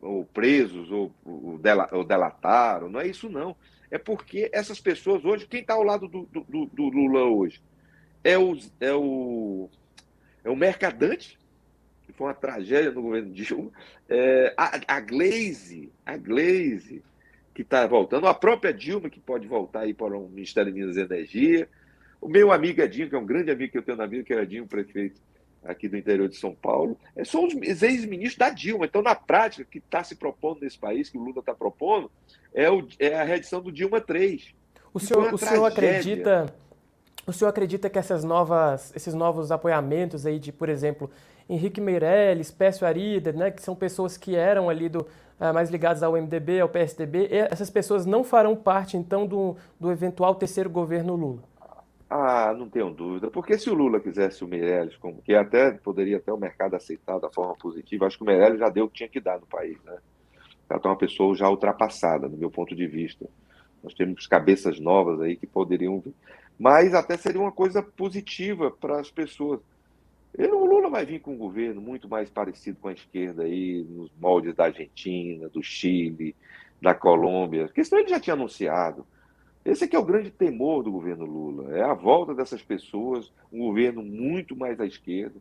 ou 0.00 0.24
presos 0.24 0.90
ou, 0.90 1.12
ou, 1.24 1.60
ou 1.92 2.04
delataram, 2.04 2.88
não 2.88 3.00
é 3.00 3.06
isso 3.06 3.28
não. 3.28 3.56
É 3.90 3.98
porque 3.98 4.50
essas 4.52 4.80
pessoas 4.80 5.24
hoje, 5.24 5.46
quem 5.46 5.60
está 5.60 5.74
ao 5.74 5.82
lado 5.82 6.08
do, 6.08 6.26
do, 6.26 6.66
do, 6.66 6.88
Lula 6.88 7.24
hoje? 7.24 7.60
É 8.22 8.36
o, 8.36 8.58
é 8.80 8.92
o, 8.92 9.68
é 10.44 10.50
o 10.50 10.56
mercadante, 10.56 11.38
que 12.04 12.12
foi 12.12 12.26
uma 12.26 12.34
tragédia 12.34 12.90
no 12.90 13.02
governo 13.02 13.32
Dilma, 13.32 13.70
é, 14.08 14.52
a, 14.56 14.96
a 14.96 15.00
Glaze, 15.00 15.92
a 16.04 16.16
Glaze, 16.16 17.02
que 17.54 17.62
está 17.62 17.86
voltando, 17.86 18.26
a 18.26 18.34
própria 18.34 18.72
Dilma, 18.72 19.08
que 19.08 19.20
pode 19.20 19.46
voltar 19.46 19.80
aí 19.80 19.94
para 19.94 20.16
o 20.16 20.28
Ministério 20.28 20.72
de 20.72 20.80
Minas 20.80 20.96
e 20.96 21.00
Energia, 21.00 21.68
o 22.20 22.28
meu 22.28 22.50
amigo 22.50 22.80
Edinho, 22.80 23.08
que 23.08 23.14
é 23.14 23.18
um 23.18 23.26
grande 23.26 23.50
amigo 23.50 23.72
que 23.72 23.78
eu 23.78 23.82
tenho 23.82 23.98
na 23.98 24.06
vida, 24.06 24.24
que 24.24 24.34
é 24.34 24.42
Edinho, 24.42 24.66
prefeito 24.66 25.20
aqui 25.66 25.88
do 25.88 25.96
interior 25.96 26.28
de 26.28 26.36
São 26.36 26.54
Paulo, 26.54 26.96
é, 27.14 27.24
são 27.24 27.46
os 27.46 27.82
ex-ministros 27.82 28.36
da 28.36 28.50
Dilma. 28.50 28.86
Então, 28.86 29.02
na 29.02 29.14
prática, 29.14 29.62
o 29.62 29.66
que 29.66 29.78
está 29.78 30.02
se 30.02 30.16
propondo 30.16 30.60
nesse 30.60 30.78
país, 30.78 31.08
que 31.08 31.18
o 31.18 31.20
Lula 31.22 31.40
está 31.40 31.54
propondo, 31.54 32.10
é, 32.54 32.70
o, 32.70 32.86
é, 32.98 33.14
a 33.18 33.24
reedição 33.24 33.60
do 33.60 33.70
Dilma 33.70 34.00
3. 34.00 34.54
O 34.92 35.00
senhor, 35.00 35.32
o 35.34 35.38
senhor 35.38 35.64
acredita. 35.64 36.46
O 37.26 37.32
senhor 37.32 37.50
acredita 37.50 37.90
que 37.90 37.98
essas 37.98 38.22
novas, 38.22 38.94
esses 38.94 39.12
novos 39.12 39.50
apoiamentos 39.50 40.24
aí 40.24 40.38
de, 40.38 40.52
por 40.52 40.68
exemplo, 40.68 41.10
Henrique 41.48 41.80
Meirelles, 41.80 42.52
Pécio 42.52 42.86
Arida, 42.86 43.32
né, 43.32 43.50
que 43.50 43.60
são 43.60 43.74
pessoas 43.74 44.16
que 44.16 44.36
eram 44.36 44.70
ali 44.70 44.88
do, 44.88 45.00
uh, 45.00 45.52
mais 45.52 45.68
ligadas 45.68 46.02
ao 46.02 46.12
MDB, 46.12 46.60
ao 46.60 46.68
PSDB, 46.68 47.28
essas 47.50 47.68
pessoas 47.68 48.06
não 48.06 48.22
farão 48.22 48.54
parte, 48.54 48.96
então, 48.96 49.26
do, 49.26 49.56
do 49.78 49.90
eventual 49.90 50.36
terceiro 50.36 50.70
governo 50.70 51.14
Lula? 51.14 51.42
Ah, 52.08 52.54
não 52.56 52.68
tenho 52.68 52.90
dúvida. 52.90 53.30
Porque 53.30 53.58
se 53.58 53.68
o 53.68 53.74
Lula 53.74 54.00
quisesse 54.00 54.44
o 54.44 54.48
Meirelles, 54.48 54.96
como 54.96 55.20
que 55.22 55.34
até 55.34 55.72
poderia 55.72 56.18
até 56.18 56.32
o 56.32 56.38
mercado 56.38 56.74
aceitar 56.74 57.18
da 57.18 57.30
forma 57.30 57.54
positiva, 57.56 58.06
acho 58.06 58.16
que 58.16 58.22
o 58.22 58.26
Meirelles 58.26 58.60
já 58.60 58.68
deu 58.68 58.84
o 58.84 58.88
que 58.88 58.98
tinha 58.98 59.08
que 59.08 59.20
dar 59.20 59.40
no 59.40 59.46
país, 59.46 59.76
né? 59.82 59.98
Ela 60.68 60.78
está 60.78 60.88
uma 60.88 60.96
pessoa 60.96 61.34
já 61.36 61.48
ultrapassada, 61.48 62.28
no 62.28 62.36
meu 62.36 62.50
ponto 62.50 62.74
de 62.74 62.86
vista. 62.86 63.26
Nós 63.82 63.94
temos 63.94 64.26
cabeças 64.26 64.80
novas 64.80 65.20
aí 65.20 65.36
que 65.36 65.46
poderiam 65.46 66.00
vir. 66.00 66.14
Mas 66.58 66.94
até 66.94 67.16
seria 67.16 67.40
uma 67.40 67.52
coisa 67.52 67.82
positiva 67.82 68.70
para 68.70 69.00
as 69.00 69.10
pessoas. 69.10 69.60
Ele, 70.36 70.52
o 70.52 70.64
Lula 70.64 70.90
vai 70.90 71.04
vir 71.04 71.20
com 71.20 71.32
um 71.32 71.38
governo 71.38 71.80
muito 71.80 72.08
mais 72.08 72.28
parecido 72.30 72.78
com 72.80 72.88
a 72.88 72.92
esquerda 72.92 73.44
aí, 73.44 73.84
nos 73.88 74.10
moldes 74.20 74.54
da 74.54 74.64
Argentina, 74.64 75.48
do 75.48 75.62
Chile, 75.62 76.34
da 76.80 76.94
Colômbia, 76.94 77.66
porque 77.66 77.84
senão 77.84 78.00
ele 78.00 78.10
já 78.10 78.20
tinha 78.20 78.34
anunciado. 78.34 79.06
Esse 79.66 79.82
aqui 79.82 79.96
é 79.96 79.98
o 79.98 80.04
grande 80.04 80.30
temor 80.30 80.84
do 80.84 80.92
governo 80.92 81.24
Lula, 81.24 81.76
é 81.76 81.82
a 81.82 81.92
volta 81.92 82.32
dessas 82.32 82.62
pessoas, 82.62 83.32
um 83.52 83.58
governo 83.58 84.00
muito 84.00 84.54
mais 84.54 84.78
à 84.78 84.86
esquerda, 84.86 85.34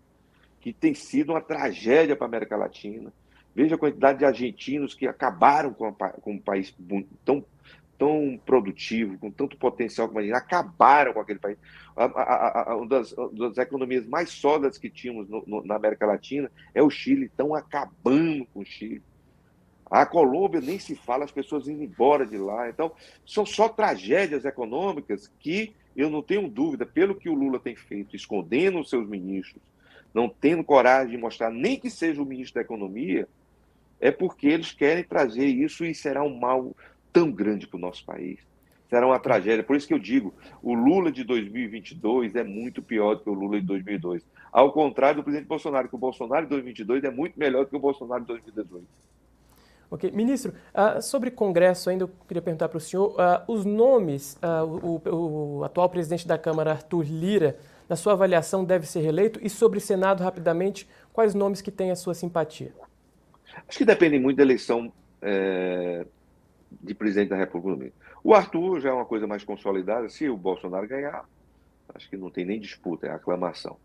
que 0.60 0.74
tem 0.74 0.96
sido 0.96 1.32
uma 1.32 1.42
tragédia 1.42 2.16
para 2.16 2.26
a 2.26 2.30
América 2.30 2.58
Latina. 2.58 3.14
Veja 3.54 3.76
a 3.76 3.78
quantidade 3.78 4.18
de 4.18 4.26
argentinos 4.26 4.96
que 4.96 5.08
acabaram 5.08 5.72
com, 5.76 5.86
a, 5.86 6.10
com 6.10 6.34
um 6.34 6.40
país 6.40 6.76
tão, 7.24 7.46
tão 8.00 8.42
produtivo, 8.44 9.16
com 9.20 9.30
tanto 9.30 9.56
potencial 9.58 10.08
como 10.08 10.20
a 10.20 10.24
gente, 10.24 10.34
acabaram 10.34 11.14
com 11.14 11.20
aquele 11.20 11.38
país. 11.38 11.60
A, 11.96 12.72
a, 12.72 12.76
uma, 12.78 12.88
das, 12.88 13.12
uma, 13.12 13.30
das, 13.32 13.60
economias 13.60 14.08
mais 14.08 14.32
sólidas 14.32 14.80
que 14.80 14.90
tínhamos 14.90 15.30
no, 15.30 15.44
no, 15.46 15.64
na 15.64 15.76
América 15.76 16.08
Latina 16.08 16.52
é 16.74 16.82
o 16.82 16.90
Chile, 16.90 17.28
estão 17.28 17.54
acabando 17.54 18.48
com 18.52 18.62
o 18.62 18.66
Chile. 18.66 19.04
A 19.96 20.06
Colômbia 20.06 20.60
nem 20.60 20.78
se 20.78 20.94
fala, 20.94 21.24
as 21.24 21.32
pessoas 21.32 21.70
indo 21.70 21.82
embora 21.82 22.26
de 22.26 22.38
lá. 22.38 22.70
Então, 22.70 22.92
são 23.26 23.46
só 23.46 23.70
tragédias 23.70 24.44
econômicas 24.44 25.32
que 25.40 25.74
eu 25.96 26.10
não 26.10 26.22
tenho 26.22 26.50
dúvida, 26.50 26.86
pelo 26.86 27.16
que 27.16 27.30
o 27.30 27.34
Lula 27.34 27.62
tem 27.62 27.78
feito, 27.78 28.14
escondendo 28.14 28.82
os 28.82 28.90
seus 28.90 29.08
ministros, 29.08 29.64
não 30.14 30.28
tendo 30.28 30.66
coragem 30.66 31.12
de 31.12 31.18
mostrar 31.18 31.50
nem 31.50 31.80
que 31.80 31.90
seja 31.90 32.22
o 32.22 32.26
ministro 32.26 32.56
da 32.56 32.62
Economia, 32.62 33.26
é 33.98 34.12
porque 34.12 34.48
eles 34.48 34.74
querem 34.74 35.02
trazer 35.02 35.46
isso 35.46 35.86
e 35.86 35.96
será 35.96 36.22
um 36.24 36.38
mal 36.38 36.76
tão 37.14 37.32
grande 37.32 37.66
para 37.66 37.78
o 37.78 37.80
nosso 37.80 38.04
país. 38.04 38.40
Será 38.90 39.08
uma 39.08 39.18
tragédia. 39.18 39.64
Por 39.64 39.78
isso 39.78 39.88
que 39.88 39.94
eu 39.94 40.00
digo, 40.00 40.34
o 40.62 40.74
Lula 40.74 41.10
de 41.10 41.24
2022 41.24 42.36
é 42.36 42.44
muito 42.44 42.82
pior 42.82 43.16
do 43.16 43.24
que 43.24 43.30
o 43.30 43.34
Lula 43.34 43.62
de 43.62 43.66
2002. 43.66 44.26
Ao 44.52 44.74
contrário 44.74 45.22
do 45.22 45.24
presidente 45.24 45.48
Bolsonaro, 45.48 45.88
que 45.88 45.96
o 45.96 45.98
Bolsonaro 45.98 46.44
de 46.44 46.50
2022 46.50 47.06
é 47.06 47.10
muito 47.10 47.40
melhor 47.40 47.64
do 47.64 47.70
que 47.70 47.78
o 47.78 47.80
Bolsonaro 47.80 48.24
de 48.24 48.28
2018. 48.28 49.15
Ok. 49.90 50.12
Ministro, 50.12 50.54
uh, 50.74 51.02
sobre 51.02 51.30
Congresso 51.32 51.90
ainda, 51.90 52.06
eu 52.06 52.10
queria 52.28 52.42
perguntar 52.42 52.70
para 52.70 52.78
o 52.78 52.82
senhor, 52.82 53.12
uh, 53.12 53.52
os 53.52 53.66
nomes, 53.66 54.38
uh, 54.42 54.66
o, 54.66 55.60
o, 55.60 55.64
atual 55.64 55.90
presidente 55.90 56.28
da 56.28 56.38
Câmara, 56.38 56.72
Arthur 56.72 57.06
Lira, 57.06 57.58
na 57.88 57.96
sua 57.96 58.14
avaliação 58.14 58.66
deve 58.66 58.88
ser 58.88 59.02
reeleito? 59.02 59.40
E 59.44 59.50
sobre 59.50 59.80
Senado, 59.80 60.24
rapidamente, 60.24 60.88
quais 61.14 61.34
nomes 61.36 61.62
que 61.62 61.72
têm 61.72 61.92
a 61.92 61.96
sua 61.96 62.14
simpatia? 62.14 62.74
Acho 63.68 63.78
que 63.78 63.86
depende 63.86 64.20
muito 64.20 64.38
da 64.38 64.44
eleição 64.44 64.92
é, 65.22 66.06
de 66.82 66.94
presidente 66.94 67.30
da 67.30 67.38
República. 67.38 67.94
O 68.24 68.34
Arthur 68.34 68.80
já 68.80 68.90
é 68.90 68.94
uma 68.94 69.06
coisa 69.06 69.28
mais 69.28 69.44
consolidada. 69.44 70.10
Se 70.10 70.28
o 70.28 70.36
Bolsonaro 70.36 70.88
ganhar, 70.88 71.26
acho 71.94 72.10
que 72.10 72.18
não 72.18 72.30
tem 72.30 72.44
nem 72.44 72.60
disputa, 72.60 73.08
é 73.08 73.12
aclamação. 73.12 73.78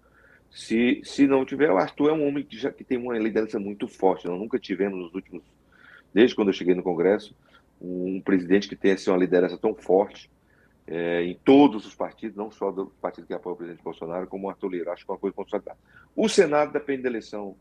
Se, 0.51 1.01
se 1.05 1.27
não 1.27 1.45
tiver, 1.45 1.71
o 1.71 1.77
Arthur 1.77 2.11
é 2.11 2.13
um 2.13 2.27
homem 2.27 2.43
que, 2.43 2.57
já, 2.57 2.73
que 2.73 2.83
tem 2.83 2.99
uma 2.99 3.17
liderança 3.19 3.61
muito 3.61 3.87
forte. 3.87 4.27
Nós 4.27 4.39
nunca 4.39 4.59
tivemos 4.59 4.99
nos 4.99 5.15
últimos 5.15 5.43
desde 6.13 6.35
quando 6.35 6.49
eu 6.49 6.55
cheguei 6.55 6.75
no 6.75 6.83
Congresso, 6.83 7.35
um 7.81 8.21
presidente 8.21 8.69
que 8.69 8.77
tenha 8.77 8.95
assim, 8.95 9.11
uma 9.11 9.19
liderança 9.19 9.57
tão 9.57 9.75
forte 9.75 10.31
é, 10.87 11.23
em 11.23 11.39
todos 11.45 11.87
os 11.87 11.95
partidos, 11.95 12.37
não 12.37 12.51
só 12.51 12.71
do 12.71 12.87
partido 13.01 13.27
que 13.27 13.33
apoia 13.33 13.55
o 13.55 13.57
presidente 13.57 13.83
Bolsonaro, 13.83 14.27
como 14.27 14.47
o 14.47 14.51
Arthur 14.51 14.69
Lira. 14.69 14.93
Acho 14.93 15.05
que 15.05 15.11
é 15.11 15.15
uma 15.15 15.21
coisa 15.21 15.35
consolidada. 15.35 15.79
O 16.17 16.29
Senado 16.29 16.73
depende 16.73 17.03
da 17.03 17.09
eleição 17.09 17.55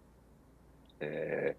é, 1.00 1.56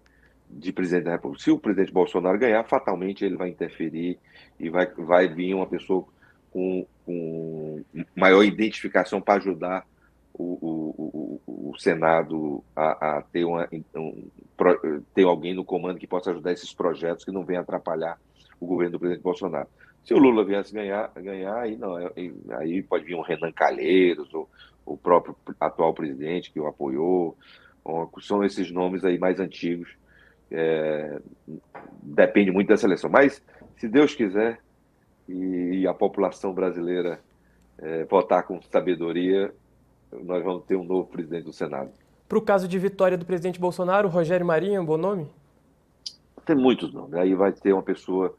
de 0.49 0.73
presidente 0.73 1.05
da 1.05 1.11
República. 1.13 1.43
Se 1.43 1.49
o 1.49 1.57
presidente 1.57 1.93
Bolsonaro 1.93 2.37
ganhar, 2.37 2.63
fatalmente 2.65 3.23
ele 3.23 3.37
vai 3.37 3.49
interferir 3.49 4.19
e 4.59 4.69
vai, 4.69 4.85
vai 4.85 5.27
vir 5.27 5.53
uma 5.53 5.65
pessoa 5.65 6.05
com, 6.51 6.85
com 7.05 7.83
maior 8.15 8.43
identificação 8.43 9.21
para 9.21 9.39
ajudar 9.39 9.87
o, 10.33 11.41
o, 11.47 11.71
o, 11.71 11.79
Senado 11.79 12.63
a, 12.75 13.17
a 13.17 13.21
ter, 13.21 13.45
uma, 13.45 13.67
um, 13.95 14.29
ter 15.13 15.23
alguém 15.23 15.53
no 15.53 15.63
comando 15.63 15.99
que 15.99 16.07
possa 16.07 16.31
ajudar 16.31 16.51
esses 16.51 16.73
projetos 16.73 17.25
que 17.25 17.31
não 17.31 17.43
venham 17.43 17.61
atrapalhar 17.61 18.19
o 18.59 18.65
governo 18.65 18.93
do 18.93 18.99
presidente 18.99 19.23
Bolsonaro. 19.23 19.67
Se 20.03 20.13
o 20.13 20.17
Lula 20.17 20.43
viesse 20.43 20.73
ganhar, 20.73 21.11
ganhar 21.15 21.55
aí, 21.57 21.75
não, 21.75 21.95
aí 22.57 22.81
pode 22.81 23.05
vir 23.05 23.15
um 23.15 23.21
Renan 23.21 23.51
Calheiros, 23.51 24.33
ou, 24.33 24.49
o 24.85 24.97
próprio 24.97 25.35
atual 25.59 25.93
presidente 25.93 26.51
que 26.51 26.59
o 26.59 26.67
apoiou, 26.67 27.37
são 28.21 28.43
esses 28.43 28.71
nomes 28.71 29.03
aí 29.03 29.17
mais 29.17 29.39
antigos. 29.39 29.89
É, 30.49 31.19
depende 32.01 32.51
muito 32.51 32.67
da 32.67 32.77
seleção. 32.77 33.09
Mas, 33.09 33.41
se 33.77 33.87
Deus 33.87 34.13
quiser, 34.13 34.59
e, 35.27 35.87
a 35.87 35.93
população 35.93 36.53
brasileira 36.53 37.19
é, 37.79 38.03
votar 38.05 38.43
com 38.43 38.61
sabedoria, 38.61 39.53
nós 40.11 40.43
vamos 40.43 40.63
ter 40.65 40.75
um 40.75 40.83
novo 40.83 41.07
presidente 41.07 41.45
do 41.45 41.53
Senado. 41.53 41.89
Para 42.27 42.37
o 42.37 42.41
caso 42.41 42.67
de 42.67 42.79
vitória 42.79 43.17
do 43.17 43.25
presidente 43.25 43.59
Bolsonaro, 43.59 44.07
Rogério 44.07 44.45
Marinho 44.45 44.75
é 44.75 44.79
um 44.79 44.85
bom 44.85 44.97
nome? 44.97 45.27
Tem 46.45 46.55
muitos 46.55 46.93
nomes. 46.93 47.13
Aí 47.15 47.35
vai 47.35 47.51
ter 47.51 47.73
uma 47.73 47.83
pessoa 47.83 48.35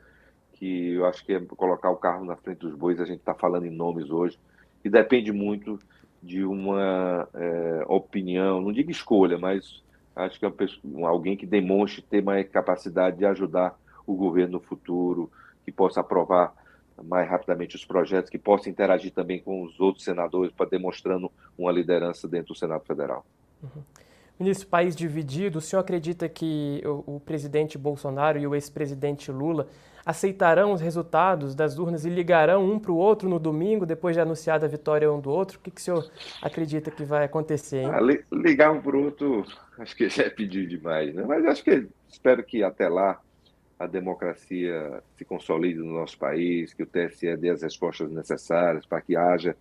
que 0.54 0.92
eu 0.94 1.06
acho 1.06 1.24
que 1.24 1.34
é 1.34 1.40
colocar 1.40 1.90
o 1.90 1.96
carro 1.96 2.24
na 2.24 2.36
frente 2.36 2.58
dos 2.58 2.74
bois. 2.74 3.00
A 3.00 3.04
gente 3.04 3.18
está 3.18 3.34
falando 3.34 3.66
em 3.66 3.70
nomes 3.70 4.10
hoje. 4.10 4.38
E 4.84 4.88
depende 4.88 5.32
muito 5.32 5.78
de 6.22 6.44
uma 6.44 7.28
é, 7.34 7.84
opinião, 7.88 8.60
não 8.60 8.72
digo 8.72 8.90
escolha, 8.90 9.36
mas 9.36 9.82
acho 10.14 10.38
que 10.38 10.46
é 10.46 10.50
pessoa, 10.50 11.08
alguém 11.08 11.36
que 11.36 11.46
demonstre 11.46 12.00
ter 12.02 12.22
mais 12.22 12.48
capacidade 12.48 13.18
de 13.18 13.26
ajudar 13.26 13.76
o 14.06 14.14
governo 14.14 14.54
no 14.54 14.60
futuro, 14.60 15.30
que 15.64 15.72
possa 15.72 16.00
aprovar 16.00 16.54
mais 17.02 17.28
rapidamente 17.28 17.76
os 17.76 17.84
projetos, 17.84 18.30
que 18.30 18.38
possa 18.38 18.68
interagir 18.68 19.12
também 19.12 19.40
com 19.40 19.62
os 19.62 19.78
outros 19.80 20.04
senadores, 20.04 20.52
para 20.52 20.68
demonstrando 20.68 21.30
uma 21.56 21.70
liderança 21.70 22.26
dentro 22.26 22.54
do 22.54 22.58
Senado 22.58 22.84
Federal. 22.84 23.24
Uhum. 23.62 23.82
Ministro, 24.38 24.66
país 24.66 24.96
dividido, 24.96 25.58
o 25.58 25.62
senhor 25.62 25.80
acredita 25.80 26.28
que 26.28 26.82
o, 26.84 27.16
o 27.16 27.20
presidente 27.20 27.78
Bolsonaro 27.78 28.38
e 28.38 28.46
o 28.46 28.54
ex-presidente 28.54 29.30
Lula 29.30 29.68
aceitarão 30.04 30.72
os 30.72 30.80
resultados 30.80 31.54
das 31.54 31.78
urnas 31.78 32.04
e 32.04 32.10
ligarão 32.10 32.64
um 32.64 32.78
para 32.78 32.90
o 32.90 32.96
outro 32.96 33.28
no 33.28 33.38
domingo, 33.38 33.86
depois 33.86 34.16
de 34.16 34.20
anunciada 34.20 34.66
a 34.66 34.68
vitória 34.68 35.12
um 35.12 35.20
do 35.20 35.30
outro? 35.30 35.58
O 35.58 35.60
que, 35.60 35.70
que 35.70 35.80
o 35.80 35.84
senhor 35.84 36.10
acredita 36.42 36.90
que 36.90 37.04
vai 37.04 37.24
acontecer? 37.24 37.84
Ah, 37.86 38.00
ligar 38.32 38.72
um 38.72 38.80
para 38.80 38.96
o 38.96 39.04
outro, 39.04 39.44
acho 39.78 39.94
que 39.96 40.08
já 40.08 40.24
é 40.24 40.30
pedir 40.30 40.66
demais, 40.66 41.14
né? 41.14 41.24
mas 41.24 41.44
acho 41.46 41.62
que 41.62 41.86
espero 42.08 42.42
que 42.42 42.64
até 42.64 42.88
lá 42.88 43.20
a 43.82 43.86
democracia 43.88 45.02
se 45.16 45.24
consolide 45.24 45.80
no 45.80 45.92
nosso 45.92 46.16
país, 46.16 46.72
que 46.72 46.84
o 46.84 46.86
TSE 46.86 47.36
dê 47.36 47.50
as 47.50 47.62
respostas 47.62 48.08
necessárias 48.12 48.86
para 48.86 49.00
que 49.00 49.16
haja 49.16 49.56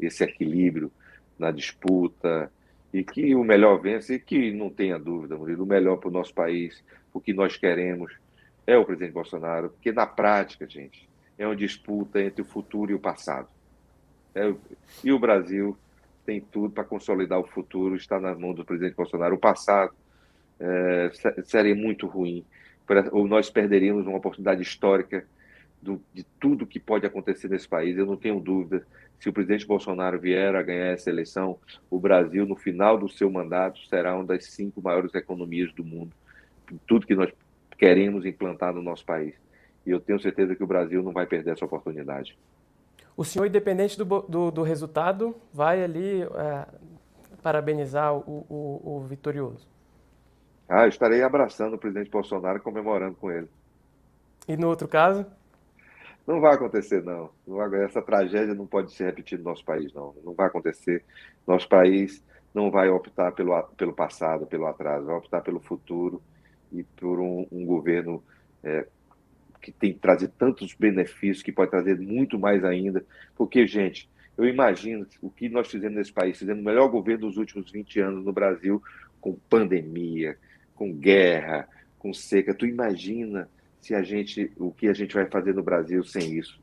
esse 0.00 0.24
equilíbrio 0.24 0.90
na 1.38 1.50
disputa 1.50 2.50
e 2.94 3.04
que 3.04 3.34
o 3.34 3.44
melhor 3.44 3.78
vença 3.78 4.14
e 4.14 4.18
que 4.18 4.50
não 4.52 4.70
tenha 4.70 4.98
dúvida, 4.98 5.36
Murilo, 5.36 5.64
o 5.64 5.66
melhor 5.66 5.98
para 5.98 6.08
o 6.08 6.12
nosso 6.12 6.32
país, 6.32 6.82
o 7.12 7.20
que 7.20 7.34
nós 7.34 7.58
queremos 7.58 8.16
é 8.66 8.78
o 8.78 8.86
presidente 8.86 9.12
Bolsonaro, 9.12 9.68
porque 9.68 9.92
na 9.92 10.06
prática, 10.06 10.66
gente, 10.66 11.06
é 11.36 11.46
uma 11.46 11.54
disputa 11.54 12.22
entre 12.22 12.40
o 12.40 12.46
futuro 12.46 12.90
e 12.90 12.94
o 12.94 12.98
passado. 12.98 13.48
É, 14.34 14.54
e 15.04 15.12
o 15.12 15.18
Brasil 15.18 15.76
tem 16.24 16.40
tudo 16.40 16.70
para 16.72 16.84
consolidar 16.84 17.38
o 17.38 17.46
futuro, 17.46 17.96
está 17.96 18.18
nas 18.18 18.38
mãos 18.38 18.56
do 18.56 18.64
presidente 18.64 18.96
Bolsonaro. 18.96 19.34
O 19.34 19.38
passado 19.38 19.92
é, 20.58 21.10
seria 21.44 21.74
muito 21.74 22.06
ruim, 22.06 22.46
ou 23.12 23.26
nós 23.26 23.50
perderíamos 23.50 24.06
uma 24.06 24.18
oportunidade 24.18 24.62
histórica 24.62 25.24
do, 25.80 26.00
de 26.12 26.24
tudo 26.40 26.66
que 26.66 26.80
pode 26.80 27.06
acontecer 27.06 27.48
nesse 27.48 27.68
país. 27.68 27.96
Eu 27.96 28.06
não 28.06 28.16
tenho 28.16 28.40
dúvida, 28.40 28.86
se 29.18 29.28
o 29.28 29.32
presidente 29.32 29.66
Bolsonaro 29.66 30.18
vier 30.18 30.54
a 30.54 30.62
ganhar 30.62 30.92
essa 30.92 31.10
eleição, 31.10 31.58
o 31.90 31.98
Brasil, 31.98 32.46
no 32.46 32.56
final 32.56 32.96
do 32.96 33.08
seu 33.08 33.30
mandato, 33.30 33.80
será 33.88 34.14
uma 34.14 34.24
das 34.24 34.46
cinco 34.46 34.80
maiores 34.80 35.14
economias 35.14 35.72
do 35.72 35.84
mundo. 35.84 36.12
Tudo 36.86 37.06
que 37.06 37.14
nós 37.14 37.32
queremos 37.76 38.24
implantar 38.24 38.74
no 38.74 38.82
nosso 38.82 39.04
país. 39.04 39.34
E 39.86 39.90
eu 39.90 40.00
tenho 40.00 40.20
certeza 40.20 40.54
que 40.54 40.62
o 40.62 40.66
Brasil 40.66 41.02
não 41.02 41.12
vai 41.12 41.26
perder 41.26 41.52
essa 41.52 41.64
oportunidade. 41.64 42.36
O 43.16 43.24
senhor, 43.24 43.46
independente 43.46 43.96
do, 43.96 44.04
do, 44.04 44.50
do 44.50 44.62
resultado, 44.62 45.34
vai 45.52 45.82
ali 45.82 46.22
é, 46.22 46.66
parabenizar 47.42 48.14
o, 48.14 48.46
o, 48.48 48.96
o 48.96 49.00
vitorioso? 49.08 49.66
Ah, 50.68 50.86
estarei 50.86 51.22
abraçando 51.22 51.74
o 51.74 51.78
presidente 51.78 52.10
Bolsonaro, 52.10 52.60
comemorando 52.60 53.16
com 53.16 53.30
ele. 53.30 53.48
E 54.46 54.56
no 54.56 54.68
outro 54.68 54.86
caso? 54.86 55.24
Não 56.26 56.40
vai 56.40 56.54
acontecer, 56.54 57.02
não. 57.02 57.30
essa 57.82 58.02
tragédia 58.02 58.54
não 58.54 58.66
pode 58.66 58.92
se 58.92 59.02
repetir 59.02 59.38
no 59.38 59.44
nosso 59.44 59.64
país, 59.64 59.92
não. 59.94 60.14
Não 60.22 60.34
vai 60.34 60.46
acontecer. 60.46 61.02
Nosso 61.46 61.66
país 61.66 62.22
não 62.54 62.70
vai 62.70 62.90
optar 62.90 63.32
pelo, 63.32 63.62
pelo 63.78 63.94
passado, 63.94 64.46
pelo 64.46 64.66
atraso, 64.66 65.06
vai 65.06 65.16
optar 65.16 65.40
pelo 65.40 65.58
futuro 65.58 66.20
e 66.70 66.82
por 66.82 67.18
um, 67.18 67.46
um 67.50 67.64
governo 67.64 68.22
é, 68.62 68.86
que 69.60 69.72
tem 69.72 69.92
que 69.92 70.00
trazer 70.00 70.28
tantos 70.28 70.74
benefícios, 70.74 71.42
que 71.42 71.52
pode 71.52 71.70
trazer 71.70 71.98
muito 71.98 72.38
mais 72.38 72.62
ainda. 72.62 73.04
Porque, 73.34 73.66
gente, 73.66 74.08
eu 74.36 74.46
imagino 74.46 75.06
o 75.22 75.30
que 75.30 75.48
nós 75.48 75.68
fizemos 75.68 75.96
nesse 75.96 76.12
país, 76.12 76.38
fizemos 76.38 76.62
o 76.62 76.64
melhor 76.64 76.88
governo 76.88 77.26
dos 77.26 77.38
últimos 77.38 77.70
20 77.70 78.00
anos 78.00 78.24
no 78.24 78.32
Brasil, 78.32 78.82
com 79.20 79.34
pandemia, 79.48 80.36
com 80.78 80.92
guerra, 80.92 81.68
com 81.98 82.14
seca. 82.14 82.54
Tu 82.54 82.66
imagina 82.66 83.50
se 83.80 83.94
a 83.94 84.02
gente, 84.02 84.52
o 84.56 84.70
que 84.70 84.86
a 84.86 84.94
gente 84.94 85.12
vai 85.12 85.26
fazer 85.26 85.52
no 85.52 85.62
Brasil 85.62 86.04
sem 86.04 86.38
isso. 86.38 86.60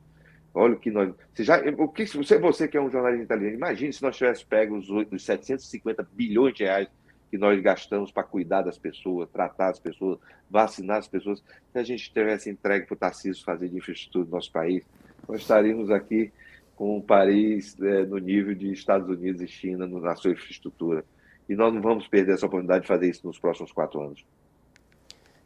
Olha 0.54 0.74
o 0.74 0.78
que 0.78 0.90
nós. 0.90 1.12
Você 1.34 1.44
já, 1.44 1.60
o 1.76 1.86
que, 1.86 2.06
você, 2.06 2.38
você 2.38 2.66
que 2.66 2.78
é 2.78 2.80
um 2.80 2.90
jornalista 2.90 3.24
italiano, 3.24 3.54
imagine 3.54 3.92
se 3.92 4.02
nós 4.02 4.16
tivéssemos 4.16 4.48
pego 4.48 4.76
os, 4.76 4.88
os 4.88 5.22
750 5.22 6.08
bilhões 6.14 6.54
de 6.54 6.64
reais 6.64 6.88
que 7.30 7.36
nós 7.36 7.60
gastamos 7.60 8.10
para 8.10 8.22
cuidar 8.22 8.62
das 8.62 8.78
pessoas, 8.78 9.28
tratar 9.28 9.68
as 9.68 9.78
pessoas, 9.78 10.18
vacinar 10.48 10.98
as 10.98 11.08
pessoas, 11.08 11.44
se 11.72 11.78
a 11.78 11.82
gente 11.82 12.10
tivesse 12.10 12.48
entregue 12.48 12.86
para 12.86 12.94
o 12.94 12.96
Tarcísio 12.96 13.44
fazer 13.44 13.68
de 13.68 13.76
infraestrutura 13.76 14.24
do 14.24 14.30
nosso 14.30 14.50
país, 14.50 14.82
nós 15.28 15.42
estaríamos 15.42 15.90
aqui 15.90 16.32
com 16.74 17.00
Paris 17.02 17.76
é, 17.80 18.06
no 18.06 18.16
nível 18.16 18.54
de 18.54 18.72
Estados 18.72 19.08
Unidos 19.08 19.42
e 19.42 19.48
China 19.48 19.86
na 19.86 20.16
sua 20.16 20.30
infraestrutura. 20.30 21.04
E 21.48 21.54
nós 21.54 21.72
não 21.72 21.80
vamos 21.80 22.08
perder 22.08 22.34
essa 22.34 22.46
oportunidade 22.46 22.82
de 22.82 22.88
fazer 22.88 23.08
isso 23.08 23.26
nos 23.26 23.38
próximos 23.38 23.72
quatro 23.72 24.00
anos. 24.00 24.24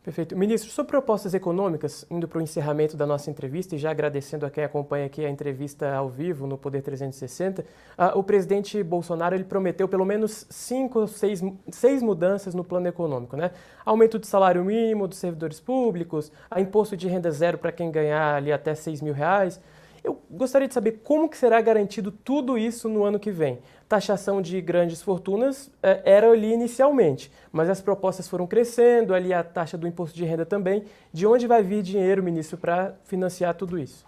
Perfeito. 0.03 0.34
Ministro, 0.34 0.70
sobre 0.70 0.92
propostas 0.92 1.34
econômicas, 1.34 2.07
indo 2.11 2.26
para 2.26 2.38
o 2.38 2.40
encerramento 2.40 2.96
da 2.96 3.07
nossa 3.07 3.30
entrevista 3.30 3.74
e 3.74 3.78
já 3.78 3.90
agradecendo 3.90 4.46
a 4.46 4.51
quem 4.51 4.64
acompanha 4.64 5.05
aqui 5.05 5.26
a 5.26 5.28
entrevista 5.28 5.92
ao 5.94 6.09
vivo 6.09 6.46
no 6.46 6.57
Poder 6.57 6.80
360, 6.80 7.61
uh, 7.62 8.18
o 8.18 8.24
presidente 8.24 8.82
Bolsonaro 8.82 9.34
ele 9.34 9.44
prometeu 9.44 9.86
pelo 9.86 10.07
menos 10.07 10.46
cinco 10.48 11.01
ou 11.01 11.07
seis, 11.07 11.42
seis 11.70 12.03
mudanças 12.03 12.55
no 12.55 12.64
plano 12.64 12.88
econômico. 12.88 13.36
Né? 13.36 13.51
Aumento 13.84 14.18
do 14.18 14.24
salário 14.24 14.64
mínimo 14.64 15.07
dos 15.07 15.18
servidores 15.18 15.61
públicos, 15.61 16.32
imposto 16.57 16.96
de 16.96 17.07
renda 17.07 17.30
zero 17.30 17.59
para 17.59 17.70
quem 17.70 17.90
ganhar 17.90 18.36
ali 18.36 18.51
até 18.51 18.74
6 18.74 19.03
mil 19.03 19.12
reais, 19.12 19.61
eu 20.03 20.20
gostaria 20.30 20.66
de 20.66 20.74
saber 20.74 21.01
como 21.05 21.28
que 21.28 21.36
será 21.36 21.61
garantido 21.61 22.11
tudo 22.11 22.57
isso 22.57 22.88
no 22.88 23.05
ano 23.05 23.18
que 23.18 23.30
vem. 23.30 23.59
Taxação 23.88 24.40
de 24.40 24.61
grandes 24.61 25.03
fortunas 25.03 25.70
é, 25.82 26.03
era 26.05 26.30
ali 26.30 26.53
inicialmente, 26.53 27.30
mas 27.53 27.68
as 27.68 27.80
propostas 27.80 28.28
foram 28.28 28.46
crescendo, 28.46 29.14
ali 29.14 29.32
a 29.32 29.42
taxa 29.42 29.76
do 29.76 29.86
imposto 29.86 30.16
de 30.16 30.24
renda 30.24 30.46
também. 30.46 30.84
De 31.12 31.26
onde 31.26 31.46
vai 31.46 31.62
vir 31.62 31.82
dinheiro, 31.82 32.22
ministro, 32.22 32.57
para 32.57 32.94
financiar 33.05 33.55
tudo 33.55 33.78
isso? 33.78 34.07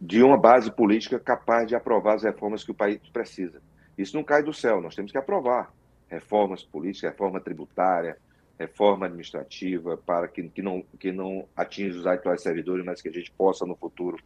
De 0.00 0.22
uma 0.22 0.38
base 0.38 0.70
política 0.70 1.18
capaz 1.18 1.66
de 1.66 1.74
aprovar 1.74 2.14
as 2.14 2.22
reformas 2.22 2.62
que 2.62 2.70
o 2.70 2.74
país 2.74 2.98
precisa. 3.12 3.60
Isso 3.96 4.16
não 4.16 4.22
cai 4.22 4.42
do 4.42 4.52
céu, 4.52 4.80
nós 4.80 4.94
temos 4.94 5.10
que 5.10 5.18
aprovar 5.18 5.72
reformas 6.08 6.62
políticas, 6.62 7.10
reforma 7.10 7.40
tributária, 7.40 8.16
reforma 8.58 9.06
administrativa, 9.06 9.96
para 9.96 10.26
que, 10.28 10.48
que, 10.48 10.62
não, 10.62 10.82
que 10.98 11.12
não 11.12 11.46
atinja 11.56 11.98
os 11.98 12.06
atuais 12.06 12.42
servidores, 12.42 12.84
mas 12.84 13.00
que 13.00 13.08
a 13.08 13.12
gente 13.12 13.30
possa, 13.32 13.64
no 13.66 13.76
futuro, 13.76 14.18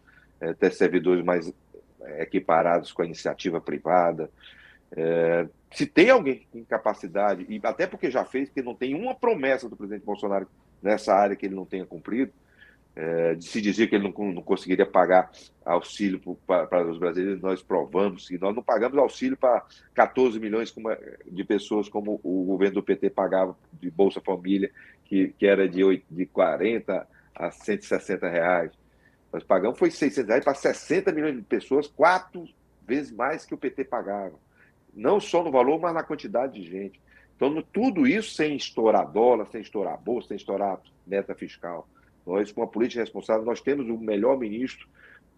é, 0.43 0.53
ter 0.53 0.73
servidores 0.73 1.25
mais 1.25 1.53
é, 2.03 2.23
equiparados 2.23 2.93
com 2.93 3.03
a 3.03 3.07
iniciativa 3.07 3.61
privada. 3.61 4.29
É, 4.95 5.47
se 5.73 5.87
tem 5.87 6.11
alguém 6.11 6.47
com 6.51 6.65
capacidade, 6.65 7.47
e 7.49 7.61
até 7.63 7.87
porque 7.87 8.11
já 8.11 8.25
fez, 8.25 8.49
porque 8.49 8.61
não 8.61 8.75
tem 8.75 8.95
uma 8.95 9.15
promessa 9.15 9.69
do 9.69 9.77
presidente 9.77 10.05
Bolsonaro 10.05 10.49
nessa 10.83 11.15
área 11.15 11.37
que 11.37 11.47
ele 11.47 11.55
não 11.55 11.65
tenha 11.65 11.87
cumprido, 11.87 12.33
é, 12.95 13.35
de 13.35 13.47
se 13.47 13.61
dizer 13.61 13.87
que 13.87 13.95
ele 13.95 14.05
não, 14.05 14.33
não 14.33 14.43
conseguiria 14.43 14.85
pagar 14.85 15.31
auxílio 15.65 16.21
para 16.47 16.91
os 16.91 16.99
brasileiros, 16.99 17.41
nós 17.41 17.63
provamos 17.63 18.29
que 18.29 18.37
nós 18.37 18.55
não 18.55 18.63
pagamos 18.63 18.99
auxílio 18.99 19.37
para 19.37 19.65
14 19.95 20.39
milhões 20.39 20.75
de 21.27 21.45
pessoas 21.45 21.89
como 21.89 22.21
o 22.23 22.45
governo 22.45 22.75
do 22.75 22.83
PT 22.83 23.09
pagava 23.11 23.57
de 23.81 23.91
Bolsa 23.91 24.21
Família, 24.21 24.71
que, 25.05 25.29
que 25.39 25.47
era 25.47 25.67
de, 25.67 26.03
de 26.11 26.27
40 26.27 27.09
a 27.35 27.51
160 27.51 28.29
reais. 28.29 28.82
Nós 29.33 29.43
pagamos 29.43 29.79
foi 29.79 29.91
600 29.91 30.29
reais 30.29 30.45
para 30.45 30.55
60 30.55 31.11
milhões 31.13 31.37
de 31.37 31.43
pessoas, 31.43 31.87
quatro 31.87 32.47
vezes 32.87 33.11
mais 33.11 33.45
que 33.45 33.55
o 33.55 33.59
PT 33.59 33.85
pagava. 33.85 34.35
Não 34.95 35.19
só 35.19 35.43
no 35.43 35.51
valor, 35.51 35.81
mas 35.81 35.95
na 35.95 36.03
quantidade 36.03 36.61
de 36.61 36.69
gente. 36.69 37.01
Então, 37.35 37.63
tudo 37.73 38.07
isso 38.07 38.35
sem 38.35 38.55
estourar 38.55 39.11
dólar, 39.11 39.47
sem 39.51 39.63
estourar 39.63 39.99
bolsa, 39.99 40.29
sem 40.29 40.37
estourar 40.37 40.79
meta 41.07 41.35
fiscal. 41.35 41.89
Nós, 42.27 42.53
com 42.53 42.61
uma 42.61 42.67
política 42.67 43.01
responsável, 43.01 43.45
nós 43.45 43.61
temos 43.61 43.89
o 43.89 43.97
melhor 43.97 44.39
ministro 44.39 44.87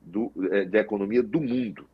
do, 0.02 0.30
é, 0.50 0.64
da 0.64 0.80
economia 0.80 1.22
do 1.22 1.40
mundo. 1.40 1.86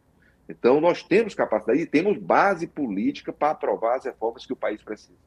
Então, 0.48 0.80
nós 0.80 1.02
temos 1.02 1.34
capacidade 1.34 1.80
e 1.80 1.86
temos 1.86 2.18
base 2.18 2.66
política 2.66 3.32
para 3.32 3.50
aprovar 3.50 3.96
as 3.98 4.04
reformas 4.04 4.44
que 4.44 4.52
o 4.52 4.56
país 4.56 4.82
precisa. 4.82 5.18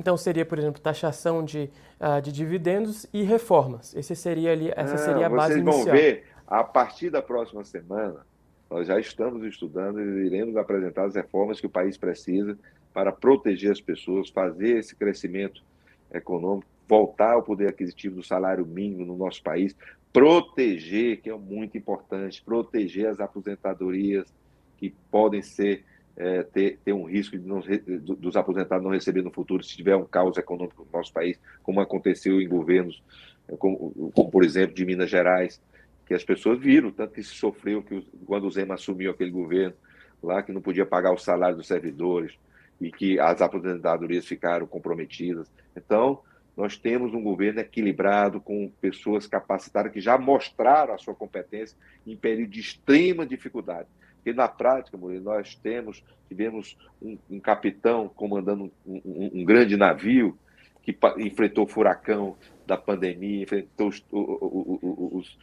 Então 0.00 0.16
seria, 0.16 0.46
por 0.46 0.58
exemplo, 0.58 0.80
taxação 0.80 1.44
de, 1.44 1.68
uh, 2.00 2.22
de 2.22 2.32
dividendos 2.32 3.06
e 3.12 3.22
reformas. 3.22 3.94
Esse 3.94 4.16
seria 4.16 4.50
ali, 4.50 4.72
essa 4.74 4.96
seria 4.96 5.26
a 5.26 5.28
base 5.28 5.58
inicial. 5.58 5.74
Vocês 5.74 5.84
vão 5.84 5.94
ver, 5.94 6.24
a 6.46 6.64
partir 6.64 7.10
da 7.10 7.20
próxima 7.20 7.62
semana, 7.64 8.24
nós 8.70 8.86
já 8.86 8.98
estamos 8.98 9.44
estudando 9.44 10.00
e 10.00 10.24
iremos 10.24 10.56
apresentar 10.56 11.04
as 11.04 11.14
reformas 11.14 11.60
que 11.60 11.66
o 11.66 11.70
país 11.70 11.98
precisa 11.98 12.58
para 12.94 13.12
proteger 13.12 13.70
as 13.72 13.80
pessoas, 13.80 14.30
fazer 14.30 14.78
esse 14.78 14.96
crescimento 14.96 15.62
econômico, 16.10 16.66
voltar 16.88 17.34
ao 17.34 17.42
poder 17.42 17.68
aquisitivo 17.68 18.16
do 18.16 18.22
salário 18.22 18.64
mínimo 18.64 19.04
no 19.04 19.18
nosso 19.18 19.42
país, 19.42 19.76
proteger, 20.14 21.20
que 21.20 21.28
é 21.28 21.36
muito 21.36 21.76
importante, 21.76 22.42
proteger 22.42 23.08
as 23.08 23.20
aposentadorias 23.20 24.32
que 24.78 24.94
podem 25.10 25.42
ser 25.42 25.84
é, 26.20 26.42
ter, 26.42 26.78
ter 26.84 26.92
um 26.92 27.04
risco 27.04 27.38
de 27.38 27.48
não, 27.48 27.62
dos 27.98 28.36
aposentados 28.36 28.84
não 28.84 28.92
receber 28.92 29.22
no 29.22 29.32
futuro 29.32 29.64
se 29.64 29.74
tiver 29.74 29.96
um 29.96 30.04
caos 30.04 30.36
econômico 30.36 30.84
no 30.84 30.98
nosso 30.98 31.10
país, 31.10 31.40
como 31.62 31.80
aconteceu 31.80 32.42
em 32.42 32.46
governos, 32.46 33.02
é, 33.48 33.56
como, 33.56 34.12
como 34.14 34.30
por 34.30 34.44
exemplo 34.44 34.74
de 34.74 34.84
Minas 34.84 35.08
Gerais, 35.08 35.62
que 36.04 36.12
as 36.12 36.22
pessoas 36.22 36.60
viram, 36.60 36.90
tanto 36.90 37.14
que 37.14 37.22
se 37.22 37.34
sofreu 37.34 37.82
que 37.82 38.06
quando 38.26 38.46
o 38.46 38.50
Zema 38.50 38.74
assumiu 38.74 39.10
aquele 39.10 39.30
governo 39.30 39.74
lá, 40.22 40.42
que 40.42 40.52
não 40.52 40.60
podia 40.60 40.84
pagar 40.84 41.12
o 41.12 41.18
salário 41.18 41.56
dos 41.56 41.66
servidores 41.66 42.34
e 42.78 42.92
que 42.92 43.18
as 43.18 43.40
aposentadorias 43.40 44.26
ficaram 44.26 44.66
comprometidas. 44.66 45.50
Então, 45.74 46.20
nós 46.54 46.76
temos 46.76 47.14
um 47.14 47.22
governo 47.22 47.60
equilibrado, 47.60 48.42
com 48.42 48.70
pessoas 48.78 49.26
capacitadas 49.26 49.90
que 49.90 50.00
já 50.02 50.18
mostraram 50.18 50.92
a 50.92 50.98
sua 50.98 51.14
competência 51.14 51.78
em 52.06 52.14
período 52.14 52.50
de 52.50 52.60
extrema 52.60 53.24
dificuldade. 53.24 53.88
Porque 54.20 54.34
na 54.34 54.46
prática, 54.46 54.98
Murilo, 54.98 55.24
nós 55.24 55.54
temos, 55.54 56.04
tivemos 56.28 56.76
um, 57.00 57.18
um 57.30 57.40
capitão 57.40 58.08
comandando 58.08 58.70
um, 58.86 59.00
um, 59.04 59.30
um, 59.34 59.44
grande 59.44 59.78
navio 59.78 60.38
que 60.82 60.96
enfrentou 61.18 61.64
o 61.64 61.68
furacão 61.68 62.36
da 62.66 62.76
pandemia, 62.76 63.42
enfrentou 63.42 63.88
os, 63.88 64.04
os, 64.10 64.78
os, 64.82 65.38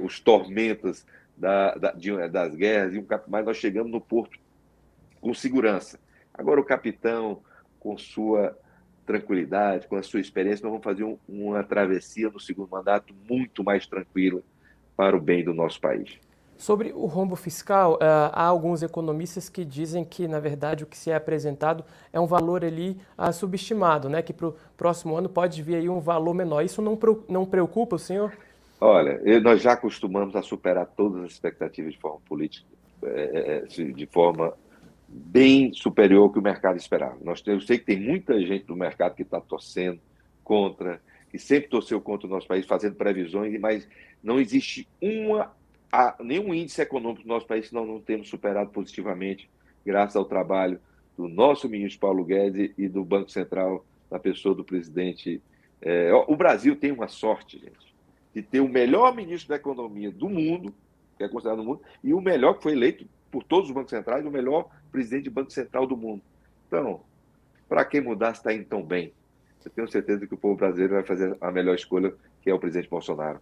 os 0.00 0.20
tormentas 0.20 1.06
da, 1.36 1.74
da, 1.74 1.92
de, 1.92 2.28
das 2.28 2.54
guerras, 2.54 2.94
mas 3.28 3.44
nós 3.44 3.58
chegamos 3.58 3.92
no 3.92 4.00
porto 4.00 4.38
com 5.20 5.34
segurança. 5.34 6.00
Agora 6.32 6.60
o 6.60 6.64
capitão, 6.64 7.42
com 7.78 7.98
sua 7.98 8.56
tranquilidade, 9.04 9.88
com 9.88 9.96
a 9.96 10.02
sua 10.02 10.20
experiência, 10.20 10.62
nós 10.62 10.70
vamos 10.70 10.84
fazer 10.84 11.04
um, 11.04 11.18
uma 11.28 11.62
travessia 11.62 12.30
no 12.30 12.40
segundo 12.40 12.70
mandato 12.70 13.14
muito 13.28 13.62
mais 13.62 13.86
tranquila 13.86 14.42
para 14.96 15.16
o 15.16 15.20
bem 15.20 15.44
do 15.44 15.52
nosso 15.52 15.78
país. 15.80 16.18
Sobre 16.62 16.92
o 16.92 17.06
rombo 17.06 17.34
fiscal, 17.34 17.94
uh, 17.94 18.30
há 18.32 18.44
alguns 18.44 18.84
economistas 18.84 19.48
que 19.48 19.64
dizem 19.64 20.04
que, 20.04 20.28
na 20.28 20.38
verdade, 20.38 20.84
o 20.84 20.86
que 20.86 20.96
se 20.96 21.10
é 21.10 21.16
apresentado 21.16 21.84
é 22.12 22.20
um 22.20 22.26
valor 22.26 22.64
ali 22.64 22.96
uh, 23.18 23.32
subestimado, 23.32 24.08
né? 24.08 24.22
que 24.22 24.32
para 24.32 24.46
o 24.46 24.54
próximo 24.76 25.16
ano 25.16 25.28
pode 25.28 25.60
vir 25.60 25.74
aí 25.74 25.88
um 25.88 25.98
valor 25.98 26.32
menor. 26.32 26.62
Isso 26.64 26.80
não, 26.80 26.96
não 27.28 27.44
preocupa 27.44 27.96
o 27.96 27.98
senhor? 27.98 28.32
Olha, 28.80 29.20
nós 29.40 29.60
já 29.60 29.72
acostumamos 29.72 30.36
a 30.36 30.42
superar 30.42 30.86
todas 30.86 31.24
as 31.24 31.32
expectativas 31.32 31.94
de 31.94 31.98
forma 31.98 32.20
política, 32.28 32.68
é, 33.06 33.64
é, 33.76 33.82
de 33.92 34.06
forma 34.06 34.54
bem 35.08 35.72
superior 35.72 36.22
ao 36.22 36.30
que 36.30 36.38
o 36.38 36.42
mercado 36.42 36.76
esperava. 36.76 37.16
Nós, 37.24 37.42
eu 37.44 37.60
sei 37.60 37.76
que 37.76 37.86
tem 37.86 37.98
muita 37.98 38.40
gente 38.40 38.66
do 38.66 38.76
mercado 38.76 39.16
que 39.16 39.22
está 39.22 39.40
torcendo 39.40 39.98
contra, 40.44 41.00
que 41.28 41.40
sempre 41.40 41.68
torceu 41.68 42.00
contra 42.00 42.28
o 42.28 42.30
nosso 42.30 42.46
país, 42.46 42.64
fazendo 42.66 42.94
previsões, 42.94 43.58
mas 43.58 43.88
não 44.22 44.38
existe 44.38 44.86
uma, 45.00 45.50
nenhum 46.20 46.54
índice 46.54 46.80
econômico 46.80 47.22
do 47.22 47.28
nosso 47.28 47.46
país 47.46 47.70
nós 47.70 47.86
não 47.86 48.00
temos 48.00 48.28
superado 48.28 48.70
positivamente, 48.70 49.48
graças 49.84 50.16
ao 50.16 50.24
trabalho 50.24 50.80
do 51.16 51.28
nosso 51.28 51.68
ministro 51.68 52.00
Paulo 52.00 52.24
Guedes 52.24 52.72
e 52.78 52.88
do 52.88 53.04
Banco 53.04 53.30
Central, 53.30 53.84
na 54.10 54.18
pessoa 54.18 54.54
do 54.54 54.64
presidente. 54.64 55.42
É, 55.80 56.12
o 56.12 56.36
Brasil 56.36 56.76
tem 56.76 56.92
uma 56.92 57.08
sorte, 57.08 57.58
gente, 57.58 57.94
de 58.34 58.42
ter 58.42 58.60
o 58.60 58.68
melhor 58.68 59.14
ministro 59.14 59.50
da 59.50 59.56
economia 59.56 60.10
do 60.10 60.28
mundo, 60.28 60.72
que 61.18 61.24
é 61.24 61.28
considerado 61.28 61.58
no 61.58 61.64
mundo, 61.64 61.82
e 62.02 62.14
o 62.14 62.20
melhor 62.20 62.54
que 62.54 62.62
foi 62.62 62.72
eleito 62.72 63.06
por 63.30 63.42
todos 63.42 63.68
os 63.68 63.74
bancos 63.74 63.90
centrais, 63.90 64.24
o 64.24 64.30
melhor 64.30 64.68
presidente 64.90 65.24
de 65.24 65.30
Banco 65.30 65.50
Central 65.50 65.86
do 65.86 65.96
mundo. 65.96 66.22
Então, 66.66 67.00
para 67.68 67.84
que 67.84 68.00
mudar 68.00 68.34
se 68.34 68.40
está 68.40 68.52
indo 68.52 68.64
tão 68.64 68.82
bem? 68.82 69.12
Eu 69.64 69.70
tenho 69.70 69.88
certeza 69.88 70.26
que 70.26 70.34
o 70.34 70.38
povo 70.38 70.56
brasileiro 70.56 70.94
vai 70.94 71.04
fazer 71.04 71.36
a 71.40 71.50
melhor 71.50 71.74
escolha, 71.74 72.12
que 72.42 72.50
é 72.50 72.54
o 72.54 72.58
presidente 72.58 72.88
Bolsonaro. 72.88 73.40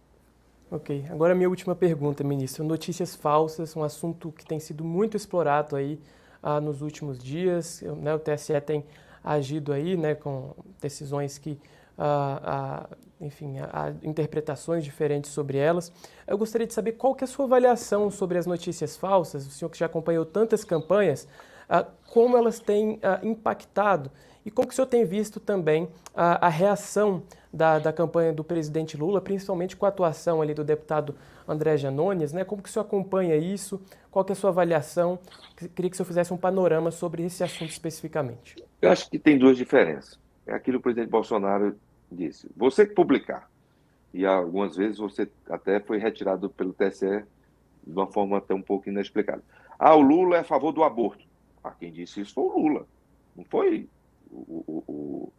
Ok. 0.73 1.05
Agora 1.09 1.35
minha 1.35 1.49
última 1.49 1.75
pergunta, 1.75 2.23
ministro. 2.23 2.63
Notícias 2.63 3.13
falsas, 3.13 3.75
um 3.75 3.83
assunto 3.83 4.31
que 4.31 4.45
tem 4.45 4.57
sido 4.57 4.85
muito 4.85 5.17
explorado 5.17 5.75
aí 5.75 5.99
ah, 6.41 6.61
nos 6.61 6.81
últimos 6.81 7.19
dias. 7.19 7.83
Né, 7.97 8.15
o 8.15 8.17
TSE 8.17 8.61
tem 8.61 8.85
agido 9.21 9.73
aí 9.73 9.97
né, 9.97 10.15
com 10.15 10.55
decisões 10.79 11.37
que 11.37 11.59
a, 11.97 12.87
enfim, 13.19 13.59
a, 13.59 13.93
interpretações 14.01 14.85
diferentes 14.85 15.31
sobre 15.31 15.57
elas. 15.57 15.91
Eu 16.25 16.37
gostaria 16.37 16.65
de 16.65 16.73
saber 16.73 16.93
qual 16.93 17.13
que 17.15 17.25
é 17.25 17.25
a 17.25 17.27
sua 17.27 17.43
avaliação 17.43 18.09
sobre 18.09 18.37
as 18.37 18.45
notícias 18.45 18.95
falsas, 18.95 19.45
o 19.45 19.51
senhor 19.51 19.69
que 19.69 19.77
já 19.77 19.87
acompanhou 19.87 20.25
tantas 20.25 20.63
campanhas, 20.63 21.27
como 22.07 22.37
elas 22.37 22.61
têm 22.61 22.97
impactado 23.21 24.09
e 24.45 24.51
como 24.51 24.67
que 24.67 24.73
o 24.73 24.75
senhor 24.75 24.87
tem 24.87 25.05
visto 25.05 25.39
também 25.39 25.87
a, 26.15 26.47
a 26.47 26.49
reação 26.49 27.23
da, 27.53 27.79
da, 27.79 27.93
campanha 27.93 28.33
do 28.33 28.43
presidente 28.43 28.97
Lula, 28.97 29.21
principalmente 29.21 29.75
com 29.75 29.85
a 29.85 29.89
atuação 29.89 30.41
ali 30.41 30.53
do 30.53 30.63
deputado 30.63 31.15
André 31.47 31.77
Janones, 31.77 32.33
né? 32.33 32.43
Como 32.43 32.61
que 32.61 32.69
o 32.69 32.71
senhor 32.71 32.85
acompanha 32.85 33.35
isso? 33.35 33.81
Qual 34.09 34.25
que 34.25 34.31
é 34.31 34.33
a 34.33 34.35
sua 34.35 34.49
avaliação? 34.49 35.19
Queria 35.75 35.89
que 35.89 35.93
o 35.93 35.97
senhor 35.97 36.07
fizesse 36.07 36.33
um 36.33 36.37
panorama 36.37 36.91
sobre 36.91 37.23
esse 37.23 37.43
assunto 37.43 37.69
especificamente. 37.69 38.55
Eu 38.81 38.89
acho 38.89 39.09
que 39.09 39.19
tem 39.19 39.37
duas 39.37 39.57
diferenças. 39.57 40.19
É 40.47 40.53
aquilo 40.53 40.77
que 40.77 40.81
o 40.81 40.83
presidente 40.83 41.09
Bolsonaro 41.09 41.75
disse. 42.11 42.49
Você 42.55 42.85
que 42.85 42.95
publicar, 42.95 43.49
e 44.13 44.25
algumas 44.25 44.75
vezes 44.75 44.97
você 44.97 45.29
até 45.49 45.79
foi 45.79 45.97
retirado 45.97 46.49
pelo 46.49 46.73
TSE 46.73 47.23
de 47.85 47.93
uma 47.93 48.07
forma 48.07 48.37
até 48.37 48.53
um 48.53 48.61
pouco 48.61 48.89
inexplicada. 48.89 49.43
Ah, 49.77 49.95
o 49.95 50.01
Lula 50.01 50.37
é 50.37 50.39
a 50.39 50.43
favor 50.43 50.71
do 50.71 50.83
aborto. 50.83 51.25
Ah, 51.63 51.71
quem 51.71 51.91
disse 51.91 52.21
isso 52.21 52.33
foi 52.33 52.43
o 52.43 52.57
Lula, 52.57 52.87
não 53.35 53.43
foi 53.45 53.87
o, 54.31 55.33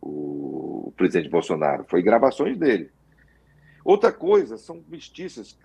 o, 0.00 0.86
o, 0.88 0.92
presidente 0.96 1.28
Bolsonaro, 1.28 1.84
foi 1.88 2.02
gravações 2.02 2.56
dele. 2.56 2.90
Outra 3.84 4.12
coisa, 4.12 4.56
são 4.56 4.82
mestiças, 4.88 5.58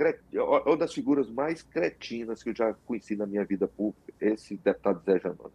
uma 0.66 0.76
das 0.76 0.94
figuras 0.94 1.30
mais 1.30 1.62
cretinas 1.62 2.44
que 2.44 2.50
eu 2.50 2.56
já 2.56 2.74
conheci 2.86 3.16
na 3.16 3.26
minha 3.26 3.46
vida 3.46 3.68
pública, 3.68 4.14
esse 4.20 4.58
deputado 4.58 5.02
Zé 5.06 5.20
Janone. 5.20 5.54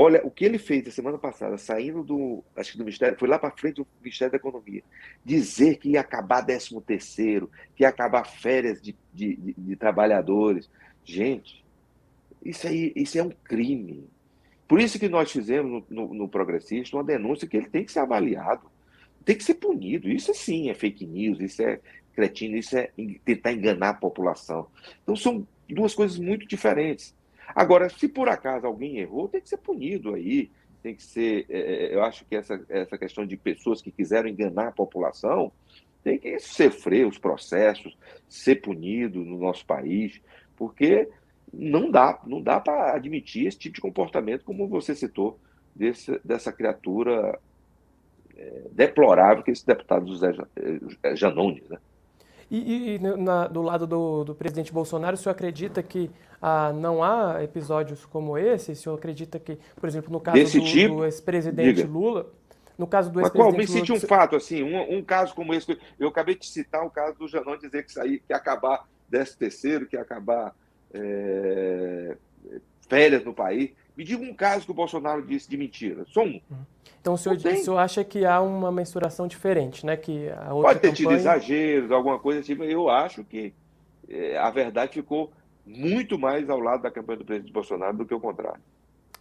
Olha, 0.00 0.24
o 0.24 0.30
que 0.30 0.44
ele 0.44 0.58
fez 0.58 0.86
a 0.86 0.92
semana 0.92 1.18
passada, 1.18 1.58
saindo 1.58 2.04
do, 2.04 2.44
acho 2.54 2.72
que 2.72 2.78
do 2.78 2.84
Ministério, 2.84 3.18
foi 3.18 3.28
lá 3.28 3.36
para 3.36 3.50
frente 3.50 3.76
do 3.76 3.86
Ministério 4.00 4.30
da 4.30 4.38
Economia, 4.38 4.82
dizer 5.24 5.76
que 5.76 5.90
ia 5.90 6.00
acabar 6.00 6.42
13 6.42 6.80
terceiro, 6.82 7.50
que 7.74 7.82
ia 7.82 7.88
acabar 7.88 8.24
férias 8.24 8.80
de, 8.80 8.96
de, 9.12 9.34
de, 9.34 9.54
de 9.58 9.76
trabalhadores. 9.76 10.70
Gente, 11.04 11.64
isso 12.44 12.68
aí 12.68 12.92
isso 12.94 13.18
é 13.18 13.22
um 13.24 13.30
crime. 13.30 14.08
Por 14.68 14.80
isso 14.80 14.98
que 14.98 15.08
nós 15.08 15.32
fizemos 15.32 15.82
no, 15.88 16.06
no, 16.06 16.14
no, 16.14 16.28
Progressista 16.28 16.94
uma 16.94 17.02
denúncia 17.02 17.48
que 17.48 17.56
ele 17.56 17.70
tem 17.70 17.84
que 17.84 17.90
ser 17.90 18.00
avaliado, 18.00 18.70
tem 19.24 19.34
que 19.34 19.42
ser 19.42 19.54
punido. 19.54 20.10
Isso 20.10 20.34
sim 20.34 20.68
é 20.68 20.74
fake 20.74 21.06
news, 21.06 21.40
isso 21.40 21.62
é 21.62 21.80
cretino, 22.14 22.56
isso 22.56 22.76
é 22.76 22.90
tentar 23.24 23.52
enganar 23.52 23.90
a 23.90 23.94
população. 23.94 24.66
Então 25.02 25.16
são 25.16 25.46
duas 25.66 25.94
coisas 25.94 26.18
muito 26.18 26.46
diferentes. 26.46 27.16
Agora, 27.54 27.88
se 27.88 28.06
por 28.06 28.28
acaso 28.28 28.66
alguém 28.66 28.98
errou, 28.98 29.26
tem 29.26 29.40
que 29.40 29.48
ser 29.48 29.56
punido 29.56 30.14
aí. 30.14 30.50
Tem 30.82 30.94
que 30.94 31.02
ser. 31.02 31.46
É, 31.48 31.58
é, 31.58 31.94
eu 31.94 32.02
acho 32.02 32.24
que 32.26 32.36
essa, 32.36 32.62
essa 32.68 32.98
questão 32.98 33.26
de 33.26 33.36
pessoas 33.36 33.80
que 33.80 33.90
quiseram 33.90 34.28
enganar 34.28 34.68
a 34.68 34.72
população 34.72 35.50
tem 36.04 36.18
que 36.18 36.38
sofrer 36.38 37.06
os 37.06 37.18
processos, 37.18 37.96
ser 38.28 38.56
punido 38.56 39.24
no 39.24 39.38
nosso 39.38 39.66
país, 39.66 40.20
porque 40.56 41.08
não 41.52 41.90
dá, 41.90 42.20
não 42.26 42.40
dá 42.40 42.60
para 42.60 42.94
admitir 42.94 43.46
esse 43.46 43.58
tipo 43.58 43.76
de 43.76 43.80
comportamento, 43.80 44.44
como 44.44 44.68
você 44.68 44.94
citou, 44.94 45.38
desse, 45.74 46.20
dessa 46.24 46.52
criatura 46.52 47.38
é, 48.36 48.62
deplorável 48.72 49.42
que 49.42 49.50
é 49.50 49.52
esse 49.52 49.66
deputado 49.66 50.06
José 50.06 50.32
Janones, 51.14 51.68
né? 51.68 51.78
E, 52.50 52.94
e 52.94 52.98
na, 52.98 53.46
do 53.46 53.60
lado 53.60 53.86
do, 53.86 54.24
do, 54.24 54.34
presidente 54.34 54.72
Bolsonaro, 54.72 55.14
o 55.14 55.18
senhor 55.18 55.32
acredita 55.32 55.82
que 55.82 56.10
ah, 56.40 56.72
não 56.72 57.02
há 57.02 57.42
episódios 57.44 58.06
como 58.06 58.38
esse? 58.38 58.72
O 58.72 58.76
senhor 58.76 58.94
acredita 58.94 59.38
que, 59.38 59.58
por 59.76 59.86
exemplo, 59.86 60.10
no 60.10 60.18
caso 60.18 60.42
do, 60.58 60.64
tipo? 60.64 60.96
do 60.96 61.04
ex-presidente 61.04 61.82
Lula, 61.82 62.26
no 62.78 62.86
caso 62.86 63.10
do 63.10 63.20
ex-presidente 63.20 63.52
Lula... 63.52 63.58
Me 63.58 63.66
cite 63.66 63.92
um 63.92 64.00
fato, 64.00 64.34
assim, 64.34 64.62
um, 64.62 64.96
um, 64.96 65.04
caso 65.04 65.34
como 65.34 65.52
esse. 65.52 65.78
Eu 65.98 66.08
acabei 66.08 66.36
de 66.36 66.46
citar 66.46 66.86
o 66.86 66.90
caso 66.90 67.18
do 67.18 67.28
Janão 67.28 67.58
dizer 67.58 67.84
que, 67.84 67.92
sair, 67.92 68.20
que 68.20 68.32
ia 68.32 68.36
acabar 68.36 68.88
décimo 69.10 69.38
terceiro, 69.40 69.86
que 69.86 69.96
ia 69.96 70.02
acabar 70.02 70.54
é, 70.92 72.16
férias 72.88 73.24
no 73.24 73.34
país. 73.34 73.70
Me 73.96 74.04
diga 74.04 74.22
um 74.22 74.32
caso 74.32 74.64
que 74.64 74.70
o 74.70 74.74
Bolsonaro 74.74 75.26
disse 75.26 75.48
de 75.48 75.56
mentira. 75.56 76.04
Só 76.08 76.22
um. 76.22 76.40
Uhum. 76.50 76.64
Então 77.00 77.14
o 77.14 77.18
senhor, 77.18 77.36
o 77.36 77.40
senhor 77.40 77.78
acha 77.78 78.04
que 78.04 78.24
há 78.24 78.40
uma 78.40 78.70
mensuração 78.70 79.26
diferente, 79.26 79.86
né? 79.86 79.96
Que 79.96 80.28
a 80.30 80.52
outra 80.52 80.70
Pode 80.70 80.80
ter 80.80 80.88
campanha... 80.88 80.94
tido 80.94 81.12
exageros, 81.12 81.90
alguma 81.90 82.18
coisa 82.18 82.40
assim, 82.40 82.54
mas 82.54 82.70
eu 82.70 82.88
acho 82.88 83.24
que 83.24 83.52
é, 84.08 84.36
a 84.36 84.50
verdade 84.50 84.92
ficou 84.94 85.32
muito 85.64 86.18
mais 86.18 86.48
ao 86.48 86.58
lado 86.58 86.82
da 86.82 86.90
campanha 86.90 87.18
do 87.18 87.24
presidente 87.24 87.52
Bolsonaro 87.52 87.96
do 87.96 88.06
que 88.06 88.14
o 88.14 88.20
contrário. 88.20 88.60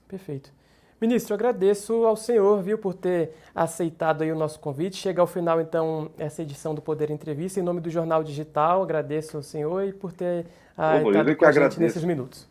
Perfeito. 0.08 0.52
Ministro, 1.00 1.36
agradeço 1.36 2.06
ao 2.06 2.16
senhor, 2.16 2.64
viu, 2.64 2.78
por 2.78 2.96
ter 2.96 3.32
aceitado 3.54 4.24
aí 4.24 4.32
o 4.32 4.36
nosso 4.36 4.60
convite. 4.60 4.98
Chega 4.98 5.22
ao 5.22 5.28
final, 5.28 5.62
então, 5.62 6.10
essa 6.18 6.42
edição 6.42 6.74
do 6.74 6.82
Poder 6.82 7.12
Entrevista. 7.12 7.60
Em 7.60 7.64
nome 7.64 7.80
do 7.80 7.90
Jornal 7.90 8.24
Digital, 8.24 8.82
agradeço 8.82 9.38
ao 9.38 9.44
senhor 9.44 9.84
e 9.84 9.94
por 9.94 10.12
ter 10.12 10.48
ah, 10.76 10.98
estado 10.98 11.36
com 11.36 11.46
a 11.46 11.52
gente 11.52 11.80
nesses 11.80 12.04
minutos. 12.04 12.48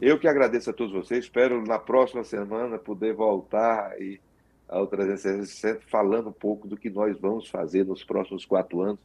Eu 0.00 0.18
que 0.18 0.28
agradeço 0.28 0.68
a 0.68 0.72
todos 0.74 0.92
vocês. 0.92 1.24
Espero 1.24 1.64
na 1.64 1.78
próxima 1.78 2.22
semana 2.24 2.78
poder 2.78 3.14
voltar 3.14 3.98
e 3.98 4.20
ao 4.68 4.86
360 4.86 5.80
falando 5.86 6.28
um 6.28 6.32
pouco 6.32 6.68
do 6.68 6.76
que 6.76 6.90
nós 6.90 7.18
vamos 7.18 7.48
fazer 7.48 7.86
nos 7.86 8.04
próximos 8.04 8.44
quatro 8.44 8.82
anos 8.82 9.00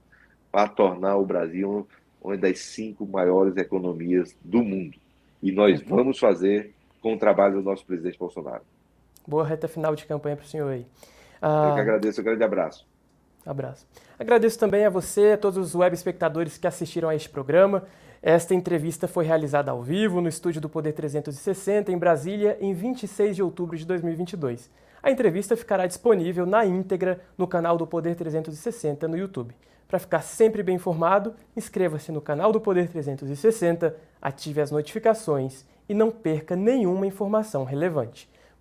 para 0.51 0.67
tornar 0.67 1.15
o 1.15 1.25
Brasil 1.25 1.87
uma 2.21 2.37
das 2.37 2.59
cinco 2.59 3.05
maiores 3.05 3.55
economias 3.55 4.35
do 4.43 4.61
mundo. 4.61 4.97
E 5.41 5.53
nós 5.53 5.81
vamos 5.81 6.19
fazer 6.19 6.73
com 7.01 7.13
o 7.13 7.17
trabalho 7.17 7.55
do 7.55 7.63
nosso 7.63 7.85
presidente 7.85 8.17
Bolsonaro. 8.17 8.63
Boa 9.27 9.45
reta 9.45 9.67
final 9.67 9.95
de 9.95 10.05
campanha 10.05 10.35
para 10.35 10.45
o 10.45 10.47
senhor 10.47 10.71
aí. 10.71 10.85
Ah, 11.41 11.69
Eu 11.69 11.75
que 11.75 11.81
agradeço, 11.81 12.21
um 12.21 12.23
grande 12.23 12.43
abraço. 12.43 12.87
Abraço. 13.45 13.85
Agradeço 14.17 14.57
também 14.57 14.85
a 14.85 14.89
você, 14.89 15.33
a 15.33 15.37
todos 15.37 15.57
os 15.57 15.75
web 15.75 15.93
espectadores 15.93 16.57
que 16.57 16.65
assistiram 16.65 17.09
a 17.09 17.15
este 17.15 17.29
programa. 17.29 17.83
Esta 18.21 18.55
entrevista 18.55 19.05
foi 19.05 19.25
realizada 19.25 19.71
ao 19.71 19.83
vivo 19.83 20.21
no 20.21 20.29
estúdio 20.29 20.61
do 20.61 20.69
Poder 20.69 20.93
360 20.93 21.91
em 21.91 21.97
Brasília 21.97 22.57
em 22.61 22.73
26 22.73 23.35
de 23.35 23.43
outubro 23.43 23.75
de 23.75 23.85
2022. 23.85 24.71
A 25.01 25.11
entrevista 25.11 25.57
ficará 25.57 25.85
disponível 25.85 26.45
na 26.45 26.65
íntegra 26.65 27.19
no 27.37 27.45
canal 27.45 27.77
do 27.77 27.85
Poder 27.85 28.15
360 28.15 29.05
no 29.09 29.17
YouTube. 29.17 29.53
Para 29.85 29.99
ficar 29.99 30.21
sempre 30.21 30.63
bem 30.63 30.75
informado, 30.75 31.35
inscreva-se 31.55 32.11
no 32.13 32.21
canal 32.21 32.53
do 32.53 32.61
Poder 32.61 32.87
360, 32.87 33.93
ative 34.21 34.61
as 34.61 34.71
notificações 34.71 35.65
e 35.89 35.93
não 35.93 36.09
perca 36.09 36.55
nenhuma 36.55 37.05
informação 37.05 37.65
relevante. 37.65 38.31